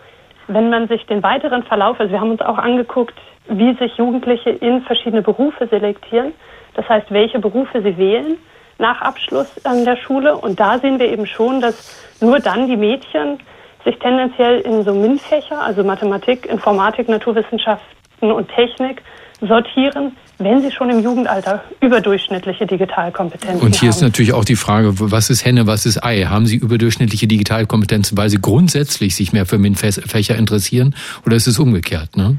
wenn 0.48 0.70
man 0.70 0.88
sich 0.88 1.06
den 1.06 1.22
weiteren 1.22 1.62
Verlauf, 1.62 1.98
also 2.00 2.12
wir 2.12 2.20
haben 2.20 2.30
uns 2.30 2.40
auch 2.40 2.58
angeguckt, 2.58 3.14
wie 3.48 3.74
sich 3.74 3.96
Jugendliche 3.96 4.50
in 4.50 4.82
verschiedene 4.82 5.22
Berufe 5.22 5.66
selektieren. 5.66 6.32
Das 6.74 6.88
heißt, 6.88 7.10
welche 7.10 7.38
Berufe 7.38 7.82
sie 7.82 7.96
wählen 7.96 8.36
nach 8.78 9.00
Abschluss 9.00 9.64
an 9.64 9.84
der 9.84 9.96
Schule. 9.96 10.36
Und 10.36 10.58
da 10.58 10.78
sehen 10.78 10.98
wir 10.98 11.08
eben 11.10 11.26
schon, 11.26 11.60
dass 11.60 12.16
nur 12.20 12.40
dann 12.40 12.66
die 12.66 12.76
Mädchen 12.76 13.38
sich 13.84 13.98
tendenziell 13.98 14.60
in 14.60 14.82
so 14.82 14.94
MINT-Fächer, 14.94 15.60
also 15.60 15.84
Mathematik, 15.84 16.46
Informatik, 16.46 17.08
Naturwissenschaften 17.08 18.32
und 18.32 18.48
Technik, 18.48 19.02
sortieren, 19.40 20.16
wenn 20.38 20.62
sie 20.62 20.70
schon 20.70 20.90
im 20.90 21.00
Jugendalter 21.00 21.62
überdurchschnittliche 21.80 22.66
Digitalkompetenzen 22.66 23.60
haben. 23.60 23.66
Und 23.66 23.76
hier 23.76 23.88
haben. 23.88 23.96
ist 23.96 24.02
natürlich 24.02 24.32
auch 24.32 24.44
die 24.44 24.56
Frage, 24.56 24.92
was 24.98 25.30
ist 25.30 25.44
Henne, 25.44 25.66
was 25.66 25.86
ist 25.86 26.04
Ei? 26.04 26.24
Haben 26.24 26.46
Sie 26.46 26.56
überdurchschnittliche 26.56 27.26
Digitalkompetenzen, 27.26 28.18
weil 28.18 28.28
Sie 28.28 28.40
grundsätzlich 28.40 29.14
sich 29.14 29.32
mehr 29.32 29.46
für 29.46 29.58
MINT-Fächer 29.58 30.36
interessieren 30.36 30.94
oder 31.24 31.36
ist 31.36 31.46
es 31.46 31.58
umgekehrt? 31.58 32.16
Ne? 32.16 32.38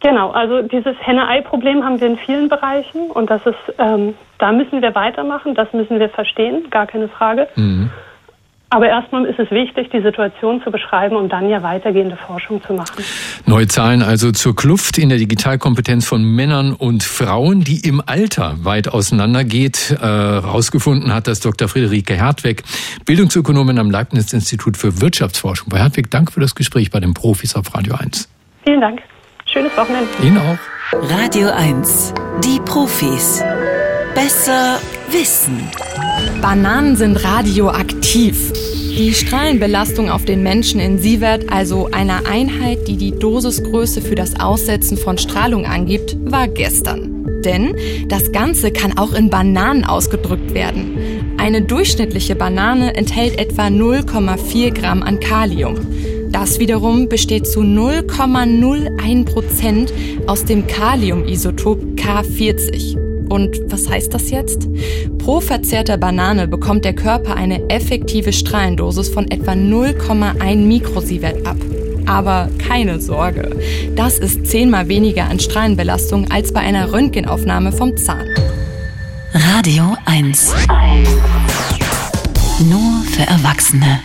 Genau, 0.00 0.32
also 0.32 0.60
dieses 0.60 0.96
Henne-Ei-Problem 1.00 1.82
haben 1.82 1.98
wir 1.98 2.08
in 2.08 2.18
vielen 2.18 2.50
Bereichen 2.50 3.10
und 3.10 3.30
das 3.30 3.40
ist, 3.46 3.74
ähm, 3.78 4.14
da 4.38 4.52
müssen 4.52 4.82
wir 4.82 4.94
weitermachen, 4.94 5.54
das 5.54 5.72
müssen 5.72 5.98
wir 5.98 6.10
verstehen, 6.10 6.68
gar 6.70 6.86
keine 6.86 7.08
Frage. 7.08 7.48
Mhm. 7.56 7.90
Aber 8.70 8.88
erstmal 8.88 9.24
ist 9.26 9.38
es 9.38 9.50
wichtig, 9.50 9.90
die 9.92 10.02
Situation 10.02 10.60
zu 10.64 10.70
beschreiben, 10.70 11.16
um 11.16 11.28
dann 11.28 11.48
ja 11.48 11.62
weitergehende 11.62 12.16
Forschung 12.16 12.60
zu 12.62 12.72
machen. 12.72 13.04
Neue 13.46 13.68
Zahlen 13.68 14.02
also 14.02 14.32
zur 14.32 14.56
Kluft 14.56 14.98
in 14.98 15.10
der 15.10 15.18
Digitalkompetenz 15.18 16.06
von 16.06 16.24
Männern 16.24 16.72
und 16.72 17.04
Frauen, 17.04 17.60
die 17.60 17.86
im 17.86 18.02
Alter 18.04 18.56
weit 18.64 18.88
auseinandergeht. 18.88 19.96
Äh, 20.00 20.06
rausgefunden 20.06 21.14
hat 21.14 21.28
das 21.28 21.40
Dr. 21.40 21.68
Friederike 21.68 22.14
Hertweg, 22.14 22.64
Bildungsökonomin 23.06 23.78
am 23.78 23.90
Leibniz-Institut 23.90 24.76
für 24.76 25.00
Wirtschaftsforschung. 25.00 25.68
Bei 25.68 25.78
Hertweg, 25.78 26.10
danke 26.10 26.32
für 26.32 26.40
das 26.40 26.54
Gespräch 26.54 26.90
bei 26.90 26.98
den 26.98 27.14
Profis 27.14 27.54
auf 27.54 27.74
Radio 27.74 27.94
1. 27.94 28.28
Vielen 28.64 28.80
Dank. 28.80 29.02
Schönes 29.46 29.76
Wochenende. 29.76 30.08
Ihnen 30.22 30.38
auch. 30.38 30.58
Radio 31.10 31.48
1. 31.50 32.12
Die 32.44 32.58
Profis. 32.64 33.44
Besser 34.14 34.78
wissen. 35.10 35.70
Bananen 36.40 36.96
sind 36.96 37.16
radioaktiv. 37.24 38.52
Die 38.96 39.12
Strahlenbelastung 39.12 40.10
auf 40.10 40.24
den 40.24 40.42
Menschen 40.42 40.78
in 40.78 40.98
Sievert, 40.98 41.52
also 41.52 41.88
einer 41.90 42.26
Einheit, 42.26 42.86
die 42.86 42.96
die 42.96 43.10
Dosisgröße 43.10 44.00
für 44.00 44.14
das 44.14 44.38
Aussetzen 44.38 44.96
von 44.96 45.18
Strahlung 45.18 45.66
angibt, 45.66 46.16
war 46.24 46.46
gestern. 46.46 47.42
Denn 47.44 47.76
das 48.08 48.30
Ganze 48.32 48.70
kann 48.70 48.96
auch 48.96 49.12
in 49.12 49.30
Bananen 49.30 49.84
ausgedrückt 49.84 50.54
werden. 50.54 50.96
Eine 51.38 51.62
durchschnittliche 51.62 52.36
Banane 52.36 52.94
enthält 52.94 53.38
etwa 53.38 53.66
0,4 53.66 54.72
Gramm 54.72 55.02
an 55.02 55.20
Kalium. 55.20 55.76
Das 56.30 56.58
wiederum 56.58 57.08
besteht 57.08 57.46
zu 57.46 57.60
0,01 57.60 59.24
Prozent 59.24 59.92
aus 60.26 60.44
dem 60.44 60.66
Kaliumisotop 60.66 61.80
K40. 61.96 63.03
Und 63.28 63.60
was 63.68 63.88
heißt 63.88 64.12
das 64.12 64.30
jetzt? 64.30 64.68
Pro 65.18 65.40
verzehrter 65.40 65.96
Banane 65.96 66.46
bekommt 66.48 66.84
der 66.84 66.94
Körper 66.94 67.36
eine 67.36 67.68
effektive 67.70 68.32
Strahlendosis 68.32 69.08
von 69.08 69.30
etwa 69.30 69.52
0,1 69.52 70.56
Mikrosievert 70.56 71.46
ab. 71.46 71.56
Aber 72.06 72.50
keine 72.58 73.00
Sorge, 73.00 73.56
das 73.96 74.18
ist 74.18 74.46
zehnmal 74.46 74.88
weniger 74.88 75.24
an 75.24 75.40
Strahlenbelastung 75.40 76.30
als 76.30 76.52
bei 76.52 76.60
einer 76.60 76.92
Röntgenaufnahme 76.92 77.72
vom 77.72 77.96
Zahn. 77.96 78.26
Radio 79.32 79.96
1. 80.04 80.52
Nur 82.70 83.02
für 83.10 83.22
Erwachsene. 83.22 84.00